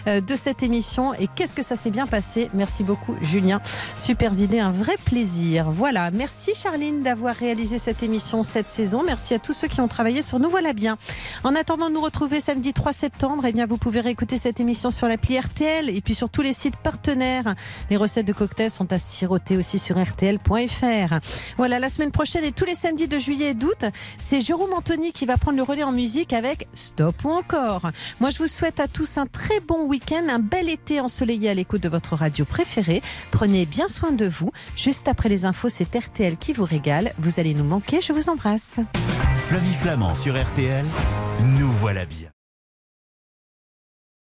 euh, 0.09 0.21
de 0.21 0.35
cette 0.35 0.65
émission. 0.65 1.15
Et 1.15 1.29
qu'est-ce 1.29 1.55
que 1.55 1.63
ça 1.63 1.77
s'est 1.77 1.93
bien 1.93 2.09
passé 2.09 2.51
Merci 2.53 2.83
beaucoup 2.83 3.15
Julien. 3.23 3.61
Super 3.97 4.37
idée, 4.41 4.59
un 4.59 4.73
vrai 4.73 4.97
plaisir. 5.05 5.71
Voilà, 5.71 6.11
merci 6.11 6.53
Charline 6.57 7.03
d'avoir 7.03 7.37
réalisé 7.37 7.79
cette 7.79 8.03
émission 8.03 8.43
cette 8.43 8.69
saison. 8.69 9.05
Merci 9.07 9.35
à 9.35 9.39
tous 9.39 9.53
ceux 9.53 9.69
qui 9.69 9.81
ont 9.81 9.87
travaillé 9.87 10.23
sur 10.23 10.41
Nous 10.41 10.51
voilà 10.51 10.73
bien. 10.73 10.99
En 11.45 11.55
attendant 11.55 11.91
de 11.91 11.95
nous 11.95 12.03
retrouver 12.03 12.41
samedi 12.41 12.73
3 12.73 12.93
septembre, 12.93 13.45
eh 13.47 13.53
bien 13.53 13.67
vous 13.67 13.77
pouvez 13.77 14.01
réécouter 14.01 14.37
cette 14.37 14.59
émission 14.59 14.91
sur 14.91 15.07
l'appli 15.07 15.39
RTL 15.39 15.91
et 15.91 16.01
puis 16.01 16.17
sur 16.17 16.29
tous 16.29 16.43
les 16.43 16.55
sites 16.55 16.77
partenaires. 16.77 17.55
Les 17.89 17.97
recettes 17.97 18.27
de 18.27 18.33
cocktails 18.33 18.73
sont 18.73 18.93
à 18.93 18.99
siroter 18.99 19.57
aussi 19.57 19.79
sur 19.79 19.97
rtl.fr. 19.97 21.20
Voilà, 21.57 21.79
la 21.79 21.91
semaine 21.91 22.11
prochaine 22.11 22.45
et 22.45 22.53
tous 22.53 22.65
les 22.65 22.75
samedis 22.75 23.09
de 23.09 23.19
juillet 23.19 23.51
et 23.51 23.55
d'août, 23.55 23.85
c'est 24.19 24.41
Jérôme 24.41 24.73
Anthony 24.73 25.13
qui 25.13 25.27
va 25.27 25.37
prendre 25.37 25.57
le 25.57 25.63
relais 25.63 25.83
en 25.83 25.93
musique 25.93 26.33
avec 26.33 26.69
Stop 26.75 27.25
ou 27.25 27.31
encore. 27.31 27.91
Moi, 28.21 28.31
je 28.31 28.39
vous 28.39 28.49
souhaite 28.49 28.81
à 28.81 28.89
tous 28.89 29.19
un 29.19 29.27
très 29.27 29.61
bon 29.61 29.87
week-end, 29.87 30.25
un 30.29 30.39
bel 30.39 30.69
été 30.69 31.01
ensoleillé 31.01 31.51
à 31.51 31.55
l'écoute 31.55 31.83
de 31.83 31.89
votre 31.89 32.17
radio 32.17 32.45
préférée. 32.45 33.03
Prenez 33.31 33.67
bien 33.67 33.89
soin 33.89 34.13
de 34.13 34.27
vous. 34.27 34.51
Juste 34.77 35.09
après 35.09 35.29
les 35.29 35.45
infos, 35.45 35.69
c'est 35.69 35.95
RTL 35.95 36.37
qui 36.37 36.53
vous 36.53 36.65
régale. 36.65 37.13
Vous 37.19 37.41
allez 37.41 37.55
nous 37.55 37.65
manquer. 37.65 38.01
Je 38.01 38.13
vous 38.13 38.29
embrasse. 38.29 38.81
Flavie 39.37 39.75
Flamand 39.75 40.17
sur 40.17 40.41
RTL. 40.41 40.85
Nous 41.59 41.71
voilà 41.73 42.07
bien. 42.07 42.29